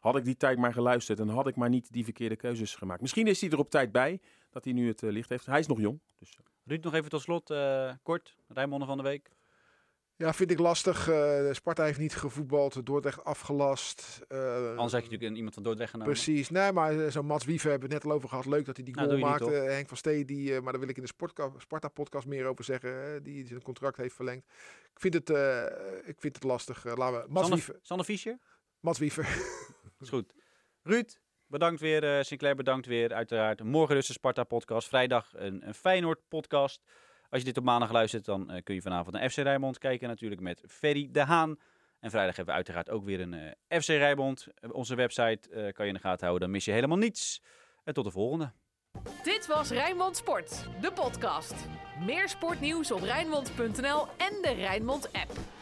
had 0.00 0.16
ik 0.16 0.24
die 0.24 0.36
tijd 0.36 0.58
maar 0.58 0.72
geluisterd 0.72 1.20
en 1.20 1.28
had 1.28 1.46
ik 1.46 1.56
maar 1.56 1.68
niet 1.68 1.92
die 1.92 2.04
verkeerde 2.04 2.36
keuzes 2.36 2.74
gemaakt. 2.74 3.00
Misschien 3.00 3.26
is 3.26 3.40
hij 3.40 3.50
er 3.50 3.58
op 3.58 3.70
tijd 3.70 3.92
bij 3.92 4.20
dat 4.50 4.64
hij 4.64 4.72
nu 4.72 4.88
het 4.88 5.02
eh, 5.02 5.10
licht 5.10 5.28
heeft. 5.28 5.46
Hij 5.46 5.58
is 5.58 5.66
nog 5.66 5.80
jong. 5.80 6.00
Dus, 6.18 6.30
eh, 6.36 6.44
Ruud, 6.64 6.84
nog 6.84 6.94
even 6.94 7.10
tot 7.10 7.20
slot, 7.22 7.50
eh, 7.50 7.92
kort, 8.02 8.36
Rijnmonden 8.48 8.88
van 8.88 8.96
de 8.96 9.02
week. 9.02 9.30
Ja, 10.16 10.32
vind 10.34 10.50
ik 10.50 10.58
lastig. 10.58 11.08
Eh, 11.08 11.52
Sparta 11.52 11.84
heeft 11.84 11.98
niet 11.98 12.14
gevoetbald, 12.16 12.86
Dordrecht 12.86 13.24
afgelast. 13.24 14.20
Eh, 14.28 14.38
Anders 14.54 14.78
had 14.78 14.90
je 14.90 14.96
natuurlijk 14.96 15.22
een- 15.22 15.36
iemand 15.36 15.54
van 15.54 15.62
Dordrecht 15.62 15.90
genomen. 15.90 16.12
Precies. 16.12 16.50
Nee, 16.50 16.72
maar 16.72 17.10
zo'n 17.12 17.26
Mats 17.26 17.44
Wiever 17.44 17.70
hebben 17.70 17.88
we 17.88 17.94
het 17.94 18.02
net 18.04 18.12
al 18.12 18.18
over 18.18 18.28
gehad. 18.28 18.46
Leuk 18.46 18.64
dat 18.64 18.76
hij 18.76 18.84
die 18.84 18.94
Nou, 18.94 19.06
goal 19.06 19.18
niet, 19.20 19.28
maakte. 19.28 19.50
Henk 19.50 19.88
van 19.88 19.96
Stee, 19.96 20.24
die, 20.24 20.54
eh, 20.54 20.60
maar 20.62 20.72
daar 20.72 20.80
wil 20.80 20.90
ik 20.90 20.96
in 20.96 21.02
de 21.02 21.52
Sparta-podcast 21.58 22.26
meer 22.26 22.46
over 22.46 22.64
zeggen. 22.64 23.22
die 23.22 23.46
zijn 23.46 23.62
contract 23.62 23.96
heeft 23.96 24.14
verlengd. 24.14 24.46
Ik 24.94 25.00
vind 25.00 25.14
het, 25.14 25.30
eh, 25.30 25.62
ik 26.04 26.16
vind 26.20 26.34
het 26.34 26.44
lastig. 26.44 26.84
Laten 26.84 27.20
we 27.20 27.26
Mats 27.28 27.48
Sander, 27.48 27.50
Wiever. 27.66 27.78
Sander 27.82 28.06
Fischer? 28.06 28.38
Mats 28.80 28.98
Wiever. 28.98 29.24
Is 30.00 30.08
goed. 30.08 30.32
Ruud, 30.82 31.18
bedankt 31.46 31.80
weer. 31.80 32.16
eh 32.18 32.22
Sinclair, 32.22 32.54
bedankt 32.54 32.86
weer. 32.86 33.12
Uiteraard. 33.14 33.62
Morgen 33.62 33.94
dus 33.94 34.06
de 34.06 34.12
Sparta-podcast. 34.12 34.88
Vrijdag 34.88 35.32
een, 35.34 35.66
een 35.66 35.74
Feyenoord-podcast. 35.74 36.82
Als 37.30 37.40
je 37.40 37.46
dit 37.46 37.56
op 37.56 37.64
maandag 37.64 37.92
luistert, 37.92 38.24
dan 38.24 38.50
eh, 38.50 38.62
kun 38.62 38.74
je 38.74 38.82
vanavond 38.82 39.16
naar 39.16 39.30
FC 39.30 39.36
Rijnmond 39.36 39.78
kijken. 39.78 40.08
Natuurlijk 40.08 40.40
met 40.40 40.62
Ferry 40.68 41.08
de 41.10 41.20
Haan. 41.20 41.58
En 42.00 42.10
vrijdag 42.10 42.36
hebben 42.36 42.54
we 42.54 42.60
uiteraard 42.60 42.90
ook 42.90 43.04
weer 43.04 43.20
een 43.20 43.34
eh, 43.68 43.80
FC 43.80 43.88
Rijnmond. 43.88 44.46
Onze 44.72 44.94
website 44.94 45.72
kan 45.74 45.84
je 45.84 45.92
in 45.92 45.94
de 45.94 46.00
gaten 46.00 46.26
houden, 46.26 46.40
dan 46.40 46.50
mis 46.50 46.64
je 46.64 46.72
helemaal 46.72 46.98
niets. 46.98 47.42
En 47.84 47.94
tot 47.94 48.04
de 48.04 48.10
volgende. 48.10 48.52
Dit 49.22 49.46
was 49.46 49.70
Rijnmond 49.70 50.16
Sport, 50.16 50.68
de 50.80 50.92
podcast. 50.92 51.54
Meer 52.06 52.28
sportnieuws 52.28 52.90
op 52.90 53.02
Rijnmond.nl 53.02 54.06
en 54.16 54.42
de 54.42 54.52
Rijnmond 54.56 55.12
app. 55.12 55.57